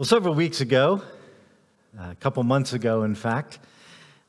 Well, 0.00 0.06
several 0.06 0.32
weeks 0.32 0.62
ago, 0.62 1.02
a 1.98 2.14
couple 2.14 2.42
months 2.42 2.72
ago, 2.72 3.02
in 3.02 3.14
fact, 3.14 3.58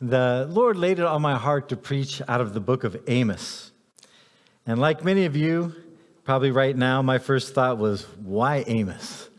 the 0.01 0.46
Lord 0.50 0.75
laid 0.75 1.00
it 1.00 1.05
on 1.05 1.21
my 1.21 1.38
heart 1.38 1.70
to 1.70 1.78
preach 1.78 2.21
out 2.28 2.42
of 2.42 2.54
the 2.54 2.59
book 2.59 2.83
of 2.83 3.01
Amos. 3.08 3.72
And 4.68 4.82
like 4.82 5.06
many 5.06 5.24
of 5.24 5.38
you, 5.38 5.74
probably 6.26 6.52
right 6.52 6.76
now, 6.76 7.02
my 7.02 7.20
first 7.20 7.54
thought 7.56 7.78
was, 7.78 8.04
why 8.21 8.66
Amos? 8.68 9.30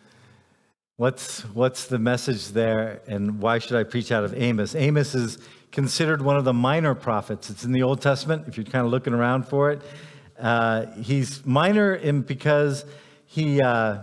What's, 0.96 1.42
what's 1.52 1.88
the 1.88 1.98
message 1.98 2.48
there, 2.48 3.02
and 3.06 3.38
why 3.42 3.58
should 3.58 3.76
I 3.76 3.82
preach 3.82 4.10
out 4.10 4.24
of 4.24 4.32
Amos? 4.34 4.74
Amos 4.74 5.14
is 5.14 5.36
considered 5.70 6.22
one 6.22 6.38
of 6.38 6.46
the 6.46 6.54
minor 6.54 6.94
prophets. 6.94 7.50
It's 7.50 7.64
in 7.64 7.72
the 7.72 7.82
Old 7.82 8.00
Testament, 8.00 8.48
if 8.48 8.56
you're 8.56 8.64
kind 8.64 8.86
of 8.86 8.90
looking 8.90 9.12
around 9.12 9.48
for 9.48 9.70
it. 9.70 9.82
Uh, 10.40 10.86
he's 10.92 11.44
minor 11.44 11.94
in 11.94 12.22
because 12.22 12.86
he, 13.26 13.60
uh, 13.60 13.98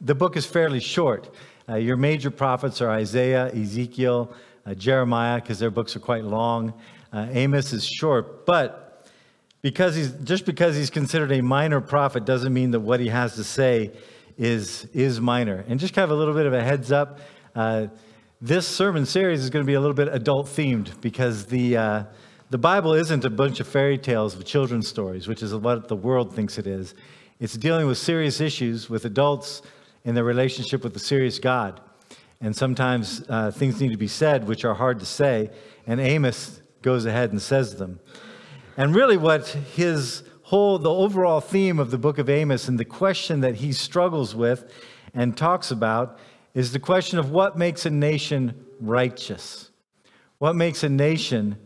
the 0.00 0.16
book 0.16 0.36
is 0.36 0.44
fairly 0.44 0.80
short. 0.80 1.32
Uh, 1.68 1.76
your 1.76 1.98
major 1.98 2.30
prophets 2.30 2.80
are 2.80 2.88
Isaiah, 2.88 3.52
Ezekiel, 3.52 4.32
uh, 4.64 4.72
Jeremiah, 4.72 5.38
because 5.38 5.58
their 5.58 5.70
books 5.70 5.94
are 5.96 6.00
quite 6.00 6.24
long. 6.24 6.72
Uh, 7.12 7.26
Amos 7.30 7.74
is 7.74 7.86
short, 7.86 8.46
but 8.46 9.06
because 9.60 9.94
he's 9.94 10.12
just 10.24 10.46
because 10.46 10.76
he's 10.76 10.88
considered 10.88 11.30
a 11.30 11.42
minor 11.42 11.82
prophet 11.82 12.24
doesn't 12.24 12.54
mean 12.54 12.70
that 12.70 12.80
what 12.80 13.00
he 13.00 13.08
has 13.08 13.34
to 13.34 13.44
say 13.44 13.92
is 14.38 14.86
is 14.94 15.20
minor. 15.20 15.64
And 15.68 15.78
just 15.78 15.92
kind 15.92 16.04
of 16.04 16.10
a 16.10 16.14
little 16.18 16.32
bit 16.32 16.46
of 16.46 16.54
a 16.54 16.62
heads 16.62 16.90
up. 16.90 17.20
Uh, 17.54 17.88
this 18.40 18.66
sermon 18.66 19.04
series 19.04 19.40
is 19.42 19.50
going 19.50 19.64
to 19.64 19.66
be 19.66 19.74
a 19.74 19.80
little 19.80 19.96
bit 19.96 20.08
adult 20.08 20.46
themed 20.46 20.98
because 21.02 21.46
the 21.46 21.76
uh, 21.76 22.04
the 22.48 22.58
Bible 22.58 22.94
isn't 22.94 23.26
a 23.26 23.30
bunch 23.30 23.60
of 23.60 23.68
fairy 23.68 23.98
tales 23.98 24.34
of 24.34 24.44
children's 24.46 24.88
stories, 24.88 25.28
which 25.28 25.42
is 25.42 25.54
what 25.54 25.88
the 25.88 25.96
world 25.96 26.34
thinks 26.34 26.56
it 26.56 26.66
is. 26.66 26.94
It's 27.40 27.58
dealing 27.58 27.86
with 27.86 27.98
serious 27.98 28.40
issues 28.40 28.88
with 28.88 29.04
adults 29.04 29.60
in 30.08 30.14
their 30.14 30.24
relationship 30.24 30.82
with 30.82 30.94
the 30.94 30.98
serious 30.98 31.38
God. 31.38 31.82
And 32.40 32.56
sometimes 32.56 33.22
uh, 33.28 33.50
things 33.50 33.78
need 33.78 33.90
to 33.90 33.98
be 33.98 34.08
said 34.08 34.48
which 34.48 34.64
are 34.64 34.72
hard 34.72 35.00
to 35.00 35.04
say, 35.04 35.50
and 35.86 36.00
Amos 36.00 36.62
goes 36.80 37.04
ahead 37.04 37.30
and 37.30 37.42
says 37.42 37.76
them. 37.76 38.00
And 38.78 38.94
really, 38.94 39.18
what 39.18 39.48
his 39.48 40.22
whole, 40.44 40.78
the 40.78 40.88
overall 40.88 41.42
theme 41.42 41.78
of 41.78 41.90
the 41.90 41.98
book 41.98 42.16
of 42.16 42.30
Amos 42.30 42.68
and 42.68 42.80
the 42.80 42.86
question 42.86 43.42
that 43.42 43.56
he 43.56 43.70
struggles 43.70 44.34
with 44.34 44.72
and 45.12 45.36
talks 45.36 45.70
about 45.70 46.18
is 46.54 46.72
the 46.72 46.80
question 46.80 47.18
of 47.18 47.30
what 47.30 47.58
makes 47.58 47.84
a 47.84 47.90
nation 47.90 48.64
righteous. 48.80 49.70
What 50.38 50.56
makes 50.56 50.82
a 50.82 50.88
nation 50.88 51.58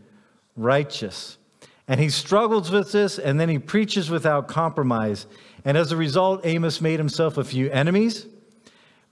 righteous? 0.56 1.38
And 1.86 2.00
he 2.00 2.09
struggles 2.09 2.72
with 2.72 2.91
this, 2.91 3.20
and 3.20 3.38
then 3.38 3.48
he 3.48 3.61
preaches 3.61 4.11
without 4.11 4.48
compromise. 4.48 5.28
And 5.64 5.77
as 5.77 5.92
a 5.92 5.97
result, 5.97 6.41
Amos 6.44 6.81
made 6.81 6.98
himself 6.98 7.38
a 7.38 7.44
few 7.44 7.70
enemies, 7.70 8.27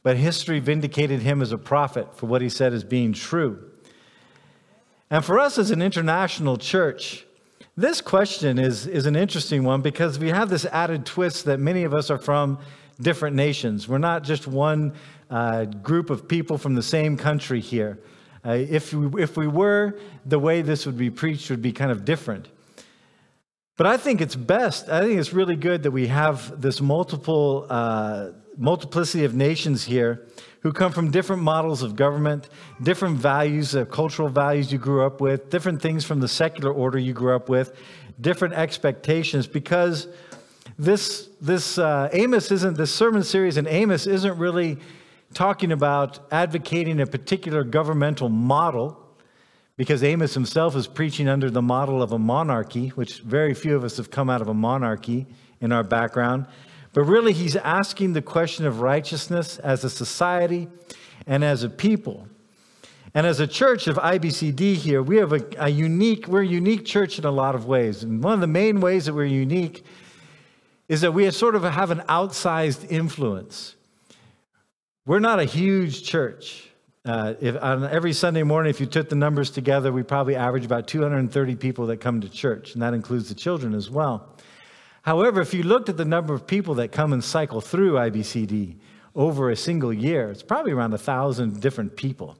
but 0.02 0.16
history 0.16 0.60
vindicated 0.60 1.20
him 1.20 1.42
as 1.42 1.52
a 1.52 1.58
prophet 1.58 2.16
for 2.16 2.26
what 2.26 2.42
he 2.42 2.48
said 2.48 2.72
as 2.72 2.84
being 2.84 3.12
true. 3.12 3.70
And 5.10 5.24
for 5.24 5.38
us 5.38 5.58
as 5.58 5.70
an 5.70 5.82
international 5.82 6.56
church, 6.56 7.26
this 7.76 8.00
question 8.00 8.58
is, 8.58 8.86
is 8.86 9.06
an 9.06 9.16
interesting 9.16 9.64
one 9.64 9.82
because 9.82 10.18
we 10.18 10.28
have 10.28 10.48
this 10.48 10.64
added 10.66 11.06
twist 11.06 11.46
that 11.46 11.58
many 11.58 11.84
of 11.84 11.94
us 11.94 12.10
are 12.10 12.18
from 12.18 12.58
different 13.00 13.36
nations. 13.36 13.88
We're 13.88 13.98
not 13.98 14.22
just 14.22 14.46
one 14.46 14.94
uh, 15.30 15.64
group 15.64 16.10
of 16.10 16.28
people 16.28 16.58
from 16.58 16.74
the 16.74 16.82
same 16.82 17.16
country 17.16 17.60
here. 17.60 17.98
Uh, 18.44 18.52
if, 18.52 18.92
we, 18.92 19.22
if 19.22 19.36
we 19.36 19.46
were, 19.46 19.98
the 20.24 20.38
way 20.38 20.62
this 20.62 20.86
would 20.86 20.96
be 20.96 21.10
preached 21.10 21.50
would 21.50 21.62
be 21.62 21.72
kind 21.72 21.90
of 21.90 22.04
different. 22.04 22.48
But 23.76 23.86
I 23.86 23.96
think 23.96 24.20
it's 24.20 24.36
best, 24.36 24.88
I 24.88 25.00
think 25.00 25.18
it's 25.18 25.32
really 25.32 25.56
good 25.56 25.84
that 25.84 25.90
we 25.90 26.08
have 26.08 26.60
this 26.60 26.80
multiple, 26.80 27.66
uh, 27.68 28.28
multiplicity 28.56 29.24
of 29.24 29.34
nations 29.34 29.84
here 29.84 30.26
who 30.60 30.72
come 30.72 30.92
from 30.92 31.10
different 31.10 31.42
models 31.42 31.82
of 31.82 31.96
government, 31.96 32.48
different 32.82 33.16
values, 33.16 33.74
uh, 33.74 33.84
cultural 33.86 34.28
values 34.28 34.70
you 34.70 34.78
grew 34.78 35.04
up 35.04 35.20
with, 35.20 35.48
different 35.50 35.80
things 35.80 36.04
from 36.04 36.20
the 36.20 36.28
secular 36.28 36.72
order 36.72 36.98
you 36.98 37.12
grew 37.12 37.34
up 37.34 37.48
with, 37.48 37.74
different 38.20 38.54
expectations, 38.54 39.46
because 39.46 40.08
this, 40.78 41.28
this 41.40 41.78
uh, 41.78 42.08
Amos 42.12 42.50
isn't, 42.50 42.76
this 42.76 42.94
sermon 42.94 43.22
series 43.22 43.56
in 43.56 43.66
Amos 43.66 44.06
isn't 44.06 44.38
really 44.38 44.78
talking 45.32 45.72
about 45.72 46.18
advocating 46.30 47.00
a 47.00 47.06
particular 47.06 47.64
governmental 47.64 48.28
model 48.28 48.98
because 49.76 50.02
Amos 50.04 50.34
himself 50.34 50.76
is 50.76 50.86
preaching 50.86 51.26
under 51.26 51.50
the 51.50 51.62
model 51.62 52.02
of 52.02 52.12
a 52.12 52.18
monarchy, 52.18 52.88
which 52.88 53.20
very 53.20 53.54
few 53.54 53.76
of 53.76 53.84
us 53.84 53.96
have 53.96 54.10
come 54.10 54.28
out 54.28 54.42
of 54.42 54.48
a 54.48 54.54
monarchy 54.54 55.26
in 55.60 55.72
our 55.72 55.82
background. 55.82 56.46
But 56.92 57.04
really, 57.04 57.32
he's 57.32 57.56
asking 57.56 58.14
the 58.14 58.22
question 58.22 58.66
of 58.66 58.80
righteousness 58.80 59.58
as 59.58 59.84
a 59.84 59.90
society 59.90 60.68
and 61.26 61.44
as 61.44 61.62
a 61.62 61.68
people. 61.68 62.26
And 63.14 63.26
as 63.26 63.40
a 63.40 63.46
church 63.46 63.86
of 63.86 63.96
IBCD 63.96 64.74
here, 64.74 65.02
we 65.02 65.16
have 65.16 65.32
a, 65.32 65.44
a, 65.58 65.68
unique, 65.68 66.28
we're 66.28 66.42
a 66.42 66.46
unique 66.46 66.84
church 66.84 67.18
in 67.18 67.24
a 67.24 67.30
lot 67.30 67.54
of 67.54 67.66
ways. 67.66 68.02
And 68.02 68.22
one 68.22 68.34
of 68.34 68.40
the 68.40 68.46
main 68.46 68.80
ways 68.80 69.06
that 69.06 69.14
we're 69.14 69.24
unique 69.24 69.84
is 70.88 71.00
that 71.00 71.12
we 71.12 71.28
sort 71.30 71.54
of 71.54 71.62
have 71.62 71.90
an 71.90 72.00
outsized 72.08 72.90
influence. 72.90 73.76
We're 75.06 75.20
not 75.20 75.40
a 75.40 75.44
huge 75.44 76.04
church. 76.04 76.68
Uh, 77.04 77.34
if, 77.40 77.60
on 77.60 77.84
every 77.84 78.12
Sunday 78.12 78.42
morning, 78.42 78.70
if 78.70 78.80
you 78.80 78.86
took 78.86 79.08
the 79.08 79.16
numbers 79.16 79.50
together, 79.50 79.90
we 79.92 80.02
probably 80.02 80.36
average 80.36 80.64
about 80.64 80.86
230 80.86 81.56
people 81.56 81.86
that 81.86 81.96
come 81.96 82.20
to 82.20 82.28
church, 82.28 82.74
and 82.74 82.82
that 82.82 82.94
includes 82.94 83.28
the 83.28 83.34
children 83.34 83.74
as 83.74 83.90
well. 83.90 84.36
However, 85.02 85.40
if 85.40 85.54
you 85.54 85.62
looked 85.62 85.88
at 85.88 85.96
the 85.96 86.04
number 86.04 86.34
of 86.34 86.46
people 86.46 86.74
that 86.74 86.92
come 86.92 87.12
and 87.12 87.24
cycle 87.24 87.60
through 87.60 87.94
IBCD 87.94 88.76
over 89.14 89.50
a 89.50 89.56
single 89.56 89.92
year, 89.92 90.30
it's 90.30 90.42
probably 90.42 90.72
around 90.72 90.92
a 90.92 90.98
thousand 90.98 91.60
different 91.60 91.96
people. 91.96 92.36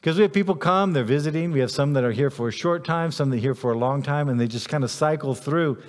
Because 0.00 0.16
we 0.16 0.22
have 0.22 0.32
people 0.32 0.54
come, 0.54 0.92
they're 0.92 1.04
visiting. 1.04 1.50
We 1.50 1.60
have 1.60 1.70
some 1.70 1.94
that 1.94 2.04
are 2.04 2.12
here 2.12 2.30
for 2.30 2.48
a 2.48 2.52
short 2.52 2.84
time, 2.84 3.10
some 3.10 3.30
that 3.30 3.36
are 3.36 3.40
here 3.40 3.54
for 3.54 3.72
a 3.72 3.78
long 3.78 4.02
time, 4.02 4.28
and 4.28 4.38
they 4.38 4.46
just 4.46 4.68
kind 4.68 4.84
of 4.84 4.90
cycle 4.90 5.34
through. 5.34 5.82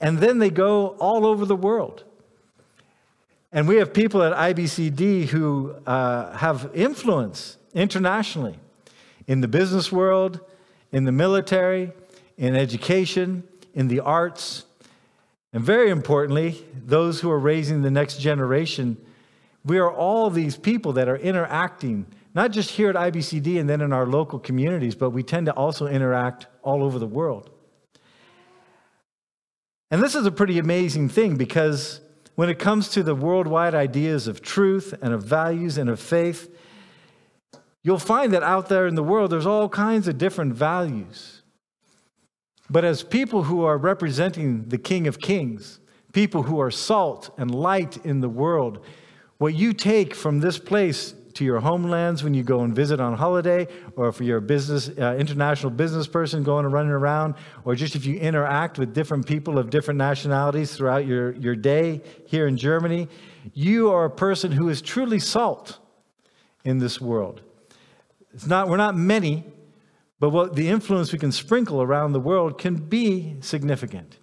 And 0.00 0.18
then 0.18 0.38
they 0.38 0.50
go 0.50 0.88
all 0.98 1.24
over 1.24 1.44
the 1.44 1.56
world. 1.56 2.04
And 3.52 3.68
we 3.68 3.76
have 3.76 3.94
people 3.94 4.22
at 4.22 4.32
IBCD 4.32 5.26
who 5.26 5.76
uh, 5.86 6.36
have 6.36 6.70
influence 6.74 7.56
internationally 7.72 8.58
in 9.28 9.40
the 9.40 9.48
business 9.48 9.92
world, 9.92 10.40
in 10.90 11.04
the 11.04 11.12
military, 11.12 11.92
in 12.36 12.56
education, 12.56 13.44
in 13.72 13.86
the 13.86 14.00
arts, 14.00 14.64
and 15.54 15.62
very 15.62 15.90
importantly, 15.90 16.66
those 16.84 17.20
who 17.20 17.30
are 17.30 17.38
raising 17.38 17.82
the 17.82 17.90
next 17.90 18.20
generation. 18.20 18.96
We 19.64 19.78
are 19.78 19.90
all 19.90 20.28
these 20.28 20.56
people 20.56 20.92
that 20.94 21.08
are 21.08 21.16
interacting, 21.16 22.06
not 22.34 22.50
just 22.50 22.72
here 22.72 22.90
at 22.90 22.96
IBCD 22.96 23.60
and 23.60 23.70
then 23.70 23.80
in 23.80 23.92
our 23.92 24.04
local 24.04 24.40
communities, 24.40 24.96
but 24.96 25.10
we 25.10 25.22
tend 25.22 25.46
to 25.46 25.52
also 25.52 25.86
interact 25.86 26.48
all 26.62 26.82
over 26.82 26.98
the 26.98 27.06
world. 27.06 27.50
And 29.92 30.02
this 30.02 30.16
is 30.16 30.26
a 30.26 30.32
pretty 30.32 30.58
amazing 30.58 31.08
thing 31.08 31.36
because 31.36 32.00
when 32.34 32.48
it 32.48 32.58
comes 32.58 32.88
to 32.88 33.04
the 33.04 33.14
worldwide 33.14 33.76
ideas 33.76 34.26
of 34.26 34.42
truth 34.42 34.92
and 35.00 35.14
of 35.14 35.22
values 35.22 35.78
and 35.78 35.88
of 35.88 36.00
faith, 36.00 36.52
you'll 37.84 38.00
find 38.00 38.32
that 38.32 38.42
out 38.42 38.68
there 38.68 38.88
in 38.88 38.96
the 38.96 39.04
world, 39.04 39.30
there's 39.30 39.46
all 39.46 39.68
kinds 39.68 40.08
of 40.08 40.18
different 40.18 40.52
values. 40.52 41.33
But 42.70 42.84
as 42.84 43.02
people 43.02 43.44
who 43.44 43.64
are 43.64 43.76
representing 43.76 44.68
the 44.68 44.78
King 44.78 45.06
of 45.06 45.20
Kings, 45.20 45.80
people 46.12 46.44
who 46.44 46.60
are 46.60 46.70
salt 46.70 47.30
and 47.36 47.54
light 47.54 48.04
in 48.04 48.20
the 48.20 48.28
world, 48.28 48.84
what 49.38 49.54
you 49.54 49.72
take 49.72 50.14
from 50.14 50.40
this 50.40 50.58
place 50.58 51.14
to 51.34 51.44
your 51.44 51.60
homelands 51.60 52.22
when 52.22 52.32
you 52.32 52.42
go 52.42 52.60
and 52.60 52.74
visit 52.74 53.00
on 53.00 53.14
holiday, 53.14 53.66
or 53.96 54.08
if 54.08 54.20
you're 54.20 54.38
a 54.38 54.42
business, 54.42 54.88
uh, 54.88 55.16
international 55.18 55.70
business 55.70 56.06
person 56.06 56.42
going 56.42 56.64
and 56.64 56.72
running 56.72 56.92
around, 56.92 57.34
or 57.64 57.74
just 57.74 57.96
if 57.96 58.06
you 58.06 58.16
interact 58.18 58.78
with 58.78 58.94
different 58.94 59.26
people 59.26 59.58
of 59.58 59.68
different 59.68 59.98
nationalities 59.98 60.76
throughout 60.76 61.06
your, 61.06 61.32
your 61.32 61.56
day 61.56 62.00
here 62.26 62.46
in 62.46 62.56
Germany, 62.56 63.08
you 63.52 63.90
are 63.90 64.04
a 64.04 64.10
person 64.10 64.52
who 64.52 64.68
is 64.68 64.80
truly 64.80 65.18
salt 65.18 65.78
in 66.64 66.78
this 66.78 67.00
world. 67.00 67.42
It's 68.32 68.46
not, 68.46 68.68
we're 68.68 68.76
not 68.76 68.96
many, 68.96 69.44
but 70.20 70.30
what 70.30 70.54
the 70.54 70.68
influence 70.68 71.12
we 71.12 71.18
can 71.18 71.32
sprinkle 71.32 71.82
around 71.82 72.12
the 72.12 72.20
world 72.20 72.58
can 72.58 72.76
be 72.76 73.36
significant. 73.40 74.18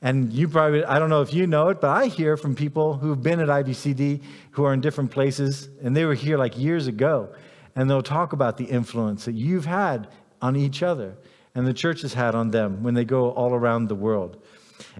And 0.00 0.32
you 0.32 0.48
probably, 0.48 0.84
I 0.84 0.98
don't 0.98 1.10
know 1.10 1.22
if 1.22 1.34
you 1.34 1.46
know 1.46 1.68
it, 1.68 1.80
but 1.80 1.90
I 1.90 2.06
hear 2.06 2.36
from 2.36 2.54
people 2.54 2.94
who've 2.94 3.22
been 3.22 3.40
at 3.40 3.48
IBCD 3.48 4.22
who 4.52 4.64
are 4.64 4.72
in 4.72 4.80
different 4.80 5.10
places, 5.10 5.68
and 5.82 5.96
they 5.96 6.04
were 6.04 6.14
here 6.14 6.38
like 6.38 6.56
years 6.56 6.86
ago, 6.86 7.34
and 7.74 7.90
they'll 7.90 8.02
talk 8.02 8.32
about 8.32 8.56
the 8.56 8.64
influence 8.64 9.24
that 9.24 9.34
you've 9.34 9.64
had 9.64 10.08
on 10.40 10.56
each 10.56 10.82
other 10.82 11.16
and 11.58 11.66
the 11.66 11.74
church 11.74 12.02
has 12.02 12.14
had 12.14 12.36
on 12.36 12.52
them 12.52 12.84
when 12.84 12.94
they 12.94 13.04
go 13.04 13.30
all 13.30 13.52
around 13.52 13.88
the 13.88 13.94
world. 13.96 14.40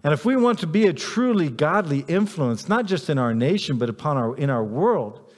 And 0.02 0.12
if 0.12 0.24
we 0.24 0.34
want 0.34 0.58
to 0.58 0.66
be 0.66 0.86
a 0.86 0.92
truly 0.92 1.48
godly 1.48 2.00
influence, 2.08 2.68
not 2.68 2.86
just 2.86 3.08
in 3.08 3.16
our 3.16 3.32
nation, 3.32 3.78
but 3.78 3.88
upon 3.88 4.16
our, 4.16 4.36
in 4.36 4.50
our 4.50 4.64
world, 4.64 5.32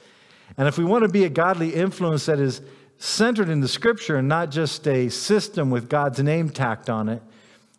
and 0.57 0.67
if 0.67 0.79
we 0.79 0.83
want 0.83 1.03
to 1.03 1.09
be 1.09 1.23
a 1.23 1.29
godly 1.29 1.75
influence 1.75 2.25
that 2.25 2.39
is 2.39 2.61
centered 3.01 3.49
in 3.49 3.61
the 3.61 3.67
scripture 3.67 4.17
and 4.17 4.27
not 4.27 4.51
just 4.51 4.87
a 4.87 5.09
system 5.09 5.71
with 5.71 5.89
God's 5.89 6.19
name 6.21 6.51
tacked 6.51 6.87
on 6.87 7.09
it, 7.09 7.21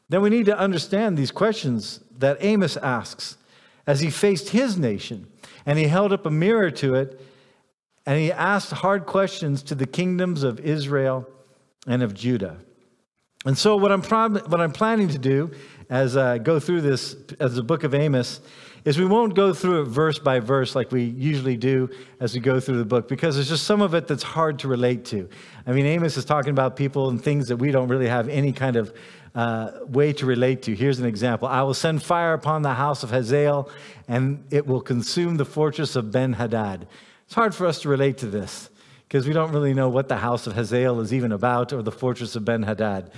then 0.09 0.21
we 0.21 0.31
need 0.31 0.47
to 0.47 0.59
understand 0.59 1.17
these 1.17 1.31
questions 1.31 2.01
that 2.19 2.39
Amos 2.41 2.77
asks 2.77 3.37
as 3.87 4.01
he 4.01 4.11
faced 4.11 4.49
his 4.49 4.77
nation 4.77 5.29
and 5.65 5.79
he 5.79 5.85
held 5.85 6.13
up 6.13 6.27
a 6.27 6.31
mirror 6.31 6.73
to 6.73 6.97
it 6.97 7.21
and 8.05 8.19
he 8.19 8.33
asked 8.33 8.73
hard 8.73 9.07
questions 9.07 9.63
to 9.63 9.77
the 9.77 9.87
kingdoms 9.87 10.43
of 10.43 10.59
Israel 10.59 11.29
and 11.87 12.03
of 12.03 12.15
Judah. 12.15 12.59
And 13.45 13.57
so, 13.57 13.77
what 13.77 13.93
I'm, 13.93 14.03
prob- 14.03 14.49
what 14.49 14.61
I'm 14.61 14.73
planning 14.73 15.09
to 15.09 15.19
do 15.19 15.53
as 15.89 16.17
I 16.17 16.39
go 16.39 16.59
through 16.59 16.81
this, 16.81 17.15
as 17.39 17.55
the 17.55 17.63
book 17.63 17.85
of 17.85 17.95
Amos, 17.95 18.41
is 18.85 18.99
we 18.99 19.05
won't 19.05 19.35
go 19.35 19.53
through 19.55 19.83
it 19.83 19.85
verse 19.85 20.19
by 20.19 20.41
verse 20.41 20.75
like 20.75 20.91
we 20.91 21.05
usually 21.05 21.57
do 21.57 21.89
as 22.21 22.35
we 22.35 22.41
go 22.41 22.59
through 22.59 22.79
the 22.79 22.85
book 22.85 23.09
because 23.09 23.37
there's 23.37 23.49
just 23.49 23.65
some 23.65 23.81
of 23.81 23.95
it 23.95 24.09
that's 24.09 24.23
hard 24.23 24.59
to 24.61 24.69
relate 24.69 25.05
to. 25.07 25.29
I 25.67 25.73
mean, 25.73 25.87
Amos 25.87 26.17
is 26.17 26.25
talking 26.25 26.51
about 26.51 26.77
people 26.77 27.09
and 27.09 27.23
things 27.23 27.49
that 27.49 27.57
we 27.57 27.71
don't 27.71 27.89
really 27.89 28.09
have 28.09 28.29
any 28.29 28.53
kind 28.53 28.77
of 28.77 28.93
uh, 29.35 29.71
way 29.87 30.13
to 30.13 30.27
relate 30.27 30.63
to. 30.63 30.75
Here's 30.75 30.99
an 30.99 31.07
example 31.07 31.49
I 31.49 31.63
will 31.63 31.75
send 31.75 32.03
fire 32.03 32.35
upon 32.35 32.63
the 32.63 32.75
house 32.75 33.03
of 33.03 33.11
Hazael, 33.11 33.71
and 34.09 34.45
it 34.51 34.67
will 34.67 34.81
consume 34.81 35.37
the 35.37 35.45
fortress 35.45 35.97
of 35.97 36.11
Ben 36.11 36.35
Hadad. 36.35 36.87
It's 37.27 37.35
hard 37.35 37.55
for 37.55 37.67
us 37.67 37.81
to 37.83 37.89
relate 37.89 38.19
to 38.19 38.27
this 38.27 38.69
because 39.09 39.27
we 39.27 39.33
don't 39.33 39.53
really 39.53 39.75
know 39.75 39.89
what 39.89 40.09
the 40.09 40.17
house 40.17 40.47
of 40.47 40.55
Hazael 40.55 41.01
is 41.01 41.15
even 41.15 41.33
about 41.33 41.73
or 41.73 41.83
the 41.83 41.93
fortress 41.93 42.37
of 42.37 42.45
Ben 42.45 42.63
Hadad. 42.63 43.11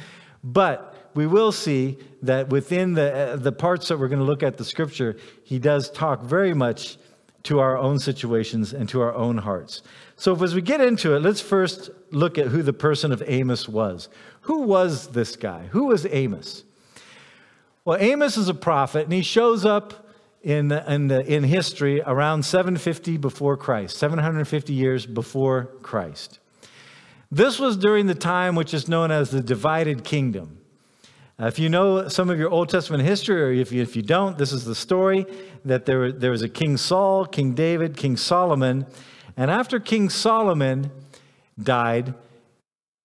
But 0.42 0.93
we 1.14 1.26
will 1.26 1.52
see 1.52 1.98
that 2.22 2.48
within 2.48 2.94
the, 2.94 3.14
uh, 3.14 3.36
the 3.36 3.52
parts 3.52 3.88
that 3.88 3.98
we're 3.98 4.08
going 4.08 4.20
to 4.20 4.24
look 4.24 4.42
at 4.42 4.56
the 4.56 4.64
scripture, 4.64 5.16
he 5.42 5.58
does 5.58 5.90
talk 5.90 6.22
very 6.22 6.54
much 6.54 6.96
to 7.44 7.60
our 7.60 7.76
own 7.76 7.98
situations 7.98 8.72
and 8.72 8.88
to 8.88 9.00
our 9.00 9.14
own 9.14 9.38
hearts. 9.38 9.82
So, 10.16 10.34
as 10.42 10.54
we 10.54 10.62
get 10.62 10.80
into 10.80 11.14
it, 11.14 11.20
let's 11.20 11.40
first 11.40 11.90
look 12.10 12.38
at 12.38 12.48
who 12.48 12.62
the 12.62 12.72
person 12.72 13.12
of 13.12 13.22
Amos 13.26 13.68
was. 13.68 14.08
Who 14.42 14.62
was 14.62 15.08
this 15.08 15.36
guy? 15.36 15.66
Who 15.72 15.86
was 15.86 16.06
Amos? 16.10 16.64
Well, 17.84 17.98
Amos 18.00 18.36
is 18.36 18.48
a 18.48 18.54
prophet, 18.54 19.04
and 19.04 19.12
he 19.12 19.22
shows 19.22 19.64
up 19.66 20.08
in, 20.42 20.72
in, 20.72 21.08
the, 21.08 21.20
in 21.26 21.44
history 21.44 22.00
around 22.02 22.44
750 22.44 23.18
before 23.18 23.56
Christ, 23.56 23.96
750 23.98 24.72
years 24.72 25.04
before 25.04 25.70
Christ. 25.82 26.38
This 27.30 27.58
was 27.58 27.76
during 27.76 28.06
the 28.06 28.14
time 28.14 28.54
which 28.54 28.72
is 28.72 28.88
known 28.88 29.10
as 29.10 29.30
the 29.30 29.42
divided 29.42 30.04
kingdom. 30.04 30.58
Uh, 31.40 31.46
if 31.46 31.58
you 31.58 31.68
know 31.68 32.06
some 32.06 32.30
of 32.30 32.38
your 32.38 32.48
Old 32.48 32.68
Testament 32.68 33.02
history, 33.02 33.42
or 33.42 33.50
if 33.50 33.72
you, 33.72 33.82
if 33.82 33.96
you 33.96 34.02
don't, 34.02 34.38
this 34.38 34.52
is 34.52 34.64
the 34.64 34.74
story 34.74 35.26
that 35.64 35.84
there, 35.84 36.12
there 36.12 36.30
was 36.30 36.42
a 36.42 36.48
King 36.48 36.76
Saul, 36.76 37.26
King 37.26 37.54
David, 37.54 37.96
King 37.96 38.16
Solomon. 38.16 38.86
And 39.36 39.50
after 39.50 39.80
King 39.80 40.10
Solomon 40.10 40.92
died, 41.60 42.14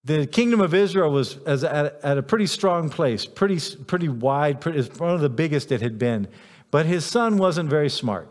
the 0.03 0.27
kingdom 0.27 0.61
of 0.61 0.75
Israel 0.75 1.11
was 1.11 1.37
at, 1.47 1.63
at 2.03 2.17
a 2.19 2.23
pretty 2.23 2.45
strong 2.45 2.89
place, 2.89 3.25
pretty, 3.25 3.59
pretty 3.85 4.09
wide, 4.09 4.61
pretty, 4.61 4.81
one 4.99 5.15
of 5.15 5.21
the 5.21 5.29
biggest 5.29 5.71
it 5.71 5.81
had 5.81 5.97
been. 5.97 6.27
But 6.69 6.85
his 6.85 7.05
son 7.05 7.37
wasn't 7.37 7.67
very 7.67 7.89
smart. 7.89 8.29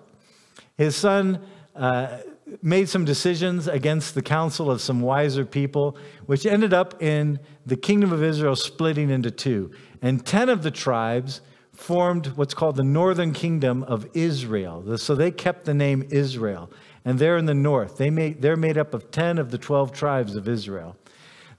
His 0.76 0.94
son 0.94 1.44
uh, 1.74 2.18
made 2.62 2.88
some 2.88 3.04
decisions 3.04 3.68
against 3.68 4.14
the 4.14 4.22
counsel 4.22 4.70
of 4.70 4.80
some 4.80 5.00
wiser 5.00 5.44
people, 5.44 5.96
which 6.26 6.46
ended 6.46 6.72
up 6.72 7.02
in 7.02 7.40
the 7.66 7.76
kingdom 7.76 8.12
of 8.12 8.22
Israel 8.22 8.56
splitting 8.56 9.10
into 9.10 9.30
two. 9.30 9.72
And 10.02 10.24
10 10.24 10.48
of 10.48 10.62
the 10.62 10.70
tribes 10.70 11.40
formed 11.72 12.28
what's 12.28 12.54
called 12.54 12.76
the 12.76 12.84
northern 12.84 13.32
kingdom 13.32 13.82
of 13.84 14.08
Israel. 14.14 14.96
So 14.98 15.14
they 15.14 15.30
kept 15.30 15.64
the 15.64 15.74
name 15.74 16.06
Israel. 16.10 16.70
And 17.04 17.18
they're 17.18 17.36
in 17.36 17.46
the 17.46 17.54
north. 17.54 17.96
They 17.96 18.10
made, 18.10 18.42
they're 18.42 18.56
made 18.56 18.76
up 18.76 18.94
of 18.94 19.10
10 19.10 19.38
of 19.38 19.50
the 19.50 19.58
12 19.58 19.92
tribes 19.92 20.36
of 20.36 20.48
Israel. 20.48 20.96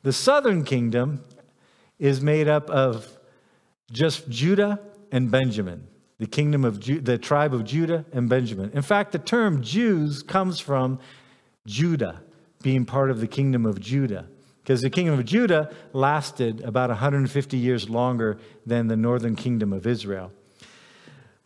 The 0.03 0.13
southern 0.13 0.63
kingdom 0.63 1.23
is 1.97 2.21
made 2.21 2.47
up 2.47 2.69
of 2.69 3.17
just 3.91 4.29
Judah 4.29 4.79
and 5.11 5.31
Benjamin 5.31 5.87
the 6.19 6.27
kingdom 6.27 6.65
of 6.65 6.79
Ju- 6.79 6.99
the 6.99 7.17
tribe 7.17 7.53
of 7.53 7.63
Judah 7.63 8.05
and 8.11 8.29
Benjamin. 8.29 8.69
In 8.73 8.81
fact, 8.81 9.13
the 9.13 9.19
term 9.19 9.63
Jews 9.63 10.21
comes 10.21 10.59
from 10.59 10.99
Judah 11.65 12.21
being 12.61 12.85
part 12.85 13.09
of 13.09 13.21
the 13.21 13.27
kingdom 13.27 13.65
of 13.65 13.79
Judah 13.79 14.27
because 14.69 14.83
the 14.83 14.89
kingdom 14.91 15.17
of 15.17 15.25
Judah 15.25 15.73
lasted 15.93 16.61
about 16.61 16.91
150 16.91 17.57
years 17.57 17.89
longer 17.89 18.37
than 18.67 18.85
the 18.85 18.95
northern 18.95 19.35
kingdom 19.35 19.73
of 19.73 19.87
Israel. 19.87 20.31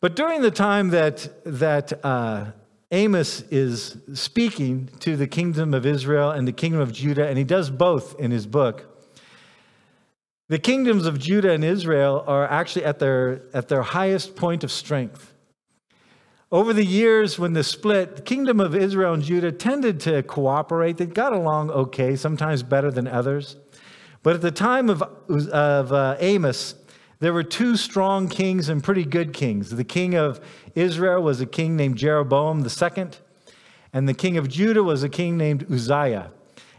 But 0.02 0.18
during 0.18 0.42
the 0.42 0.52
time 0.52 0.90
that, 0.90 1.30
that 1.46 2.04
uh, 2.06 2.48
Amos 2.92 3.44
is 3.44 3.96
speaking 4.14 4.90
to 5.00 5.16
the 5.16 5.26
kingdom 5.26 5.74
of 5.74 5.86
Israel 5.86 6.32
and 6.32 6.46
the 6.46 6.52
kingdom 6.52 6.82
of 6.82 6.92
Judah, 6.92 7.26
and 7.26 7.38
he 7.38 7.46
does 7.46 7.70
both 7.70 8.20
in 8.20 8.32
his 8.32 8.46
book, 8.46 8.94
the 10.50 10.60
kingdoms 10.60 11.06
of 11.06 11.18
Judah 11.18 11.54
and 11.54 11.64
Israel 11.64 12.26
are 12.28 12.46
actually 12.46 12.84
at 12.84 13.00
their, 13.00 13.44
at 13.54 13.70
their 13.70 13.84
highest 13.84 14.36
point 14.36 14.66
of 14.66 14.72
strength. 14.72 15.33
Over 16.54 16.72
the 16.72 16.86
years, 16.86 17.40
when 17.40 17.54
the 17.54 17.64
split, 17.64 18.16
the 18.16 18.22
kingdom 18.22 18.60
of 18.60 18.76
Israel 18.76 19.16
and 19.16 19.24
Judah 19.24 19.52
tended 19.52 20.00
to 20.02 20.22
cooperate. 20.22 20.98
They 20.98 21.08
got 21.08 21.34
along 21.34 21.72
okay, 21.72 22.16
sometimes 22.16 22.62
better 22.62 22.92
than 22.92 23.08
others. 23.08 23.56
But 24.22 24.36
at 24.36 24.42
the 24.42 24.52
time 24.52 24.88
of, 24.88 25.02
of 25.02 25.92
uh, 25.92 26.16
Amos, 26.20 26.76
there 27.18 27.34
were 27.34 27.42
two 27.42 27.76
strong 27.76 28.28
kings 28.30 28.70
and 28.70 28.84
pretty 28.84 29.04
good 29.04 29.34
kings. 29.34 29.72
The 29.72 29.84
king 29.84 30.14
of 30.14 30.40
Israel 30.76 31.24
was 31.24 31.42
a 31.42 31.48
king 31.48 31.76
named 31.76 31.98
Jeroboam 31.98 32.64
II, 32.64 33.08
and 33.92 34.08
the 34.08 34.14
king 34.14 34.38
of 34.38 34.48
Judah 34.48 34.84
was 34.84 35.02
a 35.02 35.10
king 35.10 35.36
named 35.36 35.66
Uzziah. 35.72 36.30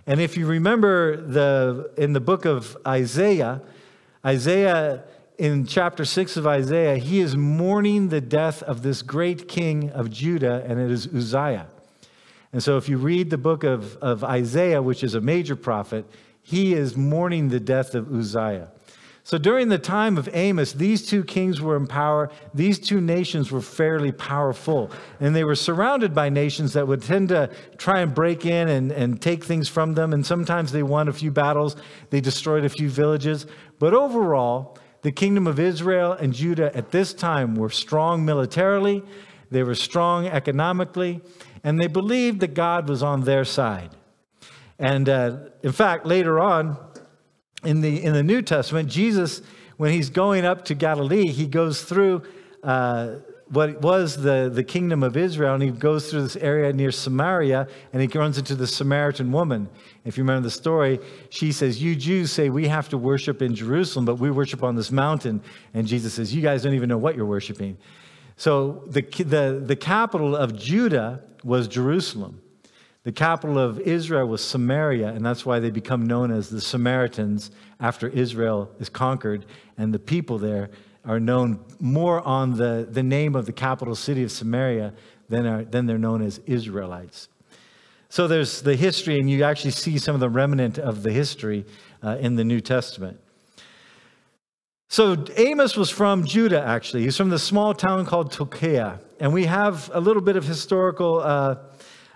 And 0.06 0.20
if 0.20 0.37
you 0.37 0.47
remember 0.47 1.17
the, 1.17 1.91
in 1.97 2.12
the 2.12 2.20
book 2.20 2.44
of 2.44 2.77
Isaiah, 2.87 3.61
Isaiah, 4.25 5.03
in 5.38 5.66
chapter 5.66 6.04
6 6.04 6.36
of 6.36 6.46
Isaiah, 6.46 6.96
he 6.96 7.20
is 7.20 7.36
mourning 7.36 8.08
the 8.08 8.20
death 8.20 8.62
of 8.62 8.82
this 8.82 9.02
great 9.02 9.48
king 9.48 9.90
of 9.90 10.10
Judah, 10.10 10.64
and 10.66 10.78
it 10.78 10.90
is 10.90 11.06
Uzziah. 11.06 11.66
And 12.52 12.62
so 12.62 12.76
if 12.76 12.88
you 12.88 12.98
read 12.98 13.31
the 13.31 13.38
book 13.38 13.64
of, 13.64 13.96
of 13.96 14.22
Isaiah, 14.22 14.81
which 14.81 15.02
is 15.02 15.14
a 15.14 15.20
major 15.20 15.56
prophet, 15.56 16.06
he 16.40 16.75
is 16.75 16.96
mourning 16.96 17.48
the 17.48 17.58
death 17.58 17.94
of 17.94 18.12
Uzziah. 18.14 18.70
So 19.26 19.38
during 19.38 19.70
the 19.70 19.78
time 19.78 20.19
of 20.19 20.28
Amos, 20.34 20.75
these 20.75 21.04
two 21.06 21.25
kings 21.25 21.58
were 21.58 21.76
in 21.76 21.86
power. 21.86 22.31
These 22.52 22.78
two 22.78 23.00
nations 23.00 23.50
were 23.50 23.62
fairly 23.62 24.12
powerful. 24.12 24.90
And 25.19 25.34
they 25.34 25.44
were 25.44 25.54
surrounded 25.54 26.14
by 26.14 26.28
nations 26.28 26.75
that 26.75 26.86
would 26.86 27.02
tend 27.02 27.31
to 27.31 27.50
try 27.78 28.00
and 28.00 28.14
break 28.14 28.44
in 28.44 28.69
and, 28.69 28.92
and 28.92 29.20
take 29.22 29.42
things 29.42 29.66
from 29.66 29.94
them. 29.94 30.12
And 30.12 30.26
sometimes 30.26 30.72
they 30.72 30.82
won 30.82 31.08
a 31.08 31.12
few 31.12 31.31
battles, 31.31 31.75
they 32.10 32.20
destroyed 32.20 32.66
a 32.66 32.69
few 32.69 32.90
villages. 32.90 33.46
But 33.78 33.94
overall, 33.94 34.76
the 35.05 35.12
kingdom 35.12 35.47
of 35.47 35.61
Israel 35.61 36.12
and 36.12 36.33
Judah 36.33 36.75
at 36.75 36.91
this 36.91 37.12
time 37.12 37.56
were 37.56 37.69
strong 37.69 38.25
militarily, 38.25 39.03
they 39.51 39.62
were 39.62 39.75
strong 39.75 40.27
economically, 40.27 41.21
and 41.62 41.79
they 41.79 41.89
believed 41.89 42.41
that 42.41 42.55
God 42.55 42.89
was 42.89 43.03
on 43.03 43.25
their 43.25 43.45
side. 43.45 43.91
And 44.79 45.06
uh, 45.11 45.37
in 45.63 45.73
fact, 45.73 46.06
later 46.06 46.41
on, 46.41 46.79
in 47.63 47.82
the, 47.82 48.03
in 48.03 48.15
the 48.15 48.23
New 48.23 48.41
Testament, 48.41 48.89
Jesus, 48.89 49.43
when 49.77 49.93
he's 49.93 50.08
going 50.08 50.46
up 50.46 50.65
to 50.65 50.75
Galilee, 50.75 51.27
he 51.27 51.46
goes 51.46 51.82
through 51.82 52.23
uh, 52.63 53.17
what 53.49 53.82
was 53.82 54.17
the, 54.23 54.51
the 54.53 54.65
kingdom 54.65 55.03
of 55.03 55.19
Israel, 55.19 55.53
and 55.53 55.63
he 55.63 55.70
goes 55.70 56.11
through 56.11 56.23
this 56.23 56.37
area 56.37 56.73
near 56.73 56.91
Samaria, 56.91 57.69
and 57.93 58.01
he 58.01 58.19
runs 58.19 58.39
into 58.39 58.55
the 58.55 58.67
Samaritan 58.67 59.32
woman. 59.32 59.69
If 60.05 60.19
you 60.19 60.23
remember 60.23 60.43
the 60.43 60.51
story, 60.51 61.01
she 61.31 61.51
says, 61.51 61.82
You 61.82 61.96
Jews 61.96 62.31
say 62.31 62.51
we 62.51 62.69
have 62.69 62.89
to 62.91 62.99
worship 62.99 63.41
in 63.41 63.55
Jerusalem, 63.55 64.05
but 64.05 64.17
we 64.17 64.31
worship 64.31 64.63
on 64.63 64.77
this 64.77 64.91
mountain. 64.91 65.43
And 65.73 65.87
Jesus 65.87 66.15
says, 66.15 66.34
You 66.34 66.43
guys 66.43 66.63
don't 66.63 66.75
even 66.75 66.89
know 66.89 66.99
what 66.99 67.17
you're 67.17 67.25
worshiping. 67.25 67.79
So 68.37 68.82
the, 68.87 69.01
the, 69.01 69.63
the 69.65 69.77
capital 69.77 70.37
of 70.37 70.56
Judah 70.58 71.23
was 71.43 71.69
Jerusalem. 71.69 72.41
The 73.05 73.13
capital 73.13 73.58
of 73.58 73.81
Israel 73.81 74.27
was 74.27 74.43
Samaria, 74.43 75.08
and 75.08 75.25
that's 75.25 75.44
why 75.44 75.58
they 75.58 75.70
become 75.70 76.06
known 76.06 76.31
as 76.31 76.49
the 76.49 76.61
Samaritans 76.61 77.51
after 77.79 78.08
Israel 78.08 78.70
is 78.81 78.89
conquered, 78.89 79.44
and 79.77 79.93
the 79.93 79.99
people 79.99 80.39
there 80.39 80.70
are 81.05 81.20
known 81.20 81.63
more 81.81 82.27
on 82.27 82.56
the, 82.56 82.89
the 82.91 83.03
name 83.03 83.37
of 83.37 83.44
the 83.44 83.53
capital 83.53 83.94
city 83.94 84.23
of 84.23 84.32
Samaria 84.32 84.94
than, 85.29 85.46
are, 85.46 85.65
than 85.65 85.84
they're 85.84 85.99
known 85.99 86.23
as 86.23 86.41
Israelites. 86.46 87.29
So 88.08 88.29
there's 88.29 88.63
the 88.63 88.77
history, 88.77 89.19
and 89.19 89.29
you 89.29 89.43
actually 89.44 89.73
see 89.73 89.99
some 89.99 90.15
of 90.15 90.20
the 90.20 90.29
remnant 90.29 90.79
of 90.79 91.03
the 91.03 91.11
history 91.11 91.65
uh, 92.03 92.17
in 92.20 92.37
the 92.37 92.44
New 92.44 92.61
Testament. 92.61 93.19
So 94.89 95.25
Amos 95.37 95.77
was 95.77 95.91
from 95.91 96.25
Judah, 96.25 96.63
actually. 96.63 97.03
He's 97.03 97.17
from 97.17 97.31
the 97.31 97.39
small 97.39 97.75
town 97.75 98.06
called 98.06 98.32
Tekoa. 98.32 99.01
And 99.19 99.32
we 99.32 99.46
have 99.46 99.91
a 99.93 100.01
little 100.01 100.23
bit 100.23 100.37
of 100.37 100.44
historical 100.44 101.20
uh, 101.20 101.56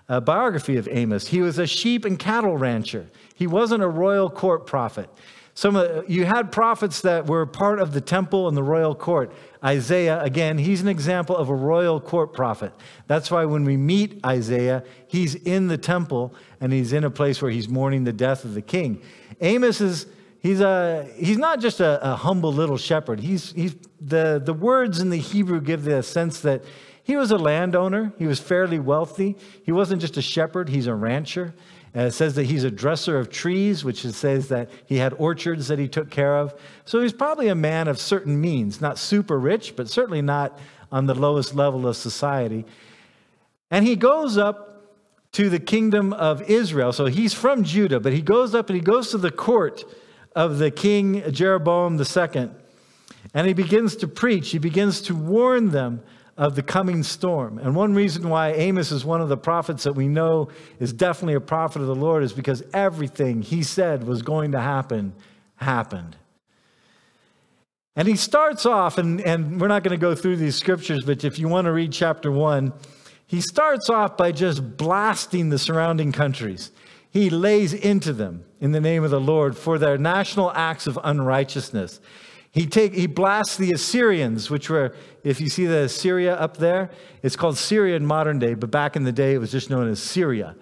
uh, 0.09 0.21
biography 0.21 0.77
of 0.77 0.89
Amos. 0.91 1.27
He 1.27 1.41
was 1.41 1.59
a 1.59 1.67
sheep 1.67 2.05
and 2.05 2.19
cattle 2.19 2.57
rancher. 2.57 3.09
He 3.35 3.47
wasn't 3.47 3.83
a 3.83 3.89
royal 3.89 4.31
court 4.31 4.67
prophet. 4.67 5.11
Some 5.59 5.75
of, 5.75 6.09
you 6.09 6.25
had 6.25 6.53
prophets 6.53 7.01
that 7.01 7.27
were 7.27 7.45
part 7.45 7.81
of 7.81 7.93
the 7.93 8.01
temple 8.01 8.47
and 8.47 8.57
the 8.57 8.63
royal 8.63 8.95
court. 8.95 9.33
Isaiah, 9.65 10.23
again, 10.23 10.57
he's 10.57 10.81
an 10.83 10.87
example 10.87 11.37
of 11.37 11.49
a 11.49 11.53
royal 11.53 12.01
court 12.01 12.33
prophet. 12.33 12.73
That's 13.09 13.29
why 13.29 13.45
when 13.45 13.65
we 13.65 13.77
meet 13.77 14.25
Isaiah, 14.25 14.85
he's 15.09 15.35
in 15.35 15.67
the 15.67 15.77
temple 15.77 16.33
and 16.61 16.73
he's 16.73 16.93
in 16.93 17.03
a 17.03 17.11
place 17.11 17.43
where 17.43 17.51
he's 17.51 17.69
mourning 17.69 18.05
the 18.05 18.13
death 18.13 18.45
of 18.45 18.55
the 18.55 18.63
king. 18.63 19.03
Amos 19.41 19.81
is 19.81 20.07
he's 20.39 20.61
a 20.61 21.11
he's 21.17 21.39
not 21.39 21.59
just 21.59 21.81
a, 21.81 22.09
a 22.09 22.15
humble 22.15 22.53
little 22.53 22.79
shepherd. 22.79 23.19
He's 23.19 23.51
he's 23.51 23.75
the 24.01 24.41
the 24.41 24.55
words 24.55 25.01
in 25.01 25.11
the 25.11 25.19
Hebrew 25.19 25.61
give 25.61 25.83
the 25.83 26.05
sense 26.05 26.41
that 26.43 26.63
He 27.09 27.17
was 27.17 27.31
a 27.31 27.39
landowner, 27.39 28.13
he 28.19 28.27
was 28.27 28.39
fairly 28.39 28.79
wealthy. 28.79 29.35
He 29.65 29.73
wasn't 29.73 30.03
just 30.03 30.19
a 30.19 30.23
shepherd, 30.23 30.69
he's 30.69 30.87
a 30.87 30.95
rancher. 30.95 31.55
Uh, 31.97 32.01
it 32.01 32.13
says 32.13 32.35
that 32.35 32.45
he's 32.45 32.65
a 32.65 32.71
dresser 32.71 33.19
of 33.19 33.31
trees, 33.31 33.85
which 33.85 34.03
says 34.03 34.49
that 34.49 34.71
he 34.87 34.97
had 34.97 35.15
orchards 35.15 35.69
that 35.69 35.79
he 35.79 35.89
took 35.89 36.11
care 36.11 36.37
of. 36.37 36.55
So 36.85 37.01
he's 37.01 37.13
probably 37.13 37.49
a 37.49 37.55
man 37.55 37.89
of 37.89 37.99
certain 37.99 38.41
means, 38.41 38.81
not 38.81 38.99
super 38.99 39.39
rich, 39.39 39.75
but 39.75 39.89
certainly 39.89 40.23
not 40.23 40.59
on 40.93 41.07
the 41.07 41.15
lowest 41.15 41.55
level 41.55 41.87
of 41.87 41.97
society. 41.97 42.65
And 43.71 43.87
he 43.87 43.97
goes 43.97 44.39
up 44.39 44.69
to 45.33 45.49
the 45.51 45.61
kingdom 45.61 46.13
of 46.13 46.43
Israel. 46.51 46.93
So 46.93 47.07
he's 47.07 47.35
from 47.35 47.65
Judah, 47.65 48.01
but 48.01 48.13
he 48.13 48.23
goes 48.23 48.55
up 48.55 48.69
and 48.71 48.77
he 48.77 48.83
goes 48.83 49.11
to 49.11 49.19
the 49.19 49.31
court 49.31 49.85
of 50.35 50.59
the 50.59 50.71
king 50.71 51.23
Jeroboam 51.31 52.01
II. 52.01 52.51
And 53.35 53.47
he 53.47 53.53
begins 53.53 53.97
to 53.97 54.09
preach, 54.09 54.51
he 54.51 54.59
begins 54.59 55.01
to 55.03 55.15
warn 55.15 55.71
them 55.71 56.03
of 56.39 56.55
the 56.55 56.63
coming 56.63 57.03
storm. 57.03 57.59
And 57.59 57.75
one 57.75 57.95
reason 57.95 58.29
why 58.29 58.53
Amos 58.53 58.93
is 58.93 59.05
one 59.05 59.21
of 59.21 59.29
the 59.29 59.37
prophets 59.37 59.83
that 59.83 59.95
we 59.95 60.07
know 60.07 60.49
is 60.79 60.93
definitely 60.93 61.35
a 61.35 61.41
prophet 61.41 61.83
of 61.83 61.89
the 61.89 61.97
Lord 61.97 62.23
is 62.23 62.33
because 62.33 62.63
everything 62.73 63.43
he 63.43 63.65
said 63.65 64.05
was 64.05 64.23
going 64.23 64.53
to 64.53 64.61
happen 64.61 65.15
happened. 65.57 66.17
And 67.97 68.07
he 68.07 68.15
starts 68.15 68.65
off, 68.65 68.97
and, 68.97 69.21
and 69.21 69.61
we're 69.61 69.67
not 69.67 69.83
going 69.83 69.99
to 69.99 70.01
go 70.01 70.15
through 70.15 70.37
these 70.37 70.55
scriptures, 70.55 71.03
but 71.05 71.25
if 71.25 71.41
you 71.41 71.49
want 71.49 71.65
to 71.65 71.73
read 71.73 71.93
chapter 71.93 72.31
one, 72.31 72.73
he 73.27 73.41
starts 73.41 73.91
off 73.91 74.17
by 74.17 74.31
just 74.31 74.77
blasting 74.77 75.49
the 75.49 75.59
surrounding 75.59 76.13
countries. 76.13 76.71
He 77.11 77.31
lays 77.31 77.75
into 77.75 78.13
them 78.13 78.45
in 78.61 78.71
the 78.71 78.81
name 78.81 79.03
of 79.03 79.11
the 79.11 79.21
Lord 79.21 79.57
for 79.57 79.77
their 79.77 79.99
national 79.99 80.53
acts 80.53 80.87
of 80.87 80.97
unrighteousness. 81.03 82.01
He, 82.59 82.67
take, 82.67 82.93
he 82.93 83.07
blasts 83.07 83.57
the 83.57 83.71
Assyrians, 83.71 84.51
which 84.51 84.69
were, 84.69 84.93
if 85.23 85.41
you 85.41 85.49
see 85.49 85.67
the 85.67 85.83
Assyria 85.83 86.35
up 86.35 86.57
there, 86.57 86.91
it's 87.23 87.37
called 87.37 87.57
Syria 87.57 87.95
in 87.95 88.05
modern 88.05 88.41
day, 88.41 88.55
but 88.55 88.69
back 88.73 88.97
in 88.97 89.05
the 89.05 89.13
day 89.13 89.35
it 89.35 89.39
was 89.39 89.53
just 89.53 89.71
known 89.71 89.89
as 89.89 90.03
Syria. 90.03 90.57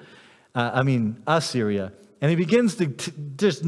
Uh, 0.55 0.73
I 0.75 0.83
mean, 0.83 1.23
Assyria. 1.27 1.95
And 2.21 2.29
he 2.29 2.37
begins 2.37 2.75
to 2.75 2.89
t- 2.89 3.13
just 3.39 3.65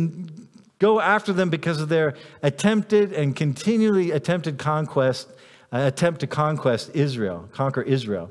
go 0.79 1.01
after 1.01 1.33
them 1.33 1.49
because 1.49 1.81
of 1.81 1.89
their 1.89 2.17
attempted 2.43 3.15
and 3.15 3.35
continually 3.35 4.11
attempted 4.11 4.59
conquest, 4.59 5.31
uh, 5.73 5.85
attempt 5.87 6.21
to 6.21 6.27
conquest 6.27 6.91
Israel, 6.93 7.49
conquer 7.55 7.81
Israel. 7.81 8.31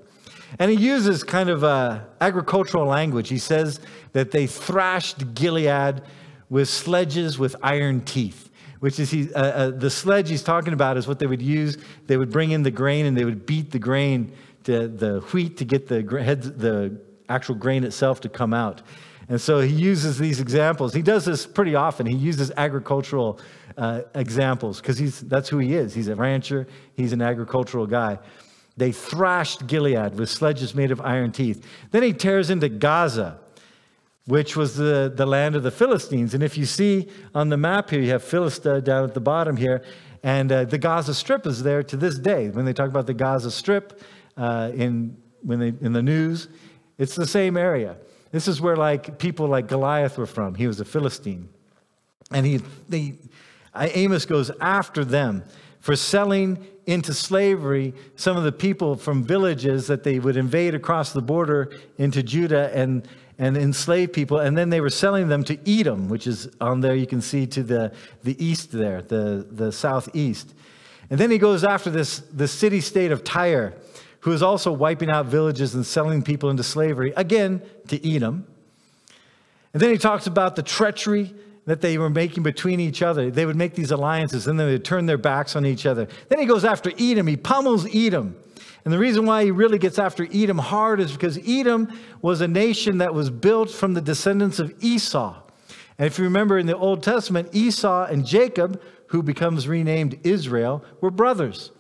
And 0.60 0.70
he 0.70 0.78
uses 0.78 1.24
kind 1.24 1.50
of 1.50 1.64
uh, 1.64 2.02
agricultural 2.22 2.86
language. 2.86 3.30
He 3.30 3.40
says 3.40 3.80
that 4.14 4.30
they 4.30 4.46
thrashed 4.46 5.34
Gilead 5.34 6.04
with 6.52 6.70
sledges 6.70 7.40
with 7.40 7.56
iron 7.64 8.02
teeth 8.02 8.47
which 8.80 9.00
is 9.00 9.10
he, 9.10 9.34
uh, 9.34 9.40
uh, 9.40 9.70
the 9.72 9.90
sledge 9.90 10.30
he's 10.30 10.44
talking 10.44 10.74
about 10.74 10.98
is 10.98 11.08
what 11.08 11.20
they 11.20 11.28
would 11.28 11.42
use. 11.42 11.78
They 12.08 12.18
would 12.18 12.32
bring 12.32 12.52
in 12.52 12.64
the 12.64 12.72
grain 12.72 13.06
and 13.06 13.18
they 13.18 13.26
would 13.26 13.46
beat 13.46 13.72
the 13.72 13.80
grain, 13.80 14.34
to 14.64 14.88
the 14.88 15.20
wheat, 15.32 15.58
to 15.58 15.66
get 15.66 15.88
the, 15.88 16.02
heads, 16.22 16.52
the 16.52 17.00
actual 17.30 17.56
grain 17.56 17.84
itself 17.84 18.22
to 18.22 18.30
come 18.30 18.54
out. 18.54 18.82
And 19.30 19.42
so 19.42 19.60
he 19.60 19.74
uses 19.74 20.18
these 20.18 20.40
examples. 20.40 20.94
He 20.94 21.02
does 21.02 21.26
this 21.26 21.46
pretty 21.46 21.76
often. 21.76 22.06
He 22.06 22.16
uses 22.16 22.52
agricultural 22.56 23.40
uh, 23.78 24.04
examples 24.16 24.80
because 24.80 25.22
that's 25.22 25.50
who 25.50 25.58
he 25.58 25.74
is. 25.74 25.94
He's 25.94 26.08
a 26.08 26.16
rancher. 26.16 26.68
He's 26.96 27.14
an 27.14 27.22
agricultural 27.22 27.88
guy. 27.88 28.20
They 28.78 28.92
thrashed 28.92 29.68
Gilead 29.68 30.18
with 30.18 30.30
sledges 30.30 30.76
made 30.76 30.92
of 30.92 31.02
iron 31.02 31.32
teeth. 31.32 31.66
Then 31.92 32.04
he 32.04 32.14
tears 32.14 32.50
into 32.50 32.70
Gaza 32.70 33.40
which 34.28 34.58
was 34.58 34.76
the, 34.76 35.12
the 35.14 35.26
land 35.26 35.56
of 35.56 35.64
the 35.64 35.72
Philistines. 35.72 36.34
And 36.34 36.44
if 36.44 36.58
you 36.58 36.66
see 36.66 37.08
on 37.34 37.48
the 37.50 37.58
map 37.58 37.90
here, 37.90 38.02
you 38.02 38.12
have 38.12 38.24
Philistia 38.24 38.82
down 38.82 39.06
at 39.06 39.14
the 39.14 39.22
bottom 39.22 39.56
here, 39.56 39.84
and 40.22 40.52
uh, 40.52 40.66
the 40.66 40.78
Gaza 40.78 41.14
Strip 41.14 41.48
is 41.48 41.64
there 41.64 41.82
to 41.84 41.96
this 41.96 42.20
day. 42.20 42.50
When 42.50 42.66
they 42.66 42.74
talk 42.74 42.90
about 42.90 43.08
the 43.08 43.14
Gaza 43.14 43.50
Strip 43.50 44.02
uh, 44.36 44.72
in, 44.76 45.18
when 45.42 45.60
they, 45.60 45.70
in 45.70 45.94
the 45.94 46.04
news, 46.04 46.50
it's 46.98 47.16
the 47.16 47.26
same 47.28 47.56
area. 47.56 47.96
This 48.32 48.50
is 48.50 48.60
where 48.60 48.76
like 48.76 49.18
people 49.18 49.48
like 49.48 49.68
Goliath 49.68 50.18
were 50.18 50.26
from. 50.26 50.56
He 50.56 50.68
was 50.68 50.82
a 50.82 50.86
Philistine. 50.86 51.48
And 52.32 52.46
he, 52.46 52.60
they, 52.90 53.16
Amos 53.74 54.26
goes 54.26 54.52
after 54.60 55.06
them 55.06 55.44
for 55.80 55.96
selling 55.96 56.68
into 56.86 57.14
slavery 57.14 57.94
some 58.16 58.36
of 58.36 58.44
the 58.44 58.52
people 58.52 58.96
from 58.98 59.24
villages 59.24 59.88
that 59.88 60.04
they 60.04 60.20
would 60.20 60.36
invade 60.36 60.76
across 60.76 61.14
the 61.14 61.22
border 61.22 61.72
into 61.98 62.22
Judah 62.24 62.76
and 62.76 63.08
and 63.40 63.56
enslaved 63.56 64.14
people, 64.14 64.40
and 64.40 64.58
then 64.58 64.70
they 64.70 64.82
were 64.82 64.90
selling 64.90 65.28
them 65.28 65.44
to 65.44 65.58
Edom, 65.70 66.10
which 66.10 66.26
is 66.26 66.50
on 66.60 66.82
there, 66.82 66.96
you 66.96 67.06
can 67.06 67.22
see 67.22 67.46
to 67.48 67.62
the, 67.62 67.94
the 68.24 68.44
east 68.44 68.72
there, 68.72 69.02
the, 69.02 69.46
the 69.50 69.72
southeast. 69.72 70.54
And 71.10 71.20
then 71.20 71.30
he 71.30 71.38
goes 71.38 71.64
after 71.64 71.90
this, 71.90 72.20
the 72.20 72.48
city 72.48 72.82
state 72.82 73.12
of 73.12 73.24
Tyre, 73.24 73.74
who 74.22 74.32
is 74.32 74.42
also 74.42 74.72
wiping 74.72 75.10
out 75.10 75.28
villages 75.28 75.76
and 75.76 75.86
selling 75.86 76.24
people 76.24 76.50
into 76.50 76.64
slavery, 76.64 77.14
again 77.16 77.62
to 77.90 78.16
Edom. 78.16 78.48
And 79.74 79.82
then 79.82 79.92
he 79.92 79.98
talks 79.98 80.26
about 80.26 80.56
the 80.56 80.64
treachery 80.64 81.34
that 81.66 81.82
they 81.82 81.98
were 81.98 82.10
making 82.10 82.44
between 82.44 82.80
each 82.80 83.02
other. 83.02 83.30
They 83.30 83.46
would 83.46 83.56
make 83.56 83.76
these 83.76 83.92
alliances, 83.92 84.48
and 84.48 84.60
then 84.60 84.68
they 84.68 84.74
would 84.74 84.86
turn 84.86 85.06
their 85.06 85.18
backs 85.18 85.56
on 85.56 85.66
each 85.66 85.86
other. 85.86 86.08
Then 86.30 86.40
he 86.40 86.46
goes 86.46 86.66
after 86.66 86.92
Edom, 86.98 87.28
he 87.28 87.38
pummels 87.38 87.86
Edom. 87.94 88.36
And 88.88 88.94
the 88.94 89.00
reason 89.00 89.26
why 89.26 89.44
he 89.44 89.52
really 89.52 89.80
gets 89.80 90.00
after 90.00 90.26
Edom 90.32 90.60
hard 90.60 91.02
is 91.02 91.12
because 91.12 91.38
Edom 91.46 91.92
was 92.22 92.40
a 92.40 92.48
nation 92.48 93.00
that 93.00 93.14
was 93.14 93.30
built 93.30 93.70
from 93.70 93.94
the 93.94 94.00
descendants 94.00 94.60
of 94.60 94.74
Esau. 94.82 95.36
And 95.98 96.08
if 96.08 96.18
you 96.18 96.24
remember 96.24 96.58
in 96.58 96.68
the 96.68 96.78
Old 96.78 97.04
Testament, 97.04 97.50
Esau 97.52 98.06
and 98.06 98.26
Jacob, 98.26 98.82
who 99.08 99.22
becomes 99.22 99.68
renamed 99.68 100.18
Israel, 100.24 100.86
were 101.02 101.12
brothers. 101.12 101.72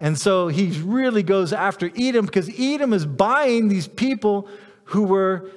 And 0.00 0.18
so 0.18 0.48
he 0.48 0.72
really 0.82 1.22
goes 1.22 1.52
after 1.52 1.88
Edom 1.96 2.26
because 2.26 2.50
Edom 2.58 2.94
is 2.94 3.06
buying 3.06 3.68
these 3.68 3.86
people 3.86 4.48
who 4.86 5.04
were 5.04 5.48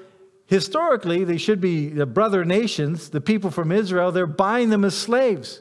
historically, 0.45 1.23
they 1.23 1.37
should 1.37 1.59
be 1.59 1.89
the 1.89 2.05
brother 2.05 2.45
nations, 2.45 3.09
the 3.09 3.19
people 3.19 3.49
from 3.49 3.71
Israel, 3.71 4.11
they're 4.11 4.27
buying 4.27 4.69
them 4.69 4.85
as 4.85 4.95
slaves. 4.95 5.59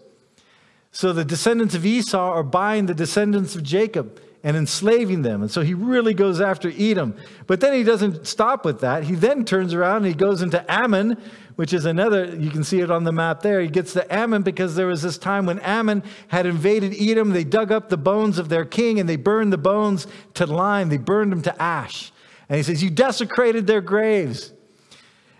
So 0.90 1.14
the 1.14 1.24
descendants 1.24 1.74
of 1.74 1.86
Esau 1.86 2.32
are 2.32 2.42
buying 2.42 2.84
the 2.84 2.94
descendants 2.94 3.56
of 3.56 3.62
Jacob 3.62 4.20
and 4.44 4.56
enslaving 4.56 5.22
them. 5.22 5.42
And 5.42 5.50
so 5.50 5.60
he 5.60 5.74
really 5.74 6.14
goes 6.14 6.40
after 6.40 6.72
Edom. 6.76 7.14
But 7.46 7.60
then 7.60 7.74
he 7.74 7.84
doesn't 7.84 8.26
stop 8.26 8.64
with 8.64 8.80
that. 8.80 9.04
He 9.04 9.14
then 9.14 9.44
turns 9.44 9.72
around 9.72 9.98
and 9.98 10.06
he 10.06 10.14
goes 10.14 10.42
into 10.42 10.64
Ammon, 10.70 11.16
which 11.54 11.72
is 11.72 11.84
another, 11.84 12.24
you 12.24 12.50
can 12.50 12.64
see 12.64 12.80
it 12.80 12.90
on 12.90 13.04
the 13.04 13.12
map 13.12 13.42
there. 13.42 13.60
He 13.60 13.68
gets 13.68 13.92
to 13.92 14.12
Ammon 14.12 14.42
because 14.42 14.74
there 14.74 14.86
was 14.86 15.02
this 15.02 15.16
time 15.16 15.46
when 15.46 15.60
Ammon 15.60 16.02
had 16.28 16.46
invaded 16.46 16.94
Edom. 16.98 17.30
They 17.30 17.44
dug 17.44 17.70
up 17.70 17.88
the 17.88 17.96
bones 17.96 18.38
of 18.38 18.48
their 18.48 18.64
king 18.64 18.98
and 18.98 19.08
they 19.08 19.16
burned 19.16 19.52
the 19.52 19.58
bones 19.58 20.08
to 20.34 20.46
lime, 20.46 20.88
they 20.88 20.98
burned 20.98 21.30
them 21.30 21.42
to 21.42 21.62
ash. 21.62 22.12
And 22.48 22.56
he 22.56 22.62
says, 22.64 22.82
You 22.82 22.90
desecrated 22.90 23.66
their 23.66 23.80
graves. 23.80 24.52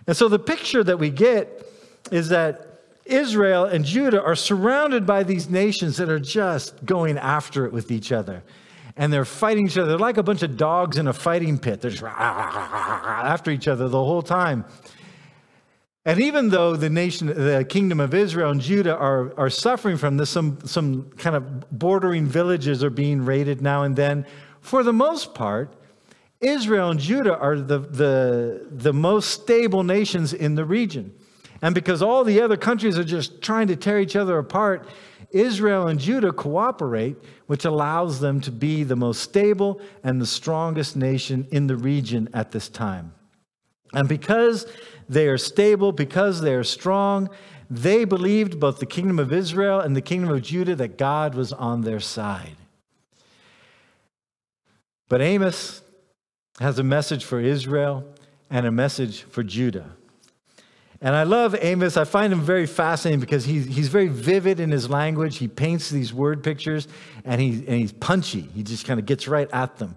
And 0.07 0.17
so 0.17 0.29
the 0.29 0.39
picture 0.39 0.85
that 0.85 0.99
we 0.99 1.11
get 1.11 1.67
is 2.11 2.29
that 2.29 2.69
Israel 3.05 3.65
and 3.65 3.85
Judah 3.85 4.23
are 4.23 4.37
surrounded 4.37 5.07
by 5.07 5.25
these 5.25 5.49
nations 5.51 5.97
that 5.97 6.09
are 6.09 6.21
just 6.21 6.85
going 6.85 7.19
after 7.19 7.67
it 7.67 7.73
with 7.73 7.91
each 7.91 8.13
other 8.13 8.45
and 8.97 9.13
they're 9.13 9.25
fighting 9.25 9.67
each 9.67 9.79
other. 9.79 9.91
They're 9.91 9.99
like 9.99 10.19
a 10.19 10.23
bunch 10.23 10.43
of 10.43 10.57
dogs 10.57 10.99
in 10.99 11.07
a 11.07 11.13
fighting 11.13 11.59
pit. 11.59 11.81
They're 11.81 11.91
just 11.91 12.03
ah, 12.03 12.11
ah, 12.11 12.71
ah, 12.73 13.27
after 13.27 13.51
each 13.51 13.69
other 13.69 13.89
the 13.89 14.03
whole 14.05 14.23
time. 14.23 14.65
And 16.05 16.21
even 16.21 16.49
though 16.49 16.75
the 16.75 16.91
nation, 16.91 17.29
the 17.29 17.65
kingdom 17.69 18.01
of 18.01 18.13
Israel 18.13 18.51
and 18.51 18.61
Judah 18.61 18.97
are, 18.97 19.33
are 19.39 19.51
suffering 19.51 19.97
from 19.97 20.17
this, 20.17 20.31
some, 20.31 20.59
some 20.65 21.11
kind 21.11 21.37
of 21.37 21.71
bordering 21.71 22.27
villages 22.27 22.83
are 22.83 22.91
being 22.91 23.25
raided 23.25 23.63
now 23.63 23.85
and 23.85 23.95
then. 23.95 24.27
For 24.61 24.83
the 24.83 24.93
most 24.93 25.33
part, 25.33 25.75
Israel 26.41 26.91
and 26.91 26.99
Judah 26.99 27.39
are 27.39 27.57
the, 27.57 27.79
the, 27.79 28.67
the 28.69 28.93
most 28.93 29.31
stable 29.31 29.85
nations 29.85 30.33
in 30.33 30.57
the 30.57 30.65
region. 30.65 31.15
And 31.63 31.73
because 31.73 32.03
all 32.03 32.25
the 32.25 32.41
other 32.41 32.57
countries 32.57 32.99
are 32.99 33.05
just 33.05 33.41
trying 33.41 33.69
to 33.69 33.77
tear 33.77 34.01
each 34.01 34.17
other 34.17 34.39
apart, 34.39 34.89
Israel 35.33 35.89
and 35.89 35.99
Judah 35.99 36.33
cooperate, 36.33 37.17
which 37.47 37.65
allows 37.65 38.21
them 38.21 38.41
to 38.43 38.53
be 38.53 38.85
the 38.85 38.97
most 38.97 39.23
stable 39.23 39.81
and 40.03 40.21
the 40.21 40.27
strongest 40.27 40.97
nation 40.97 41.47
in 41.51 41.67
the 41.67 41.77
region 41.77 42.29
at 42.33 42.51
this 42.51 42.69
time. 42.69 43.15
And 43.93 44.09
because 44.09 44.67
they 45.09 45.29
are 45.29 45.39
stable, 45.39 45.93
because 45.93 46.41
they 46.41 46.55
are 46.55 46.65
strong, 46.65 47.29
they 47.69 48.05
believed, 48.05 48.61
both 48.61 48.79
the 48.79 48.87
kingdom 48.87 49.19
of 49.19 49.33
Israel 49.33 49.81
and 49.81 49.97
the 49.97 50.03
kingdom 50.03 50.31
of 50.31 50.43
Judah, 50.43 50.75
that 50.77 50.99
God 50.99 51.35
was 51.35 51.53
on 51.53 51.83
their 51.83 52.01
side. 52.01 52.57
But 55.09 55.21
Amos 55.21 55.83
has 56.59 56.79
a 56.79 56.83
message 56.83 57.25
for 57.25 57.41
Israel 57.41 58.05
and 58.51 58.67
a 58.67 58.71
message 58.71 59.23
for 59.23 59.43
Judah. 59.43 59.97
And 61.05 61.17
I 61.17 61.25
love 61.25 61.57
Amos. 61.61 61.97
I 61.97 62.05
find 62.05 62.33
him 62.33 62.41
very 62.41 62.65
fascinating 62.65 63.19
because 63.19 63.45
he's, 63.45 63.67
he's 63.67 63.89
very 63.89 64.07
vivid 64.07 64.61
in 64.61 64.71
his 64.71 64.89
language. 64.89 65.39
He 65.39 65.49
paints 65.49 65.91
these 65.91 66.15
word 66.15 66.45
pictures 66.45 66.87
and, 67.25 67.41
he, 67.41 67.51
and 67.67 67.81
he's 67.81 67.93
punchy. 67.93 68.43
He 68.55 68.63
just 68.63 68.87
kind 68.87 69.01
of 69.01 69.05
gets 69.05 69.27
right 69.27 69.51
at 69.53 69.79
them. 69.79 69.97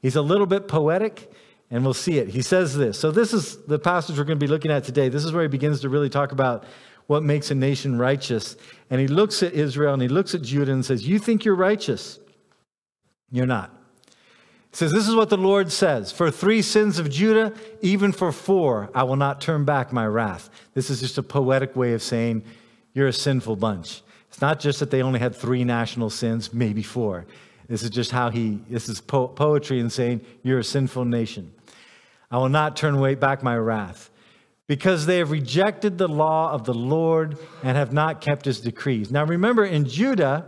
He's 0.00 0.14
a 0.14 0.22
little 0.22 0.46
bit 0.46 0.68
poetic, 0.68 1.32
and 1.70 1.82
we'll 1.82 1.94
see 1.94 2.18
it. 2.18 2.28
He 2.28 2.42
says 2.42 2.76
this. 2.76 2.98
So, 2.98 3.10
this 3.10 3.32
is 3.32 3.56
the 3.64 3.78
passage 3.78 4.18
we're 4.18 4.24
going 4.24 4.38
to 4.38 4.44
be 4.44 4.50
looking 4.50 4.70
at 4.70 4.84
today. 4.84 5.08
This 5.08 5.24
is 5.24 5.32
where 5.32 5.42
he 5.42 5.48
begins 5.48 5.80
to 5.80 5.88
really 5.88 6.10
talk 6.10 6.30
about 6.30 6.64
what 7.06 7.22
makes 7.22 7.50
a 7.50 7.54
nation 7.54 7.98
righteous. 7.98 8.56
And 8.90 9.00
he 9.00 9.08
looks 9.08 9.42
at 9.42 9.54
Israel 9.54 9.94
and 9.94 10.02
he 10.02 10.08
looks 10.08 10.34
at 10.34 10.42
Judah 10.42 10.72
and 10.72 10.84
says, 10.84 11.08
You 11.08 11.18
think 11.18 11.44
you're 11.44 11.54
righteous? 11.54 12.18
You're 13.30 13.46
not. 13.46 13.74
Says, 14.76 14.92
This 14.92 15.08
is 15.08 15.14
what 15.14 15.30
the 15.30 15.36
Lord 15.36 15.72
says 15.72 16.12
For 16.12 16.30
three 16.30 16.62
sins 16.62 16.98
of 16.98 17.10
Judah, 17.10 17.52
even 17.80 18.12
for 18.12 18.32
four, 18.32 18.90
I 18.94 19.04
will 19.04 19.16
not 19.16 19.40
turn 19.40 19.64
back 19.64 19.92
my 19.92 20.06
wrath. 20.06 20.50
This 20.74 20.90
is 20.90 21.00
just 21.00 21.18
a 21.18 21.22
poetic 21.22 21.74
way 21.76 21.92
of 21.92 22.02
saying, 22.02 22.44
You're 22.92 23.08
a 23.08 23.12
sinful 23.12 23.56
bunch. 23.56 24.02
It's 24.28 24.40
not 24.40 24.60
just 24.60 24.80
that 24.80 24.90
they 24.90 25.02
only 25.02 25.20
had 25.20 25.34
three 25.34 25.64
national 25.64 26.10
sins, 26.10 26.52
maybe 26.52 26.82
four. 26.82 27.26
This 27.68 27.82
is 27.82 27.90
just 27.90 28.10
how 28.10 28.30
he, 28.30 28.60
this 28.68 28.88
is 28.88 29.00
po- 29.00 29.28
poetry 29.28 29.80
and 29.80 29.92
saying, 29.92 30.20
You're 30.42 30.58
a 30.58 30.64
sinful 30.64 31.04
nation. 31.04 31.52
I 32.30 32.38
will 32.38 32.48
not 32.48 32.76
turn 32.76 32.94
away 32.94 33.14
back 33.14 33.42
my 33.42 33.56
wrath 33.56 34.10
because 34.66 35.06
they 35.06 35.18
have 35.18 35.30
rejected 35.30 35.98
the 35.98 36.08
law 36.08 36.50
of 36.50 36.64
the 36.64 36.74
Lord 36.74 37.38
and 37.62 37.76
have 37.76 37.92
not 37.92 38.20
kept 38.20 38.44
his 38.44 38.60
decrees. 38.60 39.10
Now 39.10 39.24
remember, 39.24 39.64
in 39.64 39.86
Judah, 39.86 40.46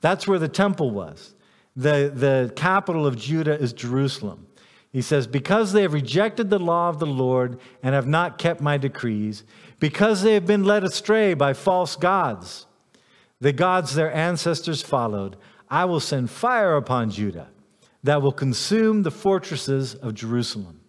that's 0.00 0.26
where 0.26 0.38
the 0.38 0.48
temple 0.48 0.90
was. 0.90 1.33
The, 1.76 2.12
the 2.14 2.52
capital 2.54 3.06
of 3.06 3.16
Judah 3.16 3.58
is 3.58 3.72
Jerusalem. 3.72 4.46
He 4.92 5.02
says, 5.02 5.26
Because 5.26 5.72
they 5.72 5.82
have 5.82 5.92
rejected 5.92 6.50
the 6.50 6.58
law 6.58 6.88
of 6.88 7.00
the 7.00 7.06
Lord 7.06 7.58
and 7.82 7.94
have 7.94 8.06
not 8.06 8.38
kept 8.38 8.60
my 8.60 8.76
decrees, 8.76 9.42
because 9.80 10.22
they 10.22 10.34
have 10.34 10.46
been 10.46 10.64
led 10.64 10.84
astray 10.84 11.34
by 11.34 11.52
false 11.52 11.96
gods, 11.96 12.66
the 13.40 13.52
gods 13.52 13.94
their 13.94 14.12
ancestors 14.14 14.82
followed, 14.82 15.36
I 15.68 15.84
will 15.86 16.00
send 16.00 16.30
fire 16.30 16.76
upon 16.76 17.10
Judah 17.10 17.48
that 18.04 18.22
will 18.22 18.32
consume 18.32 19.02
the 19.02 19.10
fortresses 19.10 19.94
of 19.94 20.14
Jerusalem. 20.14 20.80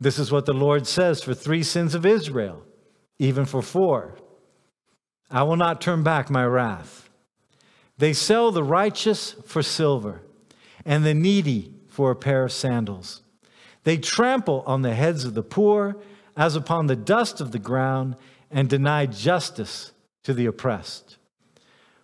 This 0.00 0.18
is 0.18 0.32
what 0.32 0.46
the 0.46 0.54
Lord 0.54 0.86
says 0.86 1.22
for 1.22 1.34
three 1.34 1.62
sins 1.62 1.94
of 1.94 2.06
Israel, 2.06 2.62
even 3.18 3.44
for 3.44 3.60
four. 3.60 4.16
I 5.30 5.42
will 5.42 5.56
not 5.56 5.80
turn 5.80 6.02
back 6.02 6.30
my 6.30 6.44
wrath. 6.44 7.09
They 8.00 8.14
sell 8.14 8.50
the 8.50 8.64
righteous 8.64 9.36
for 9.44 9.62
silver 9.62 10.22
and 10.86 11.04
the 11.04 11.12
needy 11.12 11.74
for 11.86 12.10
a 12.10 12.16
pair 12.16 12.44
of 12.44 12.52
sandals. 12.52 13.20
They 13.84 13.98
trample 13.98 14.64
on 14.66 14.80
the 14.80 14.94
heads 14.94 15.26
of 15.26 15.34
the 15.34 15.42
poor 15.42 16.00
as 16.34 16.56
upon 16.56 16.86
the 16.86 16.96
dust 16.96 17.42
of 17.42 17.52
the 17.52 17.58
ground 17.58 18.16
and 18.50 18.70
deny 18.70 19.04
justice 19.04 19.92
to 20.22 20.32
the 20.32 20.46
oppressed. 20.46 21.18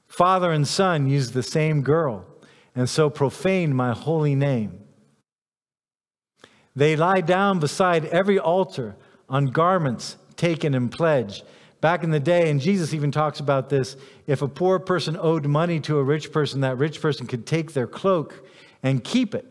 Father 0.07 0.53
and 0.53 0.69
son 0.69 1.09
use 1.09 1.31
the 1.31 1.43
same 1.43 1.81
girl 1.81 2.27
and 2.75 2.91
so 2.91 3.09
profane 3.09 3.75
my 3.75 3.95
holy 3.95 4.35
name. 4.35 4.81
They 6.75 6.95
lie 6.95 7.23
down 7.23 7.59
beside 7.59 8.05
every 8.05 8.39
altar 8.39 8.97
on 9.31 9.47
garments 9.47 10.19
taken 10.37 10.75
in 10.75 10.91
pledge 10.91 11.43
Back 11.81 12.03
in 12.03 12.11
the 12.11 12.21
day, 12.21 12.51
and 12.51 12.61
Jesus 12.61 12.95
even 12.95 13.13
talks 13.13 13.39
about 13.39 13.69
this, 13.69 13.97
if 14.27 14.43
a 14.43 14.49
poor 14.49 14.79
person 14.79 15.17
owed 15.21 15.47
money 15.47 15.79
to 15.81 15.99
a 15.99 16.03
rich 16.03 16.33
person, 16.33 16.63
that 16.63 16.79
rich 16.79 17.01
person 17.01 17.27
could 17.27 17.47
take 17.47 17.75
their 17.75 17.87
cloak 17.87 18.47
and 18.83 19.05
keep 19.05 19.35
it. 19.35 19.47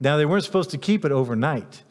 Now, 0.00 0.16
they 0.16 0.24
weren't 0.24 0.44
supposed 0.44 0.70
to 0.70 0.78
keep 0.78 1.04
it 1.04 1.12
overnight, 1.12 1.82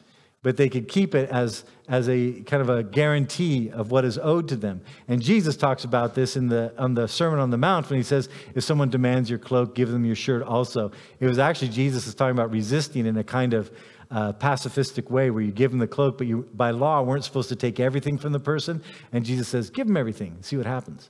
but 0.41 0.57
they 0.57 0.67
could 0.67 0.87
keep 0.87 1.13
it 1.13 1.29
as, 1.29 1.63
as 1.87 2.09
a 2.09 2.41
kind 2.41 2.61
of 2.61 2.69
a 2.69 2.83
guarantee 2.83 3.69
of 3.69 3.91
what 3.91 4.03
is 4.03 4.17
owed 4.17 4.47
to 4.49 4.55
them. 4.55 4.81
And 5.07 5.21
Jesus 5.21 5.55
talks 5.55 5.83
about 5.83 6.15
this 6.15 6.35
in 6.35 6.47
the, 6.47 6.73
on 6.77 6.95
the 6.95 7.07
Sermon 7.07 7.39
on 7.39 7.51
the 7.51 7.57
Mount 7.57 7.89
when 7.89 7.97
he 7.97 8.03
says, 8.03 8.29
if 8.55 8.63
someone 8.63 8.89
demands 8.89 9.29
your 9.29 9.39
cloak, 9.39 9.75
give 9.75 9.89
them 9.89 10.03
your 10.03 10.15
shirt 10.15 10.41
also. 10.41 10.91
It 11.19 11.27
was 11.27 11.37
actually 11.37 11.69
Jesus 11.69 12.07
is 12.07 12.15
talking 12.15 12.35
about 12.35 12.51
resisting 12.51 13.05
in 13.05 13.15
a 13.17 13.23
kind 13.23 13.53
of 13.53 13.71
uh, 14.11 14.33
pacifistic 14.33 15.09
way 15.09 15.31
where 15.31 15.41
you 15.41 15.51
give 15.51 15.71
them 15.71 15.79
the 15.79 15.87
cloak, 15.87 16.17
but 16.17 16.27
you, 16.27 16.47
by 16.53 16.71
law, 16.71 17.01
weren't 17.01 17.23
supposed 17.23 17.49
to 17.49 17.55
take 17.55 17.79
everything 17.79 18.17
from 18.17 18.33
the 18.33 18.39
person. 18.39 18.83
And 19.11 19.25
Jesus 19.25 19.47
says, 19.47 19.69
give 19.69 19.87
them 19.87 19.97
everything, 19.97 20.37
see 20.41 20.57
what 20.57 20.65
happens. 20.65 21.09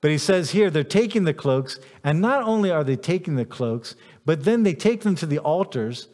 But 0.00 0.10
he 0.10 0.18
says 0.18 0.50
here, 0.50 0.68
they're 0.68 0.84
taking 0.84 1.24
the 1.24 1.32
cloaks, 1.32 1.80
and 2.04 2.20
not 2.20 2.42
only 2.42 2.70
are 2.70 2.84
they 2.84 2.96
taking 2.96 3.36
the 3.36 3.46
cloaks, 3.46 3.96
but 4.26 4.44
then 4.44 4.62
they 4.62 4.74
take 4.74 5.00
them 5.00 5.14
to 5.14 5.24
the 5.24 5.38
altars, 5.38 6.08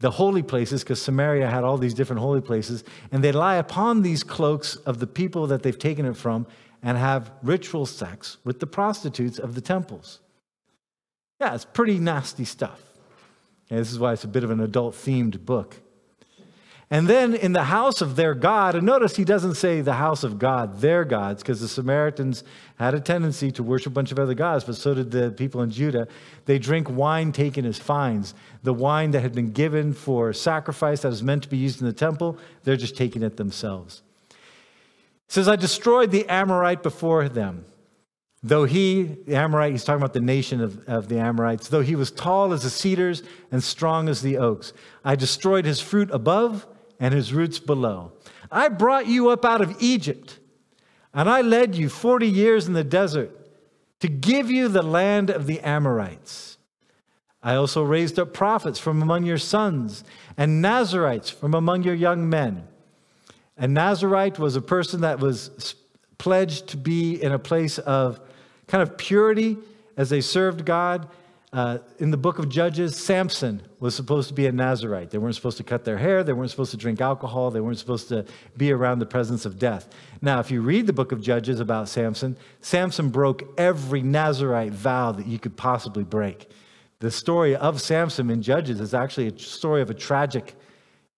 the 0.00 0.12
holy 0.12 0.42
places, 0.42 0.82
because 0.82 1.02
Samaria 1.02 1.50
had 1.50 1.62
all 1.62 1.76
these 1.76 1.92
different 1.92 2.20
holy 2.20 2.40
places, 2.40 2.82
and 3.12 3.22
they 3.22 3.32
lie 3.32 3.56
upon 3.56 4.00
these 4.00 4.22
cloaks 4.22 4.76
of 4.76 5.00
the 5.00 5.06
people 5.06 5.46
that 5.48 5.62
they've 5.62 5.78
taken 5.78 6.06
it 6.06 6.16
from 6.16 6.46
and 6.82 6.96
have 6.96 7.30
ritual 7.42 7.84
sex 7.84 8.38
with 8.44 8.60
the 8.60 8.66
prostitutes 8.66 9.38
of 9.38 9.54
the 9.54 9.60
temples. 9.60 10.20
Yeah, 11.38 11.54
it's 11.54 11.66
pretty 11.66 11.98
nasty 11.98 12.46
stuff. 12.46 12.80
And 13.70 13.78
this 13.78 13.90
is 13.90 13.98
why 13.98 14.12
it's 14.12 14.24
a 14.24 14.28
bit 14.28 14.44
of 14.44 14.50
an 14.50 14.60
adult 14.60 14.94
themed 14.94 15.44
book. 15.44 15.76
And 16.88 17.08
then 17.08 17.34
in 17.34 17.52
the 17.52 17.64
house 17.64 18.00
of 18.00 18.14
their 18.14 18.32
God, 18.32 18.76
and 18.76 18.86
notice 18.86 19.16
he 19.16 19.24
doesn't 19.24 19.56
say 19.56 19.80
the 19.80 19.94
house 19.94 20.22
of 20.22 20.38
God, 20.38 20.78
their 20.80 21.04
gods, 21.04 21.42
because 21.42 21.60
the 21.60 21.66
Samaritans 21.66 22.44
had 22.78 22.94
a 22.94 23.00
tendency 23.00 23.50
to 23.52 23.64
worship 23.64 23.88
a 23.88 23.94
bunch 23.94 24.12
of 24.12 24.20
other 24.20 24.34
gods, 24.34 24.62
but 24.62 24.76
so 24.76 24.94
did 24.94 25.10
the 25.10 25.32
people 25.32 25.62
in 25.62 25.70
Judah. 25.70 26.06
They 26.44 26.60
drink 26.60 26.88
wine 26.88 27.32
taken 27.32 27.66
as 27.66 27.76
fines. 27.76 28.34
The 28.62 28.72
wine 28.72 29.10
that 29.10 29.20
had 29.20 29.34
been 29.34 29.50
given 29.50 29.94
for 29.94 30.32
sacrifice 30.32 31.00
that 31.00 31.08
was 31.08 31.24
meant 31.24 31.42
to 31.42 31.48
be 31.48 31.56
used 31.56 31.80
in 31.80 31.88
the 31.88 31.92
temple, 31.92 32.38
they're 32.62 32.76
just 32.76 32.96
taking 32.96 33.24
it 33.24 33.36
themselves. 33.36 34.02
Says, 35.26 35.48
I 35.48 35.56
destroyed 35.56 36.12
the 36.12 36.28
Amorite 36.28 36.84
before 36.84 37.28
them. 37.28 37.64
Though 38.46 38.64
he, 38.64 39.02
the 39.02 39.34
Amorite, 39.34 39.72
he's 39.72 39.82
talking 39.82 40.00
about 40.00 40.12
the 40.12 40.20
nation 40.20 40.60
of, 40.60 40.88
of 40.88 41.08
the 41.08 41.18
Amorites, 41.18 41.66
though 41.66 41.80
he 41.80 41.96
was 41.96 42.12
tall 42.12 42.52
as 42.52 42.62
the 42.62 42.70
cedars 42.70 43.24
and 43.50 43.60
strong 43.60 44.08
as 44.08 44.22
the 44.22 44.38
oaks, 44.38 44.72
I 45.04 45.16
destroyed 45.16 45.64
his 45.64 45.80
fruit 45.80 46.08
above 46.12 46.64
and 47.00 47.12
his 47.12 47.34
roots 47.34 47.58
below. 47.58 48.12
I 48.48 48.68
brought 48.68 49.08
you 49.08 49.30
up 49.30 49.44
out 49.44 49.62
of 49.62 49.74
Egypt, 49.80 50.38
and 51.12 51.28
I 51.28 51.40
led 51.40 51.74
you 51.74 51.88
40 51.88 52.28
years 52.28 52.68
in 52.68 52.74
the 52.74 52.84
desert 52.84 53.36
to 53.98 54.06
give 54.06 54.48
you 54.48 54.68
the 54.68 54.84
land 54.84 55.28
of 55.28 55.48
the 55.48 55.58
Amorites. 55.58 56.56
I 57.42 57.56
also 57.56 57.82
raised 57.82 58.16
up 58.16 58.32
prophets 58.32 58.78
from 58.78 59.02
among 59.02 59.24
your 59.24 59.38
sons 59.38 60.04
and 60.36 60.62
Nazarites 60.62 61.30
from 61.30 61.52
among 61.52 61.82
your 61.82 61.96
young 61.96 62.30
men. 62.30 62.68
A 63.56 63.66
Nazarite 63.66 64.38
was 64.38 64.54
a 64.54 64.62
person 64.62 65.00
that 65.00 65.18
was 65.18 65.74
pledged 66.18 66.68
to 66.68 66.76
be 66.76 67.20
in 67.20 67.32
a 67.32 67.40
place 67.40 67.78
of 67.78 68.20
kind 68.66 68.82
of 68.82 68.96
purity 68.96 69.56
as 69.96 70.10
they 70.10 70.20
served 70.20 70.64
God. 70.64 71.08
Uh, 71.52 71.78
in 71.98 72.10
the 72.10 72.16
book 72.16 72.38
of 72.38 72.48
Judges, 72.48 72.96
Samson 72.96 73.62
was 73.80 73.94
supposed 73.94 74.28
to 74.28 74.34
be 74.34 74.46
a 74.46 74.52
Nazarite. 74.52 75.10
They 75.10 75.18
weren't 75.18 75.36
supposed 75.36 75.56
to 75.56 75.62
cut 75.62 75.84
their 75.84 75.96
hair. 75.96 76.22
They 76.22 76.32
weren't 76.32 76.50
supposed 76.50 76.72
to 76.72 76.76
drink 76.76 77.00
alcohol. 77.00 77.50
They 77.50 77.60
weren't 77.60 77.78
supposed 77.78 78.08
to 78.08 78.26
be 78.56 78.72
around 78.72 78.98
the 78.98 79.06
presence 79.06 79.46
of 79.46 79.58
death. 79.58 79.88
Now, 80.20 80.40
if 80.40 80.50
you 80.50 80.60
read 80.60 80.86
the 80.86 80.92
book 80.92 81.12
of 81.12 81.22
Judges 81.22 81.60
about 81.60 81.88
Samson, 81.88 82.36
Samson 82.60 83.10
broke 83.10 83.44
every 83.58 84.02
Nazarite 84.02 84.72
vow 84.72 85.12
that 85.12 85.26
you 85.26 85.38
could 85.38 85.56
possibly 85.56 86.04
break. 86.04 86.50
The 86.98 87.10
story 87.10 87.54
of 87.54 87.80
Samson 87.80 88.28
in 88.30 88.42
Judges 88.42 88.80
is 88.80 88.92
actually 88.92 89.28
a 89.28 89.38
story 89.38 89.82
of 89.82 89.90
a 89.90 89.94
tragic 89.94 90.54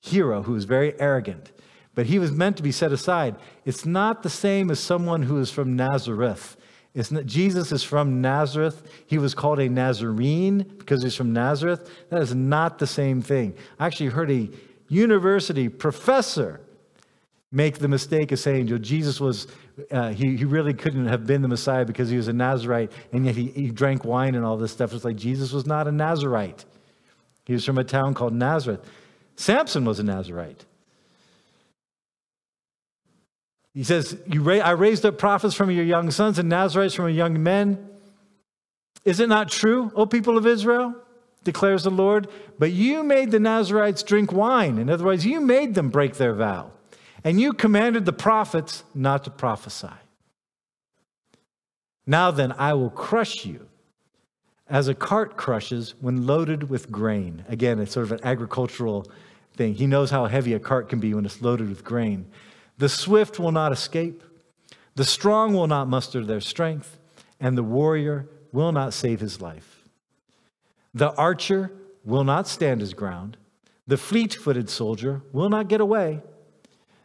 hero 0.01 0.43
who 0.43 0.53
was 0.53 0.65
very 0.65 0.99
arrogant, 1.01 1.53
but 1.95 2.07
he 2.07 2.19
was 2.19 2.31
meant 2.31 2.57
to 2.59 2.63
be 2.63 2.73
set 2.73 2.93
aside. 2.93 3.37
It's 3.65 3.87
not 3.87 4.23
the 4.23 4.31
same 4.31 4.71
as 4.71 4.79
someone 4.79 5.23
who 5.23 5.41
is 5.41 5.51
from 5.51 5.75
Nazareth. 5.75 6.57
Not, 6.95 7.27
Jesus 7.27 7.71
is 7.71 7.85
from 7.85 8.21
Nazareth. 8.21 8.83
He 9.07 9.19
was 9.19 9.35
called 9.35 9.61
a 9.61 9.69
Nazarene 9.69 10.65
because 10.79 11.03
he's 11.03 11.15
from 11.15 11.33
Nazareth. 11.33 11.91
That 12.11 12.23
is 12.23 12.35
not 12.35 12.79
the 12.79 12.87
same 12.87 13.23
thing. 13.23 13.55
I 13.79 13.87
actually 13.87 14.11
heard 14.11 14.31
a 14.31 14.49
university 14.89 15.69
professor 15.69 16.61
make 17.51 17.79
the 17.79 17.89
mistake 17.89 18.33
of 18.33 18.39
saying, 18.39 18.67
Jesus 18.83 19.21
was, 19.21 19.47
uh, 19.91 20.11
he, 20.11 20.37
he 20.37 20.45
really 20.45 20.75
couldn't 20.75 21.07
have 21.07 21.27
been 21.27 21.41
the 21.41 21.49
Messiah 21.49 21.85
because 21.85 22.11
he 22.11 22.17
was 22.17 22.29
a 22.29 22.33
Nazarite, 22.33 22.93
and 23.13 23.25
yet 23.25 23.37
he, 23.37 23.47
he 23.49 23.71
drank 23.71 24.05
wine 24.05 24.35
and 24.35 24.45
all 24.45 24.57
this 24.57 24.73
stuff. 24.73 24.93
It's 24.93 25.05
like 25.05 25.17
Jesus 25.17 25.53
was 25.53 25.67
not 25.67 25.89
a 25.89 25.93
Nazarite. 25.93 26.65
He 27.47 27.55
was 27.55 27.65
from 27.65 27.79
a 27.79 27.85
town 27.85 28.13
called 28.13 28.35
Nazareth. 28.35 28.81
Samson 29.37 29.85
was 29.85 29.99
a 29.99 30.03
Nazarite. 30.03 30.67
He 33.79 33.85
says, 33.85 34.19
ra- 34.27 34.55
I 34.57 34.73
raised 34.73 35.07
up 35.07 35.19
prophets 35.19 35.55
from 35.55 35.71
your 35.71 35.85
young 35.85 36.11
sons 36.11 36.41
and 36.41 36.49
Nazarites 36.49 36.95
from 36.95 37.05
your 37.05 37.15
young 37.15 37.41
men. 37.45 37.89
Is 39.05 39.21
it 39.21 39.29
not 39.29 39.53
true, 39.53 39.93
O 39.95 40.05
people 40.05 40.37
of 40.37 40.49
Israel? 40.49 40.97
declares 41.45 41.85
the 41.85 41.91
Lord. 41.91 42.27
But 42.59 42.73
you 42.73 43.05
made 43.05 43.31
the 43.31 43.39
Nazarites 43.39 44.03
drink 44.03 44.33
wine. 44.33 44.79
In 44.79 44.91
other 44.91 45.05
words, 45.05 45.25
you 45.25 45.41
made 45.41 45.77
them 45.77 45.91
break 45.91 46.15
their 46.15 46.35
vow. 46.35 46.73
And 47.23 47.41
you 47.41 47.53
commanded 47.53 48.05
the 48.05 48.13
prophets 48.13 48.83
not 48.97 49.23
to 49.23 49.31
prophesy. 49.31 49.95
Now 52.05 52.33
then, 52.33 52.51
I 52.59 52.75
will 52.75 52.91
crush 52.91 53.47
you 53.47 53.69
as 54.69 54.89
a 54.89 54.95
cart 54.95 55.37
crushes 55.37 55.95
when 56.01 56.27
loaded 56.27 56.69
with 56.69 56.91
grain. 56.91 57.45
Again, 57.49 57.79
it's 57.79 57.93
sort 57.93 58.07
of 58.07 58.11
an 58.11 58.25
agricultural 58.25 59.07
thing. 59.55 59.75
He 59.75 59.87
knows 59.87 60.11
how 60.11 60.27
heavy 60.27 60.53
a 60.55 60.59
cart 60.59 60.89
can 60.89 60.99
be 60.99 61.15
when 61.15 61.25
it's 61.25 61.41
loaded 61.41 61.69
with 61.69 61.85
grain. 61.85 62.27
The 62.79 62.89
swift 62.89 63.39
will 63.39 63.53
not 63.53 63.73
escape, 63.73 64.23
the 64.95 65.05
strong 65.05 65.53
will 65.53 65.67
not 65.67 65.89
muster 65.89 66.25
their 66.25 66.41
strength, 66.41 66.99
and 67.41 67.57
the 67.57 67.63
warrior 67.63 68.29
will 68.53 68.73
not 68.73 68.95
save 68.95 69.21
his 69.21 69.41
life. 69.41 69.89
The 70.95 71.13
archer 71.15 71.73
will 72.05 72.25
not 72.25 72.49
stand 72.49 72.81
his 72.81 72.95
ground, 72.95 73.37
the 73.87 73.97
fleet 73.97 74.35
footed 74.35 74.71
soldier 74.71 75.23
will 75.33 75.49
not 75.49 75.69
get 75.69 75.81
away, 75.81 76.23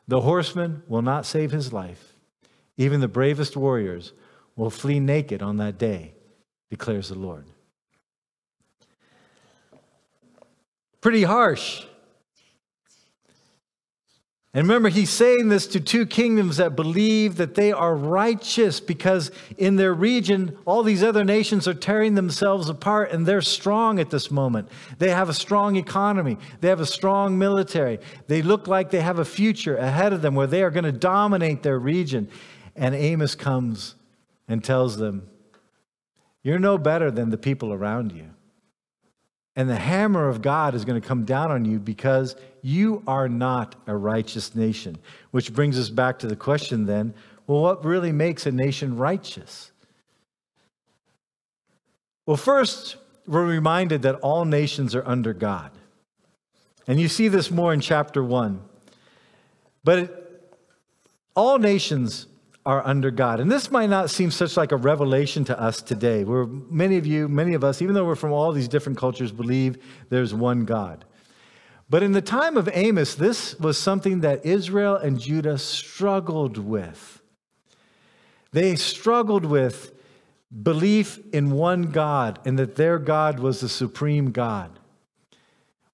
the 0.07 0.21
horseman 0.21 0.83
will 0.87 1.01
not 1.01 1.25
save 1.25 1.51
his 1.51 1.73
life. 1.73 2.13
Even 2.77 3.01
the 3.01 3.07
bravest 3.07 3.55
warriors 3.55 4.13
will 4.55 4.69
flee 4.69 4.99
naked 4.99 5.41
on 5.41 5.57
that 5.57 5.77
day, 5.77 6.13
declares 6.69 7.09
the 7.09 7.17
Lord. 7.17 7.45
Pretty 11.01 11.23
harsh. 11.23 11.85
And 14.55 14.67
remember, 14.67 14.89
he's 14.89 15.09
saying 15.09 15.49
this 15.49 15.65
to 15.67 15.79
two 15.79 16.05
kingdoms 16.05 16.57
that 16.57 16.75
believe 16.75 17.37
that 17.37 17.55
they 17.55 17.71
are 17.71 17.95
righteous 17.95 18.79
because 18.79 19.31
in 19.57 19.77
their 19.77 19.95
region, 19.95 20.55
all 20.65 20.83
these 20.83 21.01
other 21.01 21.23
nations 21.23 21.67
are 21.67 21.73
tearing 21.73 22.13
themselves 22.13 22.69
apart 22.69 23.11
and 23.11 23.25
they're 23.25 23.41
strong 23.41 23.99
at 23.99 24.11
this 24.11 24.29
moment. 24.29 24.69
They 24.99 25.09
have 25.09 25.27
a 25.27 25.33
strong 25.33 25.75
economy, 25.75 26.37
they 26.61 26.67
have 26.67 26.79
a 26.79 26.85
strong 26.85 27.39
military. 27.39 27.99
They 28.27 28.43
look 28.43 28.67
like 28.67 28.91
they 28.91 29.01
have 29.01 29.17
a 29.17 29.25
future 29.25 29.75
ahead 29.75 30.13
of 30.13 30.21
them 30.21 30.35
where 30.35 30.47
they 30.47 30.61
are 30.61 30.69
going 30.69 30.83
to 30.83 30.91
dominate 30.91 31.63
their 31.63 31.79
region. 31.79 32.29
And 32.75 32.93
Amos 32.93 33.33
comes 33.33 33.95
and 34.47 34.63
tells 34.63 34.97
them, 34.97 35.29
You're 36.43 36.59
no 36.59 36.77
better 36.77 37.09
than 37.09 37.31
the 37.31 37.37
people 37.39 37.73
around 37.73 38.11
you. 38.11 38.32
And 39.55 39.69
the 39.69 39.75
hammer 39.75 40.29
of 40.29 40.41
God 40.41 40.73
is 40.73 40.83
going 40.83 40.99
to 40.99 41.07
come 41.07 41.25
down 41.25 41.51
on 41.51 41.63
you 41.63 41.79
because 41.79 42.35
you 42.61 43.03
are 43.05 43.29
not 43.29 43.75
a 43.85 43.95
righteous 43.95 44.55
nation. 44.55 44.97
Which 45.31 45.53
brings 45.53 45.77
us 45.77 45.89
back 45.89 46.19
to 46.19 46.27
the 46.27 46.35
question 46.35 46.85
then 46.85 47.13
well, 47.45 47.61
what 47.61 47.83
really 47.83 48.13
makes 48.13 48.45
a 48.45 48.51
nation 48.51 48.95
righteous? 48.95 49.71
Well, 52.25 52.37
first, 52.37 52.95
we're 53.27 53.45
reminded 53.45 54.01
that 54.03 54.15
all 54.15 54.45
nations 54.45 54.95
are 54.95 55.05
under 55.05 55.33
God. 55.33 55.71
And 56.87 56.99
you 57.01 57.09
see 57.09 57.27
this 57.27 57.51
more 57.51 57.73
in 57.73 57.81
chapter 57.81 58.23
1. 58.23 58.61
But 59.83 59.99
it, 59.99 60.53
all 61.35 61.59
nations 61.59 62.27
are 62.65 62.85
under 62.85 63.11
God. 63.11 63.39
And 63.39 63.51
this 63.51 63.69
might 63.69 63.89
not 63.89 64.09
seem 64.09 64.31
such 64.31 64.55
like 64.55 64.71
a 64.71 64.77
revelation 64.77 65.43
to 65.45 65.59
us 65.59 65.81
today, 65.81 66.23
where 66.23 66.45
many 66.45 66.97
of 66.97 67.05
you, 67.05 67.27
many 67.27 67.53
of 67.53 67.63
us, 67.63 67.81
even 67.81 67.93
though 67.93 68.05
we're 68.05 68.15
from 68.15 68.31
all 68.31 68.51
these 68.51 68.67
different 68.67 68.97
cultures, 68.97 69.31
believe 69.31 69.83
there's 70.09 70.33
one 70.33 70.65
God. 70.65 71.05
But 71.89 72.03
in 72.03 72.13
the 72.13 72.21
time 72.21 72.55
of 72.55 72.69
Amos, 72.73 73.15
this 73.15 73.59
was 73.59 73.77
something 73.77 74.21
that 74.21 74.45
Israel 74.45 74.95
and 74.95 75.19
Judah 75.19 75.57
struggled 75.57 76.57
with. 76.57 77.21
They 78.51 78.75
struggled 78.75 79.45
with 79.45 79.93
belief 80.61 81.19
in 81.33 81.51
one 81.51 81.83
God 81.83 82.39
and 82.45 82.57
that 82.59 82.75
their 82.75 82.99
God 82.99 83.39
was 83.39 83.59
the 83.59 83.69
supreme 83.69 84.31
God. 84.31 84.79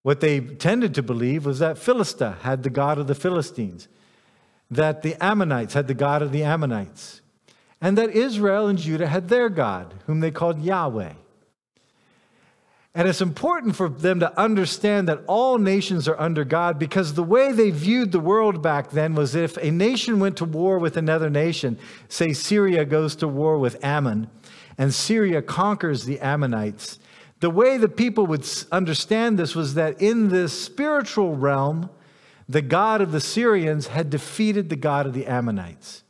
What 0.04 0.20
they 0.20 0.40
tended 0.40 0.94
to 0.96 1.04
believe 1.04 1.46
was 1.46 1.60
that 1.60 1.78
Philistia 1.78 2.38
had 2.42 2.64
the 2.64 2.70
God 2.70 2.98
of 2.98 3.08
the 3.08 3.16
Philistines 3.16 3.88
that 4.72 5.02
the 5.02 5.16
Ammonites 5.24 5.74
had 5.74 5.88
the 5.88 5.94
God 5.94 6.22
of 6.22 6.32
the 6.32 6.44
Ammonites, 6.44 7.22
and 7.82 7.98
that 7.98 8.12
Israel 8.12 8.68
and 8.68 8.78
Judah 8.78 9.08
had 9.08 9.30
their 9.30 9.50
God, 9.50 9.96
whom 10.06 10.20
they 10.20 10.32
called 10.32 10.62
Yahweh. 10.62 11.14
And 12.96 13.08
it's 13.08 13.22
important 13.22 13.76
for 13.76 13.88
them 13.88 14.20
to 14.20 14.38
understand 14.38 15.08
that 15.08 15.24
all 15.28 15.58
nations 15.58 16.08
are 16.08 16.20
under 16.20 16.44
God 16.44 16.80
because 16.80 17.14
the 17.14 17.24
way 17.24 17.52
they 17.52 17.70
viewed 17.70 18.12
the 18.12 18.20
world 18.20 18.62
back 18.62 18.90
then 18.90 19.14
was 19.16 19.36
if 19.36 19.58
a 19.58 19.72
nation 19.72 20.20
went 20.20 20.38
to 20.38 20.46
war 20.46 20.80
with 20.80 20.98
another 20.98 21.30
nation, 21.30 21.78
say 22.08 22.34
Syria 22.34 22.86
goes 22.86 23.16
to 23.18 23.28
war 23.28 23.58
with 23.60 23.84
Ammon, 23.86 24.30
and 24.78 24.94
Syria 24.94 25.42
conquers 25.42 26.06
the 26.06 26.20
Ammonites, 26.20 27.00
the 27.40 27.50
way 27.50 27.78
the 27.78 27.88
people 27.88 28.28
would 28.28 28.46
understand 28.72 29.40
this 29.40 29.56
was 29.56 29.76
that 29.76 30.02
in 30.02 30.30
this 30.30 30.52
spiritual 30.52 31.36
realm, 31.36 31.90
the 32.50 32.64
God 32.64 33.00
of 33.00 33.12
the 33.12 33.22
Syrians 33.22 33.88
had 33.88 34.10
defeated 34.10 34.70
the 34.70 34.76
God 34.76 35.06
of 35.06 35.14
the 35.14 35.28
Ammonites. 35.28 36.04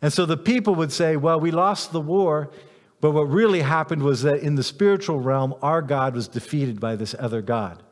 And 0.00 0.10
so 0.10 0.24
the 0.24 0.38
people 0.38 0.74
would 0.74 0.90
say, 0.90 1.16
well, 1.16 1.38
we 1.38 1.50
lost 1.50 1.92
the 1.92 2.00
war, 2.00 2.50
but 3.02 3.10
what 3.10 3.24
really 3.24 3.60
happened 3.60 4.02
was 4.02 4.22
that 4.22 4.40
in 4.40 4.54
the 4.54 4.62
spiritual 4.62 5.20
realm, 5.20 5.54
our 5.60 5.82
God 5.82 6.14
was 6.14 6.28
defeated 6.28 6.80
by 6.80 6.96
this 6.96 7.14
other 7.18 7.42
God. 7.42 7.82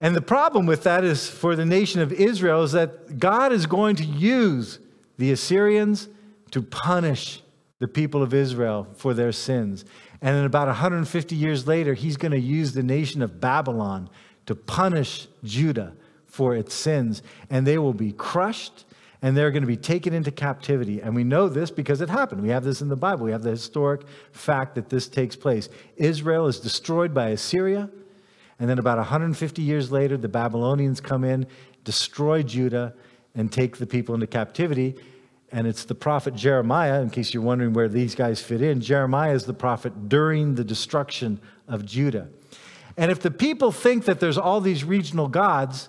And 0.00 0.16
the 0.16 0.22
problem 0.22 0.64
with 0.64 0.84
that 0.84 1.04
is 1.04 1.28
for 1.28 1.54
the 1.54 1.66
nation 1.66 2.00
of 2.00 2.10
Israel 2.12 2.62
is 2.62 2.72
that 2.72 3.18
God 3.18 3.52
is 3.52 3.66
going 3.66 3.96
to 3.96 4.04
use 4.04 4.78
the 5.18 5.32
Assyrians 5.32 6.08
to 6.52 6.62
punish 6.62 7.42
the 7.78 7.88
people 7.88 8.22
of 8.22 8.32
Israel 8.32 8.86
for 8.96 9.12
their 9.12 9.32
sins. 9.32 9.84
And 10.22 10.36
in 10.36 10.44
about 10.44 10.68
150 10.68 11.36
years 11.36 11.66
later, 11.66 11.94
he's 11.94 12.16
going 12.16 12.32
to 12.32 12.40
use 12.40 12.72
the 12.72 12.82
nation 12.82 13.22
of 13.22 13.40
Babylon 13.40 14.08
to 14.48 14.56
punish 14.56 15.28
Judah 15.44 15.94
for 16.26 16.56
its 16.56 16.74
sins, 16.74 17.22
and 17.48 17.66
they 17.66 17.78
will 17.78 17.94
be 17.94 18.12
crushed 18.12 18.84
and 19.20 19.36
they're 19.36 19.50
going 19.50 19.62
to 19.62 19.68
be 19.68 19.76
taken 19.76 20.14
into 20.14 20.30
captivity. 20.30 21.00
And 21.00 21.14
we 21.14 21.24
know 21.24 21.48
this 21.48 21.70
because 21.70 22.00
it 22.00 22.08
happened. 22.08 22.40
We 22.40 22.50
have 22.50 22.64
this 22.64 22.80
in 22.80 22.88
the 22.88 22.96
Bible. 22.96 23.24
We 23.24 23.32
have 23.32 23.42
the 23.42 23.50
historic 23.50 24.02
fact 24.32 24.74
that 24.76 24.90
this 24.90 25.08
takes 25.08 25.34
place. 25.34 25.68
Israel 25.96 26.46
is 26.46 26.60
destroyed 26.60 27.12
by 27.12 27.30
Assyria, 27.30 27.90
and 28.60 28.68
then 28.68 28.78
about 28.78 28.98
150 28.98 29.62
years 29.62 29.92
later, 29.92 30.16
the 30.16 30.28
Babylonians 30.28 31.00
come 31.00 31.24
in, 31.24 31.46
destroy 31.84 32.42
Judah, 32.42 32.94
and 33.34 33.52
take 33.52 33.76
the 33.76 33.86
people 33.86 34.14
into 34.14 34.26
captivity. 34.26 34.96
And 35.50 35.66
it's 35.66 35.84
the 35.84 35.94
prophet 35.94 36.34
Jeremiah, 36.34 37.00
in 37.00 37.10
case 37.10 37.32
you're 37.32 37.42
wondering 37.42 37.72
where 37.72 37.88
these 37.88 38.14
guys 38.14 38.42
fit 38.42 38.60
in. 38.60 38.80
Jeremiah 38.80 39.32
is 39.32 39.44
the 39.44 39.54
prophet 39.54 40.08
during 40.08 40.54
the 40.56 40.64
destruction 40.64 41.40
of 41.66 41.86
Judah. 41.86 42.28
And 42.98 43.12
if 43.12 43.20
the 43.20 43.30
people 43.30 43.70
think 43.70 44.06
that 44.06 44.18
there's 44.18 44.36
all 44.36 44.60
these 44.60 44.82
regional 44.82 45.28
gods, 45.28 45.88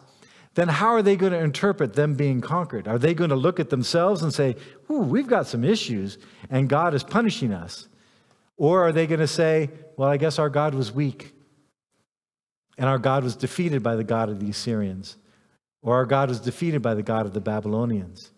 then 0.53 0.67
how 0.67 0.89
are 0.89 1.01
they 1.01 1.15
going 1.15 1.31
to 1.31 1.39
interpret 1.39 1.93
them 1.93 2.13
being 2.13 2.39
conquered? 2.39 2.87
Are 2.87 2.99
they 2.99 3.15
going 3.15 3.31
to 3.31 3.35
look 3.35 3.59
at 3.59 3.71
themselves 3.71 4.21
and 4.21 4.31
say, 4.31 4.55
Ooh, 4.91 4.99
we've 4.99 5.27
got 5.27 5.47
some 5.47 5.63
issues 5.63 6.19
and 6.51 6.69
God 6.69 6.93
is 6.93 7.03
punishing 7.03 7.51
us? 7.51 7.87
Or 8.57 8.87
are 8.87 8.91
they 8.91 9.07
going 9.07 9.21
to 9.21 9.27
say, 9.27 9.71
Well, 9.97 10.07
I 10.07 10.17
guess 10.17 10.37
our 10.37 10.49
God 10.49 10.75
was 10.75 10.91
weak 10.91 11.33
and 12.77 12.87
our 12.87 12.99
God 12.99 13.23
was 13.23 13.35
defeated 13.35 13.81
by 13.81 13.95
the 13.95 14.03
God 14.03 14.29
of 14.29 14.39
the 14.39 14.51
Assyrians, 14.51 15.17
or 15.81 15.95
our 15.95 16.05
God 16.05 16.29
was 16.29 16.39
defeated 16.39 16.83
by 16.83 16.93
the 16.93 17.03
God 17.03 17.25
of 17.25 17.33
the 17.33 17.41
Babylonians? 17.41 18.31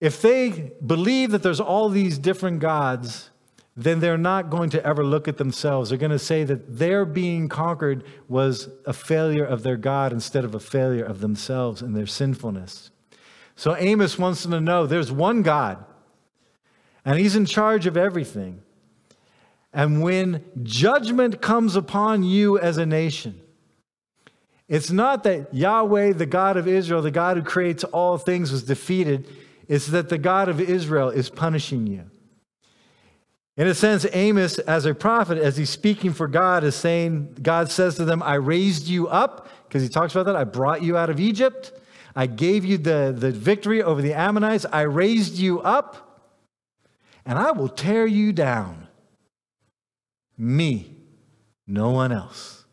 If 0.00 0.22
they 0.22 0.70
believe 0.86 1.32
that 1.32 1.42
there's 1.42 1.60
all 1.60 1.88
these 1.88 2.16
different 2.16 2.60
gods, 2.60 3.30
then 3.78 4.00
they're 4.00 4.18
not 4.18 4.50
going 4.50 4.70
to 4.70 4.84
ever 4.84 5.04
look 5.04 5.28
at 5.28 5.36
themselves. 5.36 5.90
They're 5.90 5.98
going 5.98 6.10
to 6.10 6.18
say 6.18 6.42
that 6.42 6.78
their 6.78 7.04
being 7.04 7.48
conquered 7.48 8.02
was 8.26 8.68
a 8.84 8.92
failure 8.92 9.44
of 9.44 9.62
their 9.62 9.76
God 9.76 10.12
instead 10.12 10.44
of 10.44 10.52
a 10.52 10.58
failure 10.58 11.04
of 11.04 11.20
themselves 11.20 11.80
and 11.80 11.96
their 11.96 12.06
sinfulness. 12.06 12.90
So 13.54 13.76
Amos 13.76 14.18
wants 14.18 14.42
them 14.42 14.50
to 14.50 14.60
know 14.60 14.84
there's 14.84 15.12
one 15.12 15.42
God, 15.42 15.84
and 17.04 17.20
He's 17.20 17.36
in 17.36 17.46
charge 17.46 17.86
of 17.86 17.96
everything. 17.96 18.62
And 19.72 20.02
when 20.02 20.44
judgment 20.64 21.40
comes 21.40 21.76
upon 21.76 22.24
you 22.24 22.58
as 22.58 22.78
a 22.78 22.86
nation, 22.86 23.40
it's 24.66 24.90
not 24.90 25.22
that 25.22 25.54
Yahweh, 25.54 26.14
the 26.14 26.26
God 26.26 26.56
of 26.56 26.66
Israel, 26.66 27.00
the 27.00 27.12
God 27.12 27.36
who 27.36 27.44
creates 27.44 27.84
all 27.84 28.18
things, 28.18 28.50
was 28.50 28.64
defeated. 28.64 29.28
It's 29.68 29.86
that 29.86 30.08
the 30.08 30.18
God 30.18 30.48
of 30.48 30.60
Israel 30.60 31.10
is 31.10 31.30
punishing 31.30 31.86
you. 31.86 32.10
In 33.58 33.66
a 33.66 33.74
sense, 33.74 34.06
Amos, 34.12 34.60
as 34.60 34.86
a 34.86 34.94
prophet, 34.94 35.36
as 35.36 35.56
he's 35.56 35.68
speaking 35.68 36.12
for 36.12 36.28
God, 36.28 36.62
is 36.62 36.76
saying, 36.76 37.38
God 37.42 37.72
says 37.72 37.96
to 37.96 38.04
them, 38.04 38.22
I 38.22 38.34
raised 38.34 38.86
you 38.86 39.08
up, 39.08 39.48
because 39.66 39.82
he 39.82 39.88
talks 39.88 40.14
about 40.14 40.26
that. 40.26 40.36
I 40.36 40.44
brought 40.44 40.80
you 40.80 40.96
out 40.96 41.10
of 41.10 41.18
Egypt. 41.18 41.72
I 42.14 42.26
gave 42.26 42.64
you 42.64 42.78
the, 42.78 43.12
the 43.16 43.32
victory 43.32 43.82
over 43.82 44.00
the 44.00 44.14
Ammonites. 44.14 44.64
I 44.72 44.82
raised 44.82 45.38
you 45.38 45.60
up, 45.60 46.22
and 47.26 47.36
I 47.36 47.50
will 47.50 47.68
tear 47.68 48.06
you 48.06 48.32
down. 48.32 48.86
Me, 50.36 50.94
no 51.66 51.90
one 51.90 52.12
else. 52.12 52.64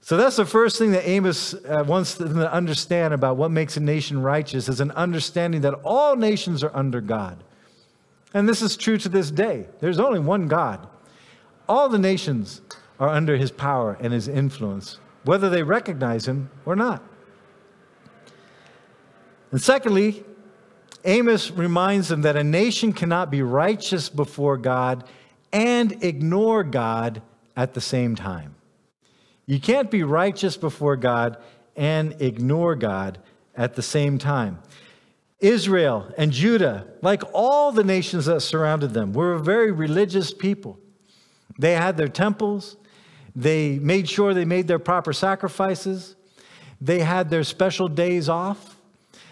So 0.00 0.16
that's 0.16 0.36
the 0.36 0.46
first 0.46 0.78
thing 0.78 0.92
that 0.92 1.06
Amos 1.06 1.52
uh, 1.52 1.84
wants 1.86 2.14
them 2.14 2.36
to 2.36 2.50
understand 2.50 3.12
about 3.12 3.36
what 3.36 3.50
makes 3.50 3.76
a 3.76 3.80
nation 3.80 4.22
righteous 4.22 4.66
is 4.66 4.80
an 4.80 4.92
understanding 4.92 5.60
that 5.60 5.74
all 5.84 6.16
nations 6.16 6.64
are 6.64 6.74
under 6.74 7.02
God. 7.02 7.44
And 8.32 8.48
this 8.48 8.62
is 8.62 8.76
true 8.76 8.98
to 8.98 9.08
this 9.08 9.30
day. 9.30 9.66
There's 9.80 9.98
only 9.98 10.20
one 10.20 10.46
God. 10.46 10.86
All 11.68 11.88
the 11.88 11.98
nations 11.98 12.62
are 12.98 13.08
under 13.08 13.36
his 13.36 13.50
power 13.50 13.96
and 14.00 14.12
his 14.12 14.28
influence, 14.28 14.98
whether 15.24 15.48
they 15.48 15.62
recognize 15.62 16.26
him 16.26 16.50
or 16.64 16.76
not. 16.76 17.02
And 19.50 19.60
secondly, 19.60 20.24
Amos 21.04 21.50
reminds 21.50 22.08
them 22.08 22.22
that 22.22 22.36
a 22.36 22.44
nation 22.44 22.92
cannot 22.92 23.30
be 23.30 23.42
righteous 23.42 24.08
before 24.08 24.56
God 24.56 25.04
and 25.52 26.04
ignore 26.04 26.62
God 26.62 27.22
at 27.56 27.74
the 27.74 27.80
same 27.80 28.14
time. 28.14 28.54
You 29.46 29.60
can't 29.60 29.90
be 29.90 30.02
righteous 30.02 30.56
before 30.56 30.96
God 30.96 31.36
and 31.74 32.20
ignore 32.20 32.76
God 32.76 33.18
at 33.56 33.74
the 33.74 33.82
same 33.82 34.18
time. 34.18 34.60
Israel 35.40 36.12
and 36.18 36.32
Judah, 36.32 36.86
like 37.02 37.22
all 37.32 37.72
the 37.72 37.84
nations 37.84 38.26
that 38.26 38.40
surrounded 38.40 38.92
them, 38.92 39.12
were 39.12 39.34
a 39.34 39.40
very 39.40 39.72
religious 39.72 40.32
people. 40.32 40.78
They 41.58 41.72
had 41.72 41.96
their 41.96 42.08
temples, 42.08 42.76
they 43.34 43.78
made 43.78 44.08
sure 44.08 44.34
they 44.34 44.44
made 44.44 44.68
their 44.68 44.78
proper 44.78 45.12
sacrifices, 45.12 46.16
they 46.80 47.00
had 47.00 47.30
their 47.30 47.44
special 47.44 47.88
days 47.88 48.28
off, 48.28 48.76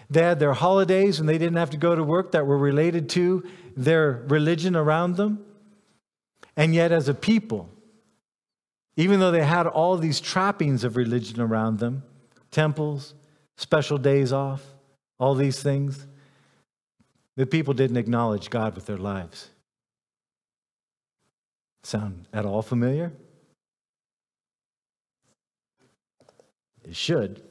they 0.09 0.21
had 0.21 0.39
their 0.39 0.53
holidays 0.53 1.19
and 1.19 1.29
they 1.29 1.37
didn't 1.37 1.57
have 1.57 1.69
to 1.71 1.77
go 1.77 1.95
to 1.95 2.03
work 2.03 2.31
that 2.31 2.45
were 2.45 2.57
related 2.57 3.09
to 3.09 3.43
their 3.77 4.23
religion 4.27 4.75
around 4.75 5.15
them. 5.15 5.45
And 6.57 6.73
yet, 6.73 6.91
as 6.91 7.07
a 7.07 7.13
people, 7.13 7.69
even 8.97 9.19
though 9.19 9.31
they 9.31 9.45
had 9.45 9.67
all 9.67 9.97
these 9.97 10.19
trappings 10.19 10.83
of 10.83 10.97
religion 10.97 11.39
around 11.39 11.79
them 11.79 12.03
temples, 12.51 13.13
special 13.55 13.97
days 13.97 14.33
off, 14.33 14.63
all 15.19 15.35
these 15.35 15.61
things 15.61 16.07
the 17.39 17.45
people 17.45 17.73
didn't 17.73 17.95
acknowledge 17.95 18.49
God 18.49 18.75
with 18.75 18.85
their 18.85 18.97
lives. 18.97 19.49
Sound 21.83 22.27
at 22.33 22.45
all 22.45 22.61
familiar? 22.61 23.13
It 26.83 26.97
should. 26.97 27.41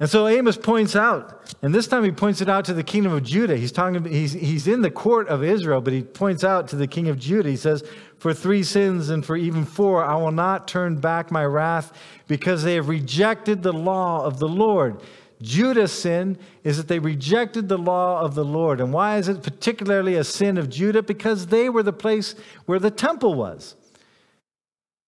And 0.00 0.08
so 0.08 0.26
Amos 0.26 0.56
points 0.56 0.96
out, 0.96 1.54
and 1.60 1.74
this 1.74 1.86
time 1.86 2.04
he 2.04 2.10
points 2.10 2.40
it 2.40 2.48
out 2.48 2.64
to 2.64 2.72
the 2.72 2.82
kingdom 2.82 3.12
of 3.12 3.22
Judah. 3.22 3.54
He's 3.54 3.70
talking, 3.70 4.02
he's, 4.06 4.32
he's 4.32 4.66
in 4.66 4.80
the 4.80 4.90
court 4.90 5.28
of 5.28 5.44
Israel, 5.44 5.82
but 5.82 5.92
he 5.92 6.02
points 6.02 6.42
out 6.42 6.68
to 6.68 6.76
the 6.76 6.86
king 6.86 7.08
of 7.08 7.18
Judah. 7.18 7.50
He 7.50 7.56
says, 7.56 7.84
For 8.16 8.32
three 8.32 8.62
sins 8.62 9.10
and 9.10 9.24
for 9.24 9.36
even 9.36 9.66
four, 9.66 10.02
I 10.02 10.16
will 10.16 10.30
not 10.30 10.66
turn 10.66 10.96
back 10.96 11.30
my 11.30 11.44
wrath 11.44 11.92
because 12.28 12.62
they 12.62 12.76
have 12.76 12.88
rejected 12.88 13.62
the 13.62 13.74
law 13.74 14.24
of 14.24 14.38
the 14.38 14.48
Lord. 14.48 15.02
Judah's 15.42 15.92
sin 15.92 16.38
is 16.64 16.78
that 16.78 16.88
they 16.88 16.98
rejected 16.98 17.68
the 17.68 17.78
law 17.78 18.22
of 18.22 18.34
the 18.34 18.44
Lord. 18.44 18.80
And 18.80 18.94
why 18.94 19.18
is 19.18 19.28
it 19.28 19.42
particularly 19.42 20.14
a 20.14 20.24
sin 20.24 20.56
of 20.56 20.70
Judah? 20.70 21.02
Because 21.02 21.48
they 21.48 21.68
were 21.68 21.82
the 21.82 21.92
place 21.92 22.34
where 22.64 22.78
the 22.78 22.90
temple 22.90 23.34
was. 23.34 23.74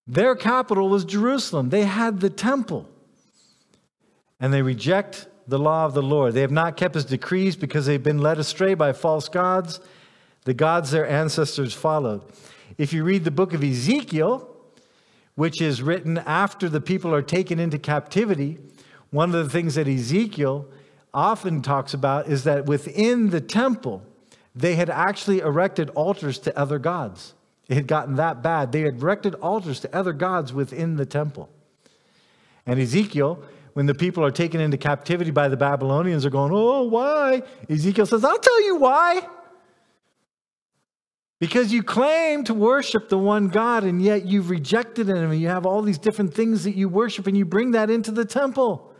Their 0.06 0.36
capital 0.36 0.90
was 0.90 1.06
Jerusalem, 1.06 1.70
they 1.70 1.84
had 1.84 2.20
the 2.20 2.28
temple 2.30 2.91
and 4.42 4.52
they 4.52 4.60
reject 4.60 5.28
the 5.46 5.58
law 5.58 5.86
of 5.86 5.94
the 5.94 6.02
Lord. 6.02 6.34
They 6.34 6.40
have 6.40 6.50
not 6.50 6.76
kept 6.76 6.96
his 6.96 7.04
decrees 7.04 7.54
because 7.54 7.86
they've 7.86 8.02
been 8.02 8.18
led 8.18 8.38
astray 8.38 8.74
by 8.74 8.92
false 8.92 9.28
gods, 9.28 9.78
the 10.44 10.52
gods 10.52 10.90
their 10.90 11.08
ancestors 11.08 11.72
followed. 11.72 12.22
If 12.76 12.92
you 12.92 13.04
read 13.04 13.22
the 13.22 13.30
book 13.30 13.54
of 13.54 13.62
Ezekiel, 13.62 14.48
which 15.36 15.62
is 15.62 15.80
written 15.80 16.18
after 16.18 16.68
the 16.68 16.80
people 16.80 17.14
are 17.14 17.22
taken 17.22 17.60
into 17.60 17.78
captivity, 17.78 18.58
one 19.10 19.32
of 19.32 19.44
the 19.44 19.50
things 19.50 19.76
that 19.76 19.86
Ezekiel 19.86 20.66
often 21.14 21.62
talks 21.62 21.94
about 21.94 22.26
is 22.26 22.42
that 22.42 22.66
within 22.66 23.30
the 23.30 23.40
temple, 23.40 24.02
they 24.56 24.74
had 24.74 24.90
actually 24.90 25.38
erected 25.38 25.88
altars 25.90 26.40
to 26.40 26.58
other 26.58 26.80
gods. 26.80 27.34
It 27.68 27.76
had 27.76 27.86
gotten 27.86 28.16
that 28.16 28.42
bad. 28.42 28.72
They 28.72 28.80
had 28.80 28.96
erected 28.96 29.36
altars 29.36 29.78
to 29.80 29.96
other 29.96 30.12
gods 30.12 30.52
within 30.52 30.96
the 30.96 31.06
temple. 31.06 31.48
And 32.66 32.80
Ezekiel 32.80 33.44
when 33.74 33.86
the 33.86 33.94
people 33.94 34.24
are 34.24 34.30
taken 34.30 34.60
into 34.60 34.76
captivity 34.76 35.30
by 35.30 35.48
the 35.48 35.56
Babylonians 35.56 36.26
are 36.26 36.30
going, 36.30 36.52
Oh, 36.52 36.82
why? 36.84 37.42
Ezekiel 37.68 38.06
says, 38.06 38.24
I'll 38.24 38.38
tell 38.38 38.64
you 38.64 38.76
why. 38.76 39.26
Because 41.42 41.72
you 41.72 41.82
claim 41.82 42.44
to 42.44 42.54
worship 42.54 43.08
the 43.08 43.18
one 43.18 43.48
God, 43.48 43.82
and 43.82 44.00
yet 44.00 44.26
you've 44.26 44.48
rejected 44.48 45.08
him, 45.08 45.32
and 45.32 45.40
you 45.40 45.48
have 45.48 45.66
all 45.66 45.82
these 45.82 45.98
different 45.98 46.32
things 46.32 46.62
that 46.62 46.76
you 46.76 46.88
worship, 46.88 47.26
and 47.26 47.36
you 47.36 47.44
bring 47.44 47.72
that 47.72 47.90
into 47.90 48.12
the 48.12 48.24
temple. 48.24 48.94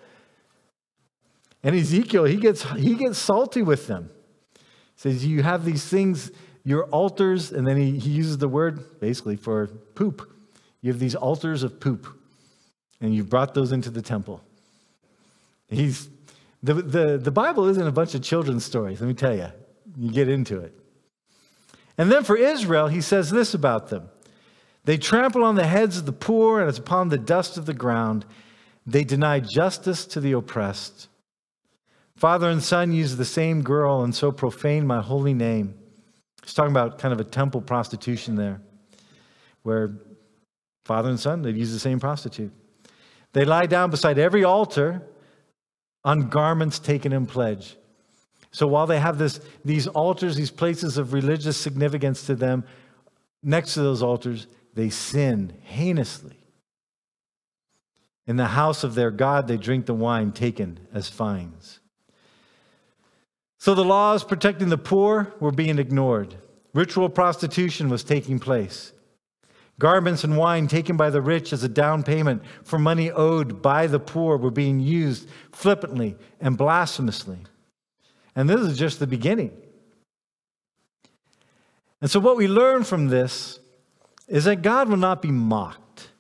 And 1.63 1.77
Ezekiel, 1.77 2.25
he 2.25 2.37
gets, 2.37 2.65
he 2.73 2.97
gets 2.97 3.19
salty 3.19 3.63
with 3.63 3.87
them. 3.87 4.11
He 4.55 4.61
says, 4.97 5.25
You 5.25 5.45
have 5.45 5.65
these 5.65 5.85
things, 5.85 6.33
your 6.65 6.87
altars, 6.87 7.53
and 7.53 7.65
then 7.65 7.77
he, 7.77 7.99
he 8.01 8.11
uses 8.11 8.39
the 8.39 8.49
word 8.49 8.99
basically 8.99 9.37
for 9.37 9.69
poop. 9.95 10.29
You 10.81 10.91
have 10.91 10.99
these 10.99 11.15
altars 11.15 11.63
of 11.63 11.79
poop, 11.79 12.09
and 13.01 13.15
you've 13.15 13.31
brought 13.31 13.55
those 13.55 13.71
into 13.71 13.91
the 13.91 14.03
temple. 14.03 14.43
He's, 15.73 16.09
the, 16.63 16.75
the, 16.75 17.19
the 17.19 17.31
Bible 17.31 17.67
isn't 17.69 17.87
a 17.87 17.93
bunch 17.93 18.15
of 18.15 18.23
children's 18.23 18.65
stories, 18.65 19.01
let 19.01 19.09
me 19.09 19.15
tell 19.15 19.35
you. 19.35 19.49
You 19.97 20.11
get 20.11 20.29
into 20.29 20.61
it. 20.61 20.75
And 21.99 22.11
then 22.11 22.25
for 22.25 22.37
Israel, 22.37 22.89
he 22.89 23.01
says 23.01 23.31
this 23.31 23.55
about 23.55 23.89
them 23.89 24.09
They 24.85 24.97
trample 24.97 25.45
on 25.45 25.55
the 25.55 25.67
heads 25.67 25.99
of 25.99 26.07
the 26.07 26.13
poor 26.13 26.61
and 26.61 26.69
it's 26.69 26.79
upon 26.79 27.09
the 27.09 27.19
dust 27.19 27.57
of 27.59 27.67
the 27.67 27.75
ground. 27.75 28.25
They 28.87 29.05
deny 29.05 29.41
justice 29.41 30.07
to 30.07 30.21
the 30.21 30.33
oppressed. 30.33 31.09
Father 32.17 32.49
and 32.49 32.63
son 32.63 32.93
use 32.93 33.17
the 33.17 33.25
same 33.25 33.63
girl 33.63 34.03
and 34.03 34.15
so 34.15 34.33
profane 34.33 34.87
my 34.87 35.01
holy 35.01 35.35
name. 35.35 35.75
He's 36.43 36.55
talking 36.55 36.73
about 36.73 36.99
kind 36.99 37.13
of 37.13 37.21
a 37.21 37.25
temple 37.25 37.61
prostitution 37.61 38.35
there, 38.35 38.61
where 39.63 39.93
father 40.85 41.09
and 41.09 41.21
son, 41.21 41.43
they 41.43 41.51
use 41.51 41.73
the 41.73 41.79
same 41.79 42.01
prostitute. 42.01 42.53
They 43.33 43.45
lie 43.45 43.67
down 43.67 43.91
beside 43.91 44.19
every 44.19 44.43
altar 44.43 45.03
on 46.05 46.29
garments 46.29 46.79
taken 46.79 47.13
in 47.13 47.27
pledge. 47.27 47.77
So 48.51 48.67
while 48.67 48.87
they 48.87 49.01
have 49.01 49.19
this, 49.19 49.41
these 49.65 49.87
altars, 49.87 50.37
these 50.37 50.51
places 50.51 50.99
of 50.99 51.13
religious 51.13 51.57
significance 51.57 52.27
to 52.27 52.35
them, 52.35 52.65
next 53.43 53.75
to 53.75 53.81
those 53.81 54.03
altars, 54.03 54.47
they 54.75 54.91
sin 54.91 55.55
heinously. 55.63 56.37
In 58.27 58.37
the 58.37 58.47
house 58.47 58.85
of 58.85 58.95
their 58.95 59.11
God, 59.11 59.49
they 59.49 59.57
drink 59.57 59.87
the 59.87 59.95
wine 59.95 60.33
taken 60.33 60.87
as 60.93 61.09
fines. 61.09 61.81
So 63.59 63.75
the 63.75 63.85
laws 63.85 64.25
protecting 64.25 64.69
the 64.69 64.79
poor 64.79 65.33
were 65.41 65.53
being 65.53 65.79
ignored. 65.79 66.37
Ritual 66.75 67.09
prostitution 67.09 67.89
was 67.89 68.05
taking 68.05 68.39
place. 68.39 68.93
Garments 69.83 70.23
and 70.23 70.37
wine 70.37 70.69
taken 70.69 70.97
by 70.97 71.11
the 71.11 71.21
rich 71.21 71.53
as 71.53 71.65
a 71.65 71.69
down 71.69 72.05
payment 72.05 72.45
for 72.63 72.79
money 72.79 73.11
owed 73.11 73.61
by 73.61 73.89
the 73.89 73.99
poor 73.99 74.37
were 74.37 74.53
being 74.53 74.79
used 74.79 75.29
flippantly 75.51 76.15
and 76.41 76.57
blasphemously. 76.57 77.39
And 78.37 78.49
this 78.49 78.61
is 78.61 78.79
just 78.79 79.01
the 79.01 79.09
beginning. 79.09 79.51
And 82.01 82.09
so, 82.09 82.21
what 82.21 82.37
we 82.37 82.47
learn 82.47 82.85
from 82.85 83.09
this 83.09 83.59
is 84.29 84.45
that 84.45 84.63
God 84.63 84.89
will 84.89 84.99
not 84.99 85.21
be 85.21 85.33
mocked. 85.33 86.11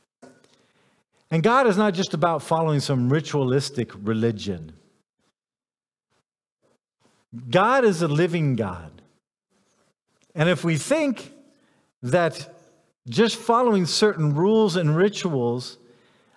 And 1.30 1.40
God 1.40 1.68
is 1.68 1.76
not 1.76 1.94
just 1.94 2.14
about 2.14 2.42
following 2.42 2.80
some 2.80 3.12
ritualistic 3.12 3.92
religion, 3.94 4.72
God 7.48 7.84
is 7.84 8.02
a 8.02 8.08
living 8.08 8.56
God. 8.56 9.02
And 10.34 10.48
if 10.48 10.64
we 10.64 10.76
think 10.76 11.32
that 12.02 12.51
just 13.08 13.36
following 13.36 13.86
certain 13.86 14.34
rules 14.34 14.76
and 14.76 14.96
rituals 14.96 15.78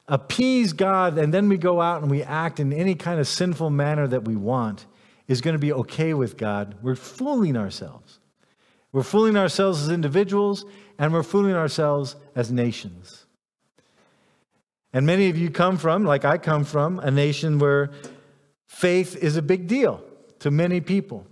appease 0.08 0.74
God, 0.74 1.18
and 1.18 1.34
then 1.34 1.50
we 1.50 1.58
go 1.58 1.82
out 1.82 2.02
and 2.02 2.12
we 2.12 2.24
act 2.24 2.60
in 2.60 2.72
any 2.74 2.96
kind 2.96 3.20
of 3.20 3.28
sinful 3.28 3.70
manner 3.70 4.08
that 4.08 4.26
we 4.26 4.36
want, 4.36 4.86
is 5.28 5.42
going 5.42 5.56
to 5.56 5.60
be 5.60 5.74
okay 5.74 6.14
with 6.14 6.38
God. 6.38 6.76
We're 6.82 6.96
fooling 6.96 7.58
ourselves. 7.58 8.20
We're 8.92 9.04
fooling 9.04 9.36
ourselves 9.36 9.82
as 9.82 9.90
individuals, 9.90 10.66
and 10.98 11.12
we're 11.12 11.24
fooling 11.24 11.56
ourselves 11.56 12.16
as 12.36 12.52
nations. 12.52 13.26
And 14.94 15.06
many 15.06 15.30
of 15.30 15.38
you 15.38 15.50
come 15.50 15.78
from, 15.78 16.06
like 16.06 16.24
I 16.24 16.38
come 16.38 16.64
from, 16.64 17.00
a 17.00 17.12
nation 17.12 17.60
where 17.60 17.92
faith 18.68 19.16
is 19.18 19.36
a 19.36 19.42
big 19.42 19.68
deal 19.68 20.04
to 20.40 20.52
many 20.52 20.80
people. 20.82 21.28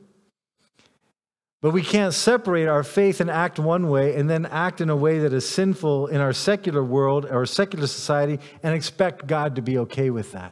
But 1.64 1.72
we 1.72 1.82
can't 1.82 2.14
separate 2.14 2.68
our 2.68 2.84
faith 2.84 3.22
and 3.22 3.32
act 3.32 3.58
one 3.58 3.88
way 3.88 4.18
and 4.18 4.30
then 4.30 4.46
act 4.48 4.82
in 4.82 4.90
a 4.90 4.98
way 4.98 5.20
that 5.20 5.32
is 5.32 5.48
sinful 5.48 6.08
in 6.08 6.20
our 6.20 6.34
secular 6.34 6.84
world 6.84 7.26
or 7.26 7.46
secular 7.46 7.88
society 7.88 8.44
and 8.62 8.76
expect 8.76 9.28
God 9.28 9.56
to 9.56 9.62
be 9.62 9.78
okay 9.78 10.10
with 10.10 10.34
that. 10.34 10.52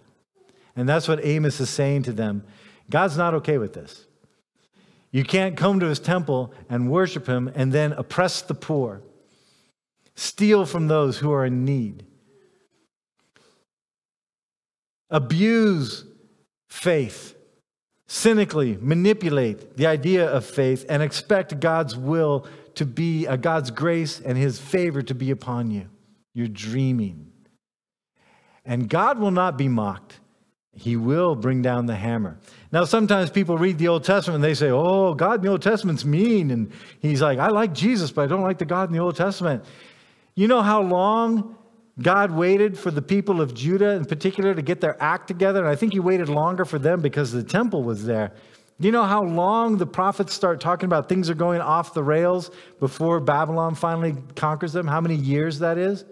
And 0.74 0.88
that's 0.88 1.10
what 1.10 1.20
Amos 1.26 1.60
is 1.60 1.70
saying 1.70 2.04
to 2.04 2.14
them. 2.14 2.46
God's 2.90 3.18
not 3.18 3.34
okay 3.34 3.58
with 3.58 3.74
this. 3.74 4.08
You 5.12 5.26
can't 5.26 5.58
come 5.58 5.82
to 5.82 5.88
his 5.88 6.00
temple 6.00 6.54
and 6.70 6.90
worship 6.90 7.28
him 7.28 7.52
and 7.56 7.74
then 7.74 7.92
oppress 7.92 8.42
the 8.42 8.54
poor, 8.56 9.02
steal 10.16 10.66
from 10.66 10.88
those 10.88 11.18
who 11.18 11.34
are 11.34 11.46
in 11.46 11.66
need, 11.66 12.06
abuse 15.10 16.06
faith 16.70 17.36
cynically 18.12 18.78
manipulate 18.82 19.78
the 19.78 19.88
idea 19.88 20.28
of 20.28 20.46
faith 20.46 20.86
and 20.90 21.02
expect 21.02 21.58
God's 21.62 21.96
will 21.96 22.46
to 22.76 22.86
be, 22.86 23.26
uh, 23.26 23.38
God's 23.38 23.72
grace 23.72 24.20
and 24.20 24.38
his 24.38 24.60
favor 24.60 25.02
to 25.02 25.16
be 25.16 25.32
upon 25.32 25.72
you. 25.72 25.88
You're 26.34 26.50
dreaming. 26.50 27.32
And 28.66 28.90
God 28.90 29.18
will 29.18 29.32
not 29.32 29.58
be 29.58 29.70
mocked. 29.70 30.20
He 30.74 30.98
will 30.98 31.36
bring 31.36 31.62
down 31.62 31.86
the 31.86 31.96
hammer. 31.96 32.38
Now, 32.70 32.84
sometimes 32.84 33.30
people 33.30 33.58
read 33.58 33.78
the 33.78 33.88
Old 33.88 34.04
Testament 34.04 34.36
and 34.36 34.44
they 34.44 34.56
say, 34.56 34.70
Oh, 34.70 35.14
God 35.14 35.36
in 35.36 35.42
the 35.44 35.52
Old 35.52 35.62
Testament's 35.62 36.04
mean. 36.04 36.52
And 36.52 36.74
he's 37.00 37.22
like, 37.22 37.40
I 37.40 37.48
like 37.48 37.74
Jesus, 37.74 38.12
but 38.12 38.24
I 38.24 38.28
don't 38.28 38.42
like 38.42 38.58
the 38.58 38.66
God 38.66 38.90
in 38.90 38.94
the 38.94 39.02
Old 39.02 39.16
Testament. 39.16 39.64
You 40.36 40.50
know 40.50 40.62
how 40.62 40.82
long 40.82 41.56
God 42.02 42.32
waited 42.32 42.78
for 42.78 42.92
the 42.92 43.02
people 43.02 43.42
of 43.42 43.54
Judah 43.54 43.92
in 43.92 44.06
particular 44.06 44.54
to 44.54 44.62
get 44.62 44.82
their 44.82 45.02
act 45.02 45.28
together. 45.28 45.60
And 45.60 45.70
I 45.70 45.76
think 45.76 45.94
he 45.94 46.00
waited 46.00 46.30
longer 46.30 46.66
for 46.66 46.80
them 46.80 47.02
because 47.02 47.32
the 47.32 47.44
temple 47.44 47.84
was 47.84 48.06
there. 48.06 48.34
Do 48.80 48.88
you 48.88 48.92
know 48.92 49.04
how 49.04 49.22
long 49.22 49.78
the 49.78 49.86
prophets 49.86 50.34
start 50.34 50.60
talking 50.60 50.88
about 50.88 51.08
things 51.08 51.30
are 51.30 51.36
going 51.36 51.62
off 51.62 51.94
the 51.94 52.04
rails 52.04 52.50
before 52.80 53.20
Babylon 53.20 53.76
finally 53.76 54.16
conquers 54.36 54.74
them? 54.74 54.88
How 54.88 55.00
many 55.00 55.16
years 55.16 55.60
that 55.60 55.78
is? 55.78 56.04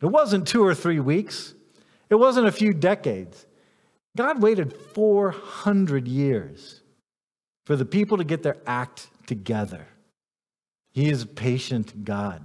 It 0.00 0.06
wasn't 0.06 0.48
two 0.48 0.64
or 0.64 0.74
three 0.74 1.00
weeks, 1.00 1.54
it 2.08 2.14
wasn't 2.14 2.46
a 2.46 2.52
few 2.52 2.72
decades. 2.72 3.44
God 4.16 4.42
waited 4.42 4.72
400 4.94 6.08
years 6.08 6.80
for 7.66 7.76
the 7.76 7.84
people 7.84 8.16
to 8.16 8.24
get 8.24 8.42
their 8.42 8.56
act 8.66 9.08
together. 9.26 9.86
He 10.92 11.10
is 11.10 11.22
a 11.22 11.26
patient 11.26 12.04
God. 12.04 12.44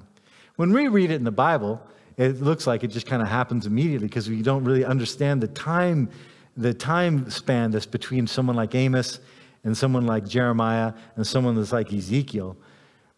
When 0.55 0.71
we 0.71 0.87
read 0.87 1.11
it 1.11 1.15
in 1.15 1.23
the 1.23 1.31
Bible, 1.31 1.81
it 2.17 2.41
looks 2.41 2.67
like 2.67 2.83
it 2.83 2.87
just 2.87 3.07
kind 3.07 3.21
of 3.21 3.27
happens 3.27 3.65
immediately 3.65 4.07
because 4.07 4.29
we 4.29 4.41
don't 4.41 4.63
really 4.63 4.85
understand 4.85 5.41
the 5.41 5.47
time, 5.47 6.09
the 6.55 6.73
time 6.73 7.29
span 7.29 7.71
that's 7.71 7.85
between 7.85 8.27
someone 8.27 8.55
like 8.55 8.75
Amos 8.75 9.19
and 9.63 9.75
someone 9.75 10.05
like 10.05 10.27
Jeremiah 10.27 10.93
and 11.15 11.25
someone 11.25 11.55
that's 11.55 11.71
like 11.71 11.91
Ezekiel. 11.91 12.55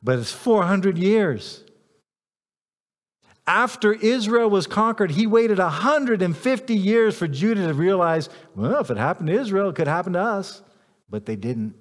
But 0.01 0.19
it's 0.19 0.31
400 0.31 0.97
years. 0.97 1.63
After 3.47 3.93
Israel 3.93 4.49
was 4.49 4.65
conquered, 4.65 5.11
he 5.11 5.27
waited 5.27 5.59
150 5.59 6.75
years 6.75 7.17
for 7.17 7.27
Judah 7.27 7.67
to 7.67 7.73
realize, 7.73 8.29
well, 8.55 8.79
if 8.79 8.89
it 8.89 8.97
happened 8.97 9.27
to 9.27 9.39
Israel, 9.39 9.69
it 9.69 9.75
could 9.75 9.87
happen 9.87 10.13
to 10.13 10.21
us. 10.21 10.61
But 11.09 11.25
they 11.25 11.35
didn't. 11.35 11.75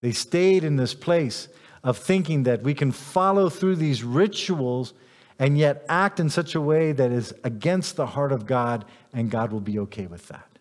They 0.00 0.12
stayed 0.12 0.62
in 0.62 0.76
this 0.76 0.94
place 0.94 1.48
of 1.84 1.98
thinking 1.98 2.42
that 2.44 2.62
we 2.62 2.74
can 2.74 2.92
follow 2.92 3.48
through 3.48 3.76
these 3.76 4.02
rituals 4.02 4.94
and 5.38 5.56
yet 5.56 5.84
act 5.88 6.18
in 6.18 6.28
such 6.28 6.54
a 6.54 6.60
way 6.60 6.92
that 6.92 7.12
is 7.12 7.32
against 7.44 7.96
the 7.96 8.06
heart 8.06 8.32
of 8.32 8.46
God, 8.46 8.84
and 9.12 9.30
God 9.30 9.52
will 9.52 9.60
be 9.60 9.78
okay 9.80 10.06
with 10.06 10.26
that. 10.28 10.58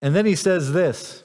And 0.00 0.14
then 0.14 0.26
he 0.26 0.34
says 0.34 0.72
this 0.72 1.24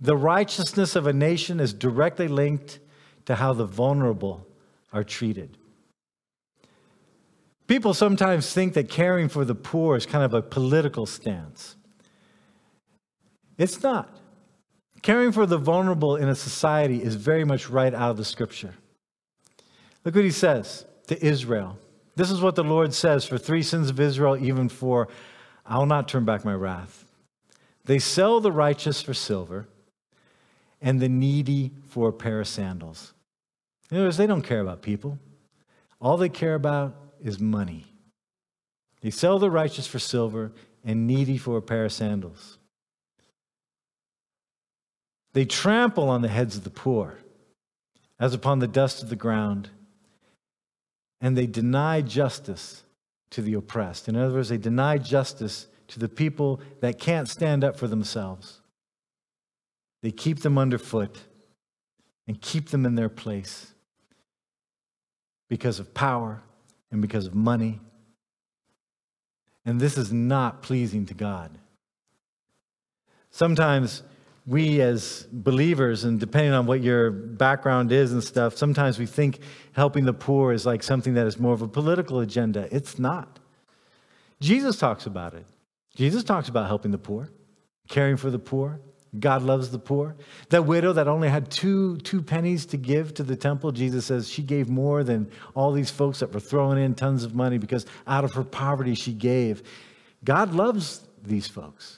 the 0.00 0.16
righteousness 0.16 0.94
of 0.94 1.06
a 1.06 1.12
nation 1.12 1.58
is 1.58 1.72
directly 1.72 2.28
linked 2.28 2.78
to 3.26 3.34
how 3.34 3.52
the 3.52 3.66
vulnerable 3.66 4.46
are 4.92 5.04
treated. 5.04 5.58
People 7.66 7.92
sometimes 7.92 8.52
think 8.52 8.74
that 8.74 8.88
caring 8.88 9.28
for 9.28 9.44
the 9.44 9.54
poor 9.54 9.96
is 9.96 10.06
kind 10.06 10.24
of 10.24 10.32
a 10.32 10.40
political 10.40 11.04
stance. 11.04 11.76
It's 13.58 13.82
not. 13.82 14.16
Caring 15.02 15.32
for 15.32 15.46
the 15.46 15.58
vulnerable 15.58 16.16
in 16.16 16.28
a 16.28 16.34
society 16.34 17.02
is 17.02 17.14
very 17.14 17.44
much 17.44 17.68
right 17.70 17.94
out 17.94 18.10
of 18.10 18.16
the 18.16 18.24
scripture. 18.24 18.74
Look 20.04 20.14
what 20.14 20.24
he 20.24 20.30
says 20.30 20.86
to 21.06 21.24
Israel. 21.24 21.78
This 22.16 22.30
is 22.30 22.40
what 22.40 22.56
the 22.56 22.64
Lord 22.64 22.92
says 22.92 23.24
for 23.24 23.38
three 23.38 23.62
sins 23.62 23.90
of 23.90 24.00
Israel, 24.00 24.36
even 24.36 24.68
for, 24.68 25.08
I 25.64 25.78
will 25.78 25.86
not 25.86 26.08
turn 26.08 26.24
back 26.24 26.44
my 26.44 26.54
wrath. 26.54 27.04
They 27.84 27.98
sell 27.98 28.40
the 28.40 28.52
righteous 28.52 29.00
for 29.00 29.14
silver 29.14 29.68
and 30.80 31.00
the 31.00 31.08
needy 31.08 31.72
for 31.86 32.08
a 32.08 32.12
pair 32.12 32.40
of 32.40 32.48
sandals. 32.48 33.14
In 33.90 33.96
other 33.96 34.06
words, 34.06 34.16
they 34.16 34.26
don't 34.26 34.42
care 34.42 34.60
about 34.60 34.82
people. 34.82 35.18
All 36.00 36.16
they 36.16 36.28
care 36.28 36.54
about 36.54 36.94
is 37.22 37.40
money. 37.40 37.86
They 39.00 39.10
sell 39.10 39.38
the 39.38 39.50
righteous 39.50 39.86
for 39.86 39.98
silver 39.98 40.52
and 40.84 41.06
needy 41.06 41.38
for 41.38 41.56
a 41.56 41.62
pair 41.62 41.84
of 41.84 41.92
sandals. 41.92 42.58
They 45.32 45.44
trample 45.44 46.08
on 46.08 46.22
the 46.22 46.28
heads 46.28 46.56
of 46.56 46.64
the 46.64 46.70
poor 46.70 47.18
as 48.18 48.34
upon 48.34 48.58
the 48.58 48.66
dust 48.66 49.02
of 49.02 49.08
the 49.08 49.16
ground, 49.16 49.70
and 51.20 51.36
they 51.36 51.46
deny 51.46 52.00
justice 52.00 52.82
to 53.30 53.42
the 53.42 53.54
oppressed. 53.54 54.08
In 54.08 54.16
other 54.16 54.34
words, 54.34 54.48
they 54.48 54.56
deny 54.56 54.98
justice 54.98 55.66
to 55.88 55.98
the 55.98 56.08
people 56.08 56.60
that 56.80 56.98
can't 56.98 57.28
stand 57.28 57.64
up 57.64 57.76
for 57.76 57.86
themselves. 57.86 58.60
They 60.02 60.10
keep 60.10 60.40
them 60.40 60.58
underfoot 60.58 61.18
and 62.26 62.40
keep 62.40 62.70
them 62.70 62.84
in 62.86 62.94
their 62.94 63.08
place 63.08 63.72
because 65.48 65.78
of 65.78 65.94
power 65.94 66.42
and 66.90 67.00
because 67.02 67.26
of 67.26 67.34
money. 67.34 67.80
And 69.64 69.80
this 69.80 69.98
is 69.98 70.12
not 70.12 70.62
pleasing 70.62 71.06
to 71.06 71.14
God. 71.14 71.58
Sometimes 73.30 74.02
we 74.48 74.80
as 74.80 75.26
believers, 75.30 76.04
and 76.04 76.18
depending 76.18 76.54
on 76.54 76.64
what 76.64 76.80
your 76.80 77.10
background 77.10 77.92
is 77.92 78.12
and 78.12 78.24
stuff, 78.24 78.56
sometimes 78.56 78.98
we 78.98 79.04
think 79.04 79.40
helping 79.72 80.06
the 80.06 80.14
poor 80.14 80.54
is 80.54 80.64
like 80.64 80.82
something 80.82 81.12
that 81.14 81.26
is 81.26 81.38
more 81.38 81.52
of 81.52 81.60
a 81.60 81.68
political 81.68 82.20
agenda. 82.20 82.66
It's 82.74 82.98
not. 82.98 83.38
Jesus 84.40 84.78
talks 84.78 85.04
about 85.04 85.34
it. 85.34 85.44
Jesus 85.94 86.24
talks 86.24 86.48
about 86.48 86.66
helping 86.66 86.92
the 86.92 86.98
poor, 86.98 87.30
caring 87.90 88.16
for 88.16 88.30
the 88.30 88.38
poor. 88.38 88.80
God 89.18 89.42
loves 89.42 89.70
the 89.70 89.78
poor. 89.78 90.16
That 90.48 90.64
widow 90.64 90.94
that 90.94 91.08
only 91.08 91.28
had 91.28 91.50
two, 91.50 91.98
two 91.98 92.22
pennies 92.22 92.64
to 92.66 92.78
give 92.78 93.12
to 93.14 93.22
the 93.22 93.36
temple, 93.36 93.72
Jesus 93.72 94.06
says 94.06 94.30
she 94.30 94.42
gave 94.42 94.70
more 94.70 95.04
than 95.04 95.30
all 95.54 95.72
these 95.72 95.90
folks 95.90 96.20
that 96.20 96.32
were 96.32 96.40
throwing 96.40 96.82
in 96.82 96.94
tons 96.94 97.22
of 97.22 97.34
money 97.34 97.58
because 97.58 97.84
out 98.06 98.24
of 98.24 98.32
her 98.32 98.44
poverty 98.44 98.94
she 98.94 99.12
gave. 99.12 99.62
God 100.24 100.54
loves 100.54 101.06
these 101.22 101.48
folks. 101.48 101.97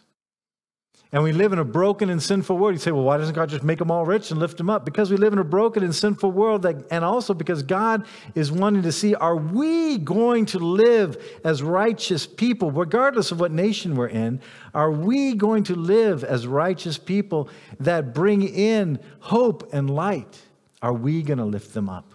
And 1.13 1.25
we 1.25 1.33
live 1.33 1.53
in 1.53 1.59
a 1.59 1.65
broken 1.65 2.09
and 2.09 2.23
sinful 2.23 2.57
world. 2.57 2.75
You 2.75 2.79
say, 2.79 2.93
well, 2.93 3.03
why 3.03 3.17
doesn't 3.17 3.35
God 3.35 3.49
just 3.49 3.65
make 3.65 3.81
them 3.81 3.91
all 3.91 4.05
rich 4.05 4.31
and 4.31 4.39
lift 4.39 4.57
them 4.57 4.71
up? 4.71 4.85
Because 4.85 5.11
we 5.11 5.17
live 5.17 5.33
in 5.33 5.41
a 5.41 5.45
broken 5.45 5.83
and 5.83 5.93
sinful 5.93 6.31
world, 6.31 6.63
that, 6.63 6.87
and 6.93 7.05
also 7.05 7.35
because 7.35 7.65
God 7.65 8.07
is 8.37 8.53
wanting 8.53 8.83
to 8.83 8.93
see 8.93 9.17
are 9.17 9.35
we 9.35 9.99
going 9.99 10.47
to 10.47 10.61
live 10.61 11.21
as 11.45 11.65
righteous 11.65 12.29
people, 12.29 12.71
regardless 12.71 13.33
of 13.33 13.41
what 13.41 13.51
nation 13.51 13.97
we're 13.97 14.07
in? 14.07 14.41
Are 14.73 14.93
we 14.93 15.35
going 15.35 15.65
to 15.65 15.75
live 15.75 16.23
as 16.23 16.47
righteous 16.47 16.97
people 16.97 17.49
that 17.81 18.15
bring 18.15 18.43
in 18.43 19.01
hope 19.19 19.69
and 19.73 19.91
light? 19.91 20.41
Are 20.81 20.95
we 20.95 21.23
going 21.23 21.39
to 21.39 21.45
lift 21.45 21.75
them 21.75 21.89
up? 21.89 22.15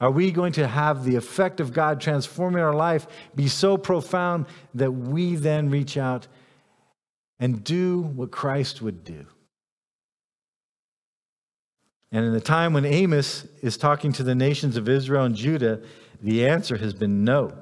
Are 0.00 0.10
we 0.10 0.32
going 0.32 0.52
to 0.54 0.66
have 0.66 1.04
the 1.04 1.16
effect 1.16 1.60
of 1.60 1.74
God 1.74 2.00
transforming 2.00 2.62
our 2.62 2.74
life 2.74 3.06
be 3.36 3.48
so 3.48 3.76
profound 3.76 4.46
that 4.74 4.90
we 4.90 5.36
then 5.36 5.68
reach 5.68 5.98
out? 5.98 6.26
And 7.44 7.62
do 7.62 8.00
what 8.00 8.30
Christ 8.30 8.80
would 8.80 9.04
do. 9.04 9.26
And 12.10 12.24
in 12.24 12.32
the 12.32 12.40
time 12.40 12.72
when 12.72 12.86
Amos 12.86 13.46
is 13.60 13.76
talking 13.76 14.14
to 14.14 14.22
the 14.22 14.34
nations 14.34 14.78
of 14.78 14.88
Israel 14.88 15.24
and 15.24 15.36
Judah, 15.36 15.82
the 16.22 16.48
answer 16.48 16.78
has 16.78 16.94
been 16.94 17.22
no. 17.22 17.52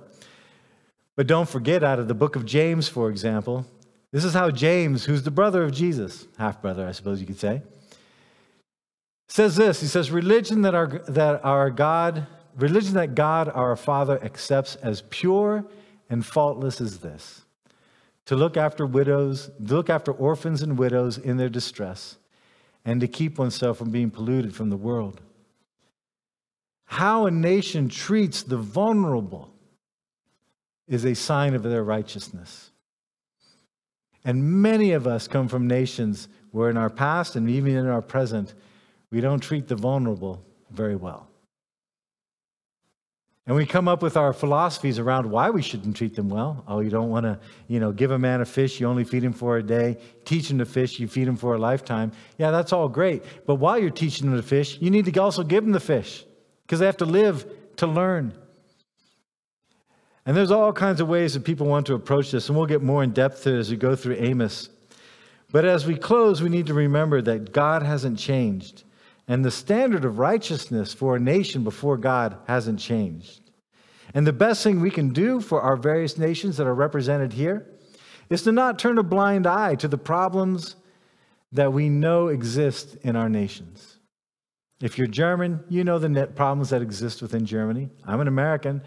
But 1.16 1.26
don't 1.26 1.48
forget, 1.48 1.82
out 1.82 1.98
of 1.98 2.06
the 2.06 2.14
book 2.14 2.36
of 2.36 2.46
James, 2.46 2.86
for 2.86 3.10
example, 3.10 3.66
this 4.12 4.24
is 4.24 4.34
how 4.34 4.52
James, 4.52 5.06
who's 5.06 5.24
the 5.24 5.32
brother 5.32 5.64
of 5.64 5.72
Jesus, 5.72 6.28
half 6.38 6.62
brother, 6.62 6.86
I 6.86 6.92
suppose 6.92 7.20
you 7.20 7.26
could 7.26 7.40
say, 7.40 7.60
says 9.26 9.56
this. 9.56 9.80
He 9.80 9.88
says, 9.88 10.12
Religion 10.12 10.62
that 10.62 10.76
our, 10.76 10.86
that 11.08 11.44
our 11.44 11.70
God, 11.70 12.28
religion 12.56 12.94
that 12.94 13.16
God 13.16 13.50
our 13.52 13.74
Father 13.74 14.22
accepts 14.22 14.76
as 14.76 15.02
pure 15.10 15.64
and 16.08 16.24
faultless 16.24 16.80
is 16.80 17.00
this 17.00 17.41
to 18.26 18.36
look 18.36 18.56
after 18.56 18.86
widows, 18.86 19.50
to 19.66 19.74
look 19.74 19.90
after 19.90 20.12
orphans 20.12 20.62
and 20.62 20.78
widows 20.78 21.18
in 21.18 21.36
their 21.36 21.48
distress, 21.48 22.16
and 22.84 23.00
to 23.00 23.08
keep 23.08 23.38
oneself 23.38 23.78
from 23.78 23.90
being 23.90 24.10
polluted 24.10 24.54
from 24.54 24.70
the 24.70 24.76
world. 24.76 25.20
How 26.84 27.26
a 27.26 27.30
nation 27.30 27.88
treats 27.88 28.42
the 28.42 28.58
vulnerable 28.58 29.52
is 30.86 31.04
a 31.04 31.14
sign 31.14 31.54
of 31.54 31.62
their 31.62 31.82
righteousness. 31.82 32.70
And 34.24 34.62
many 34.62 34.92
of 34.92 35.06
us 35.06 35.26
come 35.26 35.48
from 35.48 35.66
nations 35.66 36.28
where, 36.50 36.70
in 36.70 36.76
our 36.76 36.90
past 36.90 37.34
and 37.34 37.48
even 37.48 37.76
in 37.76 37.86
our 37.86 38.02
present, 38.02 38.54
we 39.10 39.20
don't 39.20 39.40
treat 39.40 39.68
the 39.68 39.74
vulnerable 39.74 40.44
very 40.70 40.96
well. 40.96 41.28
And 43.46 43.56
we 43.56 43.66
come 43.66 43.88
up 43.88 44.02
with 44.02 44.16
our 44.16 44.32
philosophies 44.32 45.00
around 45.00 45.28
why 45.28 45.50
we 45.50 45.62
shouldn't 45.62 45.96
treat 45.96 46.14
them 46.14 46.28
well. 46.28 46.62
Oh, 46.68 46.78
you 46.78 46.90
don't 46.90 47.10
want 47.10 47.24
to, 47.24 47.40
you 47.66 47.80
know, 47.80 47.90
give 47.90 48.12
a 48.12 48.18
man 48.18 48.40
a 48.40 48.44
fish, 48.44 48.78
you 48.78 48.86
only 48.86 49.02
feed 49.02 49.24
him 49.24 49.32
for 49.32 49.56
a 49.56 49.62
day. 49.62 49.98
Teach 50.24 50.48
him 50.48 50.58
to 50.58 50.64
fish, 50.64 51.00
you 51.00 51.08
feed 51.08 51.26
him 51.26 51.36
for 51.36 51.54
a 51.54 51.58
lifetime. 51.58 52.12
Yeah, 52.38 52.52
that's 52.52 52.72
all 52.72 52.88
great. 52.88 53.24
But 53.44 53.56
while 53.56 53.78
you're 53.78 53.90
teaching 53.90 54.30
them 54.30 54.40
to 54.40 54.46
fish, 54.46 54.78
you 54.80 54.90
need 54.90 55.06
to 55.06 55.20
also 55.20 55.42
give 55.42 55.64
them 55.64 55.72
the 55.72 55.80
fish 55.80 56.24
because 56.62 56.78
they 56.78 56.86
have 56.86 56.98
to 56.98 57.04
live 57.04 57.44
to 57.76 57.88
learn. 57.88 58.32
And 60.24 60.36
there's 60.36 60.52
all 60.52 60.72
kinds 60.72 61.00
of 61.00 61.08
ways 61.08 61.34
that 61.34 61.42
people 61.42 61.66
want 61.66 61.86
to 61.86 61.94
approach 61.94 62.30
this, 62.30 62.48
and 62.48 62.56
we'll 62.56 62.66
get 62.66 62.80
more 62.80 63.02
in 63.02 63.10
depth 63.10 63.44
as 63.48 63.72
we 63.72 63.76
go 63.76 63.96
through 63.96 64.16
Amos. 64.18 64.68
But 65.50 65.64
as 65.64 65.84
we 65.84 65.96
close, 65.96 66.40
we 66.40 66.48
need 66.48 66.66
to 66.66 66.74
remember 66.74 67.20
that 67.22 67.52
God 67.52 67.82
hasn't 67.82 68.20
changed. 68.20 68.84
And 69.28 69.44
the 69.44 69.50
standard 69.50 70.04
of 70.04 70.18
righteousness 70.18 70.92
for 70.92 71.16
a 71.16 71.20
nation 71.20 71.64
before 71.64 71.96
God 71.96 72.36
hasn't 72.46 72.80
changed. 72.80 73.50
And 74.14 74.26
the 74.26 74.32
best 74.32 74.62
thing 74.62 74.80
we 74.80 74.90
can 74.90 75.12
do 75.12 75.40
for 75.40 75.60
our 75.60 75.76
various 75.76 76.18
nations 76.18 76.56
that 76.56 76.66
are 76.66 76.74
represented 76.74 77.32
here 77.32 77.66
is 78.28 78.42
to 78.42 78.52
not 78.52 78.78
turn 78.78 78.98
a 78.98 79.02
blind 79.02 79.46
eye 79.46 79.74
to 79.76 79.88
the 79.88 79.98
problems 79.98 80.76
that 81.52 81.72
we 81.72 81.88
know 81.88 82.28
exist 82.28 82.96
in 83.02 83.16
our 83.16 83.28
nations. 83.28 83.98
If 84.80 84.98
you're 84.98 85.06
German, 85.06 85.62
you 85.68 85.84
know 85.84 85.98
the 85.98 86.26
problems 86.26 86.70
that 86.70 86.82
exist 86.82 87.22
within 87.22 87.46
Germany. 87.46 87.88
I'm 88.04 88.20
an 88.20 88.28
American. 88.28 88.82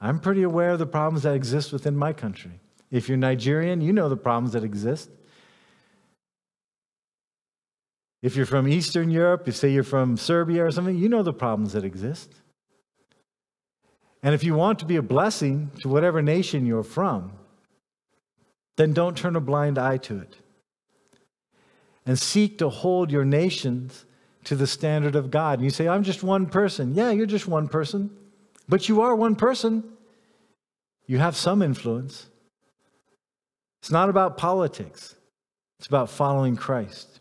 I'm 0.00 0.20
pretty 0.20 0.44
aware 0.44 0.70
of 0.70 0.78
the 0.78 0.86
problems 0.86 1.24
that 1.24 1.34
exist 1.34 1.72
within 1.72 1.96
my 1.96 2.12
country. 2.12 2.60
If 2.90 3.08
you're 3.08 3.18
Nigerian, 3.18 3.80
you 3.80 3.92
know 3.92 4.08
the 4.08 4.16
problems 4.16 4.52
that 4.52 4.64
exist. 4.64 5.10
If 8.22 8.36
you're 8.36 8.46
from 8.46 8.68
Eastern 8.68 9.10
Europe, 9.10 9.46
you 9.46 9.52
say 9.52 9.70
you're 9.70 9.82
from 9.82 10.16
Serbia 10.16 10.64
or 10.64 10.70
something, 10.70 10.96
you 10.96 11.08
know 11.08 11.22
the 11.22 11.32
problems 11.32 11.72
that 11.72 11.84
exist. 11.84 12.30
And 14.22 14.34
if 14.34 14.44
you 14.44 14.54
want 14.54 14.78
to 14.80 14.84
be 14.84 14.96
a 14.96 15.02
blessing 15.02 15.70
to 15.80 15.88
whatever 15.88 16.20
nation 16.20 16.66
you're 16.66 16.82
from, 16.82 17.32
then 18.76 18.92
don't 18.92 19.16
turn 19.16 19.36
a 19.36 19.40
blind 19.40 19.78
eye 19.78 19.96
to 19.98 20.18
it. 20.18 20.36
and 22.06 22.18
seek 22.18 22.58
to 22.58 22.68
hold 22.68 23.10
your 23.10 23.24
nations 23.24 24.04
to 24.44 24.56
the 24.56 24.66
standard 24.66 25.14
of 25.14 25.30
God. 25.30 25.58
And 25.58 25.64
you 25.64 25.70
say, 25.70 25.86
I'm 25.86 26.02
just 26.02 26.22
one 26.22 26.46
person. 26.46 26.94
Yeah, 26.94 27.10
you're 27.10 27.26
just 27.26 27.46
one 27.46 27.68
person, 27.68 28.10
but 28.68 28.88
you 28.88 29.00
are 29.02 29.14
one 29.14 29.36
person. 29.36 29.84
You 31.06 31.18
have 31.18 31.36
some 31.36 31.62
influence. 31.62 32.26
It's 33.80 33.90
not 33.90 34.08
about 34.08 34.36
politics, 34.36 35.14
it's 35.78 35.86
about 35.86 36.10
following 36.10 36.56
Christ. 36.56 37.19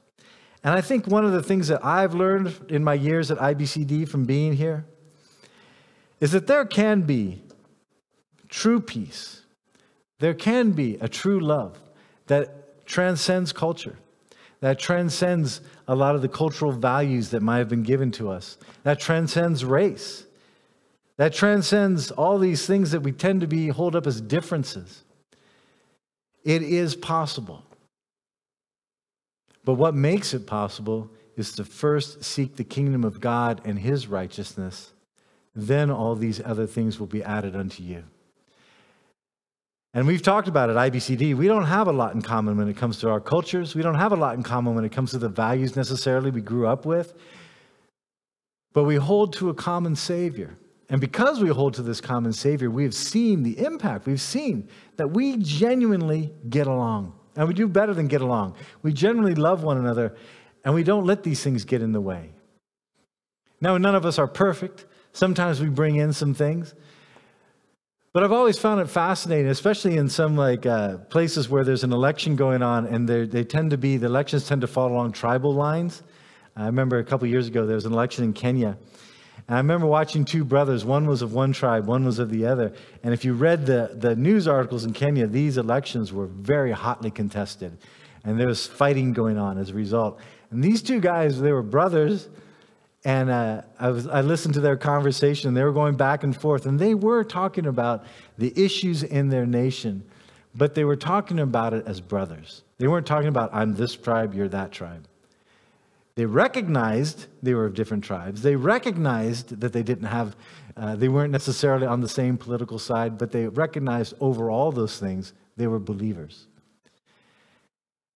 And 0.63 0.73
I 0.73 0.81
think 0.81 1.07
one 1.07 1.23
of 1.23 1.31
the 1.31 1.41
things 1.43 1.69
that 1.69 1.83
I've 1.85 2.13
learned 2.13 2.53
in 2.69 2.83
my 2.83 2.93
years 2.93 3.31
at 3.31 3.37
IBCD 3.37 4.07
from 4.07 4.25
being 4.25 4.53
here 4.53 4.85
is 6.19 6.31
that 6.31 6.47
there 6.47 6.65
can 6.65 7.03
be 7.03 7.41
true 8.49 8.81
peace, 8.81 9.43
there 10.19 10.33
can 10.33 10.71
be 10.71 10.95
a 10.95 11.07
true 11.07 11.39
love 11.39 11.79
that 12.27 12.85
transcends 12.85 13.53
culture, 13.53 13.97
that 14.59 14.77
transcends 14.79 15.61
a 15.87 15.95
lot 15.95 16.15
of 16.15 16.21
the 16.21 16.27
cultural 16.27 16.71
values 16.71 17.29
that 17.29 17.41
might 17.41 17.59
have 17.59 17.69
been 17.69 17.83
given 17.83 18.11
to 18.11 18.29
us, 18.29 18.57
that 18.83 18.99
transcends 18.99 19.63
race, 19.63 20.25
that 21.15 21.33
transcends 21.33 22.11
all 22.11 22.37
these 22.37 22.65
things 22.65 22.91
that 22.91 23.01
we 23.01 23.11
tend 23.11 23.41
to 23.41 23.47
be 23.47 23.69
hold 23.69 23.95
up 23.95 24.05
as 24.05 24.19
differences. 24.19 25.03
It 26.43 26.63
is 26.63 26.95
possible. 26.95 27.63
But 29.69 29.75
what 29.75 29.93
makes 29.93 30.33
it 30.33 30.47
possible 30.47 31.11
is 31.37 31.51
to 31.51 31.63
first 31.63 32.23
seek 32.23 32.55
the 32.55 32.63
kingdom 32.63 33.03
of 33.03 33.21
God 33.21 33.61
and 33.65 33.77
his 33.77 34.07
righteousness, 34.07 34.93
then 35.53 35.91
all 35.91 36.15
these 36.15 36.41
other 36.43 36.65
things 36.65 36.99
will 36.99 37.05
be 37.05 37.21
added 37.21 37.55
unto 37.55 37.83
you. 37.83 38.03
And 39.93 40.07
we've 40.07 40.23
talked 40.23 40.47
about 40.47 40.71
it, 40.71 40.75
IBCD. 40.75 41.35
We 41.35 41.45
don't 41.45 41.65
have 41.65 41.87
a 41.87 41.91
lot 41.91 42.15
in 42.15 42.23
common 42.23 42.57
when 42.57 42.67
it 42.67 42.77
comes 42.77 42.97
to 43.01 43.11
our 43.11 43.19
cultures. 43.19 43.75
We 43.75 43.83
don't 43.83 43.93
have 43.93 44.11
a 44.11 44.15
lot 44.15 44.33
in 44.33 44.41
common 44.41 44.73
when 44.73 44.85
it 44.85 44.91
comes 44.91 45.11
to 45.11 45.19
the 45.19 45.29
values 45.29 45.75
necessarily 45.75 46.31
we 46.31 46.41
grew 46.41 46.65
up 46.65 46.87
with. 46.87 47.13
But 48.73 48.85
we 48.85 48.95
hold 48.95 49.33
to 49.33 49.49
a 49.49 49.53
common 49.53 49.95
Savior. 49.95 50.57
And 50.89 50.99
because 50.99 51.43
we 51.43 51.49
hold 51.49 51.75
to 51.75 51.83
this 51.83 52.01
common 52.01 52.33
Savior, 52.33 52.71
we 52.71 52.85
have 52.85 52.95
seen 52.95 53.43
the 53.43 53.63
impact. 53.63 54.07
We've 54.07 54.19
seen 54.19 54.67
that 54.95 55.09
we 55.09 55.37
genuinely 55.37 56.33
get 56.49 56.65
along. 56.65 57.18
And 57.39 57.47
we 57.47 57.53
do 57.53 57.69
better 57.69 57.93
than 57.93 58.09
get 58.09 58.19
along. 58.19 58.55
We 58.81 58.91
generally 58.91 59.33
love 59.33 59.63
one 59.63 59.77
another, 59.77 60.13
and 60.65 60.75
we 60.75 60.83
don't 60.83 61.05
let 61.05 61.23
these 61.23 61.41
things 61.41 61.63
get 61.63 61.81
in 61.81 61.93
the 61.93 62.01
way. 62.01 62.31
Now, 63.61 63.77
none 63.77 63.95
of 63.95 64.05
us 64.05 64.19
are 64.19 64.27
perfect. 64.27 64.85
Sometimes 65.13 65.61
we 65.61 65.69
bring 65.69 65.95
in 65.95 66.11
some 66.11 66.33
things. 66.33 66.75
But 68.11 68.25
I've 68.25 68.33
always 68.33 68.59
found 68.59 68.81
it 68.81 68.89
fascinating, 68.89 69.47
especially 69.47 69.95
in 69.95 70.09
some 70.09 70.35
like 70.35 70.65
uh, 70.65 70.97
places 70.97 71.47
where 71.47 71.63
there's 71.63 71.85
an 71.85 71.93
election 71.93 72.35
going 72.35 72.61
on, 72.61 72.85
and 72.87 73.07
they 73.07 73.45
tend 73.45 73.71
to 73.71 73.77
be 73.77 73.95
the 73.95 74.07
elections 74.07 74.45
tend 74.45 74.59
to 74.59 74.67
fall 74.67 74.91
along 74.91 75.13
tribal 75.13 75.53
lines. 75.53 76.03
I 76.57 76.65
remember 76.65 76.99
a 76.99 77.05
couple 77.05 77.25
years 77.25 77.47
ago 77.47 77.65
there 77.65 77.75
was 77.75 77.85
an 77.85 77.93
election 77.93 78.25
in 78.25 78.33
Kenya, 78.33 78.77
and 79.47 79.55
I 79.55 79.57
remember 79.57 79.87
watching 79.87 80.25
two 80.25 80.43
brothers. 80.43 80.85
One 80.85 81.07
was 81.07 81.21
of 81.21 81.33
one 81.33 81.53
tribe, 81.53 81.85
one 81.85 82.05
was 82.05 82.19
of 82.19 82.29
the 82.29 82.45
other. 82.45 82.73
And 83.03 83.13
if 83.13 83.25
you 83.25 83.33
read 83.33 83.65
the 83.65 83.91
the 83.93 84.15
news 84.15 84.47
articles 84.47 84.85
in 84.85 84.93
Kenya, 84.93 85.27
these 85.27 85.57
elections 85.57 86.11
were 86.13 86.27
very 86.27 86.71
hotly 86.71 87.11
contested, 87.11 87.77
and 88.23 88.39
there 88.39 88.47
was 88.47 88.67
fighting 88.67 89.13
going 89.13 89.37
on 89.37 89.57
as 89.57 89.69
a 89.69 89.73
result. 89.73 90.19
And 90.51 90.63
these 90.63 90.81
two 90.81 90.99
guys, 90.99 91.39
they 91.39 91.51
were 91.51 91.63
brothers 91.63 92.27
and 93.05 93.29
uh, 93.29 93.61
I, 93.79 93.89
was, 93.89 94.07
I 94.07 94.21
listened 94.21 94.55
to 94.55 94.61
their 94.61 94.75
conversation. 94.75 95.53
They 95.53 95.63
were 95.63 95.71
going 95.71 95.95
back 95.95 96.23
and 96.23 96.35
forth, 96.35 96.65
and 96.65 96.77
they 96.77 96.93
were 96.93 97.23
talking 97.23 97.65
about 97.65 98.05
the 98.37 98.51
issues 98.61 99.03
in 99.03 99.29
their 99.29 99.45
nation, 99.45 100.03
but 100.53 100.75
they 100.75 100.83
were 100.83 100.97
talking 100.97 101.39
about 101.39 101.73
it 101.73 101.87
as 101.87 102.01
brothers. 102.01 102.63
They 102.77 102.87
weren't 102.87 103.07
talking 103.07 103.29
about, 103.29 103.51
I'm 103.53 103.75
this 103.75 103.95
tribe, 103.95 104.33
you're 104.33 104.49
that 104.49 104.71
tribe. 104.71 105.07
They 106.19 106.25
recognized 106.25 107.27
they 107.41 107.53
were 107.53 107.65
of 107.65 107.75
different 107.75 108.03
tribes. 108.03 108.41
They 108.41 108.57
recognized 108.57 109.61
that 109.61 109.71
they 109.71 109.83
didn't 109.83 110.07
have, 110.07 110.35
uh, 110.75 110.97
they 110.97 111.07
weren't 111.07 111.31
necessarily 111.31 111.87
on 111.87 112.01
the 112.01 112.09
same 112.09 112.37
political 112.37 112.77
side, 112.77 113.17
but 113.17 113.31
they 113.31 113.47
recognized 113.47 114.15
over 114.19 114.51
all 114.51 114.73
those 114.73 114.99
things, 114.99 115.31
they 115.55 115.65
were 115.65 115.79
believers. 115.79 116.47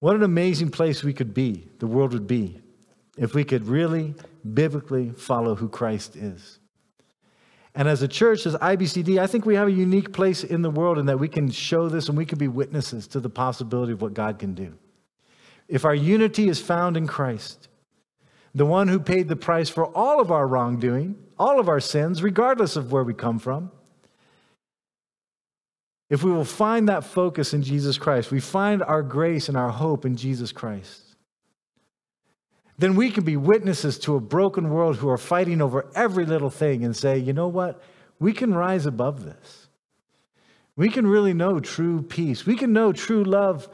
What 0.01 0.18
an 0.18 0.24
amazing 0.24 0.72
place 0.72 1.01
we 1.01 1.14
could 1.14 1.34
be, 1.34 1.70
the 1.80 1.88
world 1.88 2.12
would 2.12 2.28
be, 2.28 2.60
if 3.18 3.34
we 3.34 3.45
could 3.45 3.70
really 3.70 4.16
biblically 4.54 5.12
follow 5.12 5.56
who 5.56 5.70
Christ 5.70 6.18
is. 6.18 6.60
And 7.74 7.88
as 7.88 8.01
a 8.01 8.08
church, 8.10 8.45
as 8.45 8.56
IBCD, 8.56 9.18
I 9.18 9.28
think 9.28 9.45
we 9.45 9.56
have 9.56 9.70
a 9.70 9.72
unique 9.72 10.12
place 10.12 10.43
in 10.43 10.62
the 10.62 10.70
world 10.70 10.97
in 10.97 11.06
that 11.06 11.22
we 11.22 11.30
can 11.30 11.49
show 11.49 11.88
this 11.88 12.10
and 12.10 12.18
we 12.18 12.26
can 12.26 12.38
be 12.38 12.49
witnesses 12.49 13.08
to 13.08 13.22
the 13.22 13.30
possibility 13.30 13.93
of 13.93 14.01
what 14.01 14.14
God 14.14 14.39
can 14.39 14.54
do. 14.54 14.78
If 15.70 15.86
our 15.86 15.95
unity 15.95 16.49
is 16.49 16.60
found 16.60 16.97
in 16.97 17.08
Christ, 17.08 17.70
the 18.56 18.66
one 18.66 18.88
who 18.88 18.99
paid 18.99 19.28
the 19.28 19.36
price 19.36 19.70
for 19.70 19.86
all 19.86 20.20
of 20.20 20.32
our 20.32 20.47
wrongdoing, 20.47 21.16
all 21.39 21.60
of 21.60 21.68
our 21.68 21.80
sins, 21.80 22.22
regardless 22.22 22.76
of 22.76 22.91
where 22.91 23.04
we 23.04 23.14
come 23.14 23.39
from, 23.39 23.72
if 26.10 26.24
we 26.24 26.32
will 26.32 26.45
find 26.45 26.89
that 26.89 27.04
focus 27.04 27.54
in 27.54 27.64
Jesus 27.64 27.97
Christ, 27.97 28.30
we 28.30 28.39
find 28.39 28.84
our 28.84 29.01
grace 29.01 29.49
and 29.49 29.58
our 29.58 29.72
hope 29.72 30.06
in 30.06 30.16
Jesus 30.16 30.51
Christ, 30.51 31.01
then 32.78 32.95
we 32.95 33.10
can 33.10 33.24
be 33.24 33.38
witnesses 33.38 33.97
to 33.99 34.16
a 34.16 34.20
broken 34.20 34.70
world 34.70 34.97
who 34.97 35.10
are 35.10 35.18
fighting 35.18 35.62
over 35.62 35.88
every 35.95 36.26
little 36.26 36.49
thing 36.49 36.84
and 36.84 36.95
say, 36.95 37.18
you 37.18 37.34
know 37.34 37.47
what? 37.47 37.82
We 38.20 38.34
can 38.34 38.54
rise 38.54 38.86
above 38.86 39.24
this. 39.24 39.68
We 40.76 40.89
can 40.89 41.06
really 41.06 41.34
know 41.34 41.60
true 41.60 42.01
peace. 42.01 42.45
We 42.45 42.56
can 42.56 42.74
know 42.74 42.93
true 42.93 43.24
love 43.24 43.70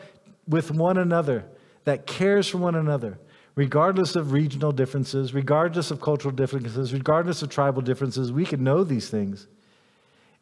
with 0.47 0.71
one 0.71 0.97
another 0.97 1.45
that 1.85 2.05
cares 2.05 2.47
for 2.47 2.57
one 2.57 2.75
another, 2.75 3.19
regardless 3.59 4.15
of 4.15 4.31
regional 4.31 4.71
differences, 4.71 5.33
regardless 5.33 5.91
of 5.91 5.99
cultural 5.99 6.33
differences, 6.33 6.93
regardless 6.93 7.41
of 7.41 7.49
tribal 7.49 7.81
differences. 7.81 8.31
We 8.31 8.45
can 8.45 8.63
know 8.63 8.85
these 8.85 9.09
things 9.09 9.47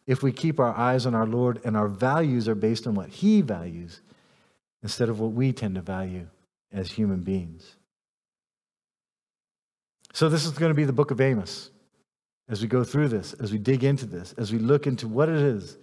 if 0.05 0.21
we 0.21 0.31
keep 0.31 0.59
our 0.59 0.77
eyes 0.77 1.07
on 1.07 1.15
our 1.15 1.25
Lord 1.25 1.59
and 1.65 1.75
our 1.75 1.87
values 1.87 2.47
are 2.47 2.53
based 2.53 2.85
on 2.85 2.93
what 2.93 3.09
He 3.09 3.41
values 3.41 4.01
instead 4.83 5.09
of 5.09 5.19
what 5.19 5.31
we 5.31 5.51
tend 5.51 5.73
to 5.73 5.81
value 5.81 6.27
as 6.71 6.91
human 6.91 7.21
beings. 7.21 7.77
So, 10.13 10.29
this 10.29 10.45
is 10.45 10.51
going 10.51 10.69
to 10.69 10.75
be 10.75 10.85
the 10.85 10.93
book 10.93 11.09
of 11.09 11.19
Amos 11.19 11.71
as 12.47 12.61
we 12.61 12.67
go 12.67 12.83
through 12.83 13.07
this, 13.07 13.33
as 13.33 13.51
we 13.51 13.57
dig 13.57 13.83
into 13.83 14.05
this, 14.05 14.35
as 14.37 14.53
we 14.53 14.59
look 14.59 14.85
into 14.85 15.07
what 15.07 15.27
it 15.27 15.41
is 15.41 15.79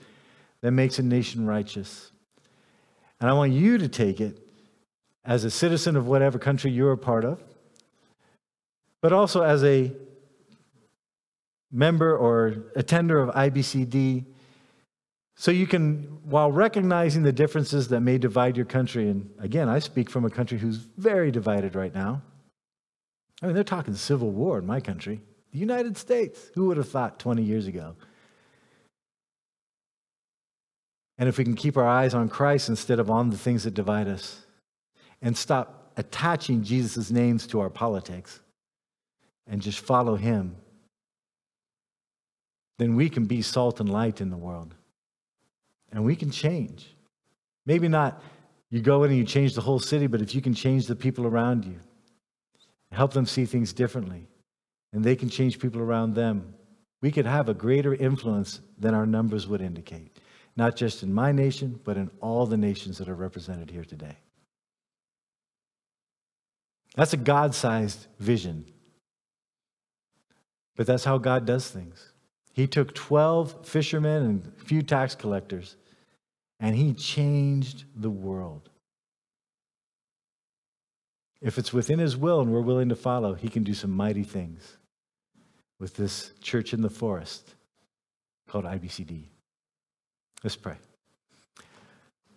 that 0.61 0.71
makes 0.71 1.01
a 1.01 1.03
nation 1.03 1.49
righteous. 1.49 2.13
And 3.21 3.29
I 3.29 3.33
want 3.33 3.51
you 3.51 3.77
to 3.79 3.89
take 3.89 4.21
it 4.21 4.44
as 5.25 5.45
a 5.45 5.51
citizen 5.51 5.97
of 5.97 6.07
whatever 6.07 6.39
country 6.39 6.71
you're 6.71 6.93
a 6.93 6.99
part 6.99 7.25
of, 7.25 7.43
but 9.01 9.13
also 9.13 9.43
as 9.43 9.65
a 9.65 9.93
member 11.73 12.17
or 12.17 12.65
attender 12.77 13.19
of 13.19 13.35
IBCD, 13.35 14.25
so 15.37 15.51
you 15.51 15.67
can, 15.67 16.21
while 16.25 16.53
recognizing 16.53 17.23
the 17.23 17.33
differences 17.33 17.89
that 17.89 18.01
may 18.01 18.19
divide 18.19 18.57
your 18.57 18.67
country, 18.67 19.09
and 19.09 19.29
again, 19.41 19.69
I 19.69 19.81
speak 19.81 20.09
from 20.09 20.25
a 20.25 20.31
country 20.31 20.59
who's 20.59 20.77
very 20.77 21.31
divided 21.33 21.75
right 21.75 21.93
now. 21.93 22.23
I 23.43 23.47
mean, 23.47 23.55
they're 23.55 23.65
talking 23.65 23.95
civil 23.95 24.31
war 24.31 24.59
in 24.59 24.67
my 24.67 24.81
country, 24.81 25.21
the 25.53 25.59
United 25.59 25.97
States. 25.97 26.51
Who 26.55 26.67
would 26.67 26.77
have 26.77 26.89
thought 26.89 27.19
20 27.19 27.43
years 27.43 27.67
ago? 27.67 27.97
And 31.19 31.29
if 31.29 31.39
we 31.39 31.45
can 31.45 31.55
keep 31.55 31.77
our 31.77 31.87
eyes 31.87 32.15
on 32.15 32.29
Christ 32.29 32.69
instead 32.69 33.01
of 33.01 33.11
on 33.11 33.31
the 33.31 33.39
things 33.39 33.65
that 33.65 33.75
divide 33.75 34.09
us 34.09 34.44
and 35.23 35.37
stop 35.37 35.93
attaching 35.97 36.63
Jesus' 36.63 37.11
names 37.11 37.47
to 37.49 37.61
our 37.61 37.71
politics 37.71 38.41
and 39.47 39.63
just 39.63 39.81
follow 39.81 40.17
him, 40.17 40.57
then 42.79 42.97
we 42.97 43.09
can 43.09 43.27
be 43.27 43.43
salt 43.43 43.81
and 43.81 43.91
light 43.91 44.21
in 44.21 44.31
the 44.31 44.37
world. 44.37 44.75
And 45.93 46.05
we 46.05 46.17
can 46.17 46.31
change. 46.31 46.97
Maybe 47.67 47.89
not 47.89 48.21
you 48.71 48.81
go 48.81 49.05
in 49.05 49.11
and 49.11 49.19
you 49.19 49.25
change 49.25 49.55
the 49.55 49.61
whole 49.61 49.79
city, 49.79 50.09
but 50.09 50.21
if 50.21 50.35
you 50.35 50.41
can 50.41 50.55
change 50.55 50.87
the 50.87 50.97
people 50.97 51.27
around 51.27 51.65
you, 51.65 51.79
help 52.91 53.13
them 53.13 53.27
see 53.27 53.45
things 53.45 53.73
differently, 53.73 54.27
and 54.93 55.05
they 55.05 55.15
can 55.15 55.29
change 55.29 55.61
people 55.61 55.81
around 55.81 56.15
them. 56.15 56.55
We 57.01 57.13
could 57.13 57.27
have 57.27 57.49
a 57.49 57.55
greater 57.55 57.95
influence 57.95 58.61
than 58.79 58.95
our 58.95 59.07
numbers 59.07 59.47
would 59.47 59.61
indicate, 59.61 60.19
not 60.57 60.75
just 60.75 61.03
in 61.03 61.13
my 61.13 61.31
nation, 61.31 61.79
but 61.85 61.97
in 61.97 62.11
all 62.21 62.47
the 62.47 62.57
nations 62.57 62.99
that 62.99 63.09
are 63.09 63.15
represented 63.15 63.71
here 63.71 63.85
today. 63.85 64.17
That's 66.95 67.13
a 67.13 67.19
God 67.19 67.55
sized 67.55 68.07
vision. 68.19 68.67
But 70.77 70.87
that's 70.87 71.05
how 71.05 71.19
God 71.19 71.47
does 71.47 71.69
things. 71.69 72.13
He 72.53 72.67
took 72.67 72.95
12 72.95 73.67
fishermen 73.67 74.23
and 74.23 74.53
a 74.61 74.65
few 74.65 74.83
tax 74.83 75.15
collectors, 75.15 75.77
and 76.61 76.75
he 76.77 76.93
changed 76.95 77.85
the 77.97 78.11
world. 78.11 78.71
If 81.41 81.59
it's 81.59 81.73
within 81.73 81.99
his 81.99 82.17
will 82.17 82.41
and 82.41 82.53
we're 82.53 82.61
willing 82.61 82.89
to 82.89 82.97
follow, 82.97 83.35
he 83.35 83.49
can 83.49 83.65
do 83.65 83.75
some 83.75 83.91
mighty 83.91 84.23
things 84.23 84.77
with 85.79 85.97
this 85.97 86.33
church 86.41 86.73
in 86.73 86.81
the 86.81 86.89
forest 86.89 87.55
called 88.49 88.65
IBCD. 88.65 89.25
Let's 90.43 90.57
pray. 90.57 90.77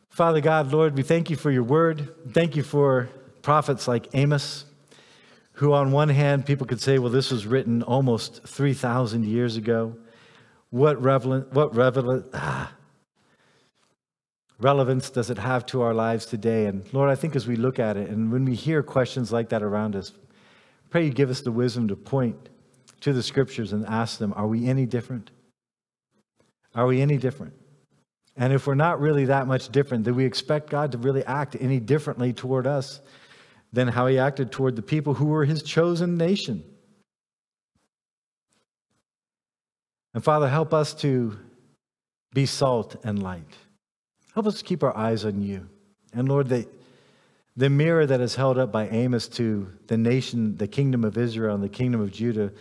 Father 0.10 0.42
God, 0.42 0.74
Lord, 0.74 0.96
we 0.96 1.04
thank 1.04 1.30
you 1.30 1.36
for 1.36 1.52
your 1.52 1.64
word. 1.64 2.10
Thank 2.34 2.56
you 2.56 2.64
for 2.64 3.08
prophets 3.48 3.88
like 3.88 4.10
Amos, 4.14 4.66
who, 5.54 5.72
on 5.72 5.94
one 5.94 6.10
hand, 6.10 6.46
people 6.46 6.68
could 6.68 6.82
say, 6.82 7.00
well, 7.00 7.10
this 7.10 7.32
was 7.32 7.48
written 7.48 7.82
almost 7.82 8.44
3,000 8.44 9.24
years 9.24 9.56
ago. 9.56 9.96
What, 10.70 11.02
relevant, 11.02 11.54
what 11.54 11.74
relevant, 11.74 12.26
ah, 12.34 12.74
relevance 14.60 15.10
does 15.10 15.30
it 15.30 15.38
have 15.38 15.66
to 15.68 15.82
our 15.82 15.94
lives 15.94 16.26
today? 16.26 16.66
And 16.66 16.94
Lord, 16.94 17.10
I 17.10 17.16
think 17.16 17.38
as 17.38 17.48
we 17.48 17.56
look 17.56 17.80
at 17.80 17.96
it 17.96 18.10
and 18.10 18.34
when 18.34 18.44
we 18.44 18.54
hear 18.54 18.84
questions 18.84 19.32
like 19.32 19.48
that 19.48 19.64
around 19.64 19.96
us, 19.96 20.12
pray 20.90 21.06
you 21.06 21.10
give 21.10 21.30
us 21.30 21.40
the 21.40 21.54
wisdom 21.54 21.88
to 21.88 21.96
point 21.96 22.50
to 23.00 23.14
the 23.14 23.24
scriptures 23.24 23.72
and 23.72 23.86
ask 23.86 24.20
them, 24.20 24.34
are 24.36 24.48
we 24.48 24.68
any 24.68 24.86
different? 24.86 25.32
Are 26.76 26.86
we 26.86 27.00
any 27.00 27.16
different? 27.16 27.54
And 28.36 28.52
if 28.52 28.68
we're 28.68 28.76
not 28.76 29.00
really 29.00 29.24
that 29.24 29.48
much 29.48 29.70
different, 29.70 30.04
then 30.04 30.16
we 30.16 30.26
expect 30.26 30.70
God 30.70 30.92
to 30.92 30.98
really 30.98 31.24
act 31.24 31.56
any 31.58 31.80
differently 31.80 32.34
toward 32.34 32.68
us 32.68 33.00
than 33.74 33.90
how 33.90 34.08
he 34.08 34.18
acted 34.18 34.52
toward 34.52 34.76
the 34.76 34.82
people 34.82 35.16
who 35.16 35.26
were 35.26 35.46
his 35.46 35.62
chosen 35.62 36.18
nation. 36.18 36.64
And 40.14 40.24
Father, 40.24 40.50
help 40.50 40.74
us 40.74 40.94
to 40.96 41.38
be 42.34 42.46
salt 42.46 42.96
and 43.04 43.22
light. 43.22 43.56
Help 44.34 44.48
us 44.48 44.62
keep 44.62 44.84
our 44.84 44.96
eyes 44.96 45.26
on 45.26 45.42
you. 45.42 45.68
And 46.14 46.30
Lord, 46.30 46.50
the, 46.50 46.68
the 47.56 47.70
mirror 47.70 48.06
that 48.06 48.22
is 48.22 48.36
held 48.36 48.58
up 48.58 48.72
by 48.72 48.88
Amos 48.88 49.28
to 49.30 49.72
the 49.88 49.98
nation, 49.98 50.58
the 50.58 50.68
kingdom 50.68 51.04
of 51.04 51.18
Israel, 51.18 51.56
and 51.56 51.64
the 51.64 51.70
kingdom 51.70 52.02
of 52.02 52.12
Judah 52.12 52.52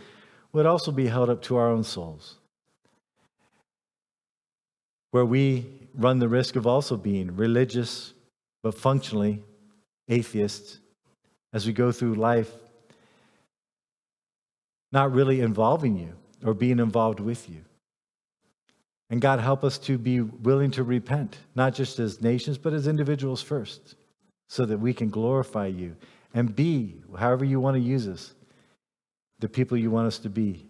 would 0.53 0.67
also 0.67 0.91
be 0.91 1.07
held 1.07 1.31
up 1.31 1.43
to 1.43 1.57
our 1.57 1.71
own 1.71 1.85
souls, 1.85 2.37
where 5.11 5.25
we 5.25 5.67
run 5.95 6.19
the 6.19 6.29
risk 6.29 6.57
of 6.57 6.67
also 6.67 6.97
being 6.97 7.37
religious, 7.37 8.13
but 8.63 8.75
functionally 8.75 9.43
atheists 10.09 10.79
as 11.57 11.67
we 11.67 11.73
go 11.73 11.91
through 11.91 12.13
life, 12.13 12.53
not 14.93 15.11
really 15.11 15.41
involving 15.41 15.97
you 15.97 16.13
or 16.45 16.53
being 16.53 16.79
involved 16.79 17.19
with 17.19 17.49
you. 17.49 17.65
And 19.09 19.23
God, 19.23 19.41
help 19.41 19.65
us 19.65 19.79
to 19.79 19.97
be 19.97 20.21
willing 20.21 20.71
to 20.73 20.83
repent, 20.83 21.39
not 21.55 21.75
just 21.75 21.99
as 21.99 22.21
nations, 22.21 22.59
but 22.59 22.75
as 22.75 22.87
individuals 22.87 23.41
first, 23.41 23.95
so 24.51 24.67
that 24.67 24.77
we 24.77 24.93
can 24.93 25.09
glorify 25.09 25.67
you 25.69 25.97
and 26.35 26.55
be, 26.55 26.97
however 27.19 27.47
you 27.47 27.59
want 27.59 27.77
to 27.77 27.81
use 27.81 28.07
us, 28.07 28.35
the 29.39 29.49
people 29.49 29.79
you 29.79 29.91
want 29.91 30.09
us 30.09 30.19
to 30.19 30.29
be. 30.29 30.67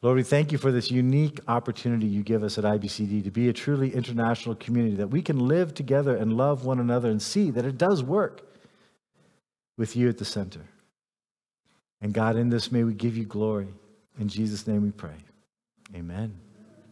Lord, 0.00 0.16
we 0.16 0.22
thank 0.22 0.50
you 0.50 0.56
for 0.56 0.72
this 0.72 0.90
unique 0.90 1.40
opportunity 1.46 2.06
you 2.06 2.22
give 2.22 2.42
us 2.42 2.56
at 2.56 2.64
IBCD 2.64 3.22
to 3.24 3.30
be 3.30 3.50
a 3.50 3.52
truly 3.52 3.94
international 3.94 4.54
community, 4.54 4.96
that 4.96 5.08
we 5.08 5.20
can 5.20 5.46
live 5.46 5.74
together 5.74 6.16
and 6.16 6.38
love 6.38 6.64
one 6.64 6.80
another 6.80 7.10
and 7.10 7.20
see 7.20 7.50
that 7.50 7.66
it 7.66 7.76
does 7.76 8.02
work 8.02 8.46
with 9.80 9.96
you 9.96 10.10
at 10.10 10.18
the 10.18 10.26
center. 10.26 10.60
And 12.02 12.12
God, 12.12 12.36
in 12.36 12.50
this, 12.50 12.70
may 12.70 12.84
we 12.84 12.92
give 12.92 13.16
you 13.16 13.24
glory. 13.24 13.68
In 14.18 14.28
Jesus' 14.28 14.66
name 14.66 14.82
we 14.82 14.90
pray. 14.90 15.16
Amen. 15.96 16.38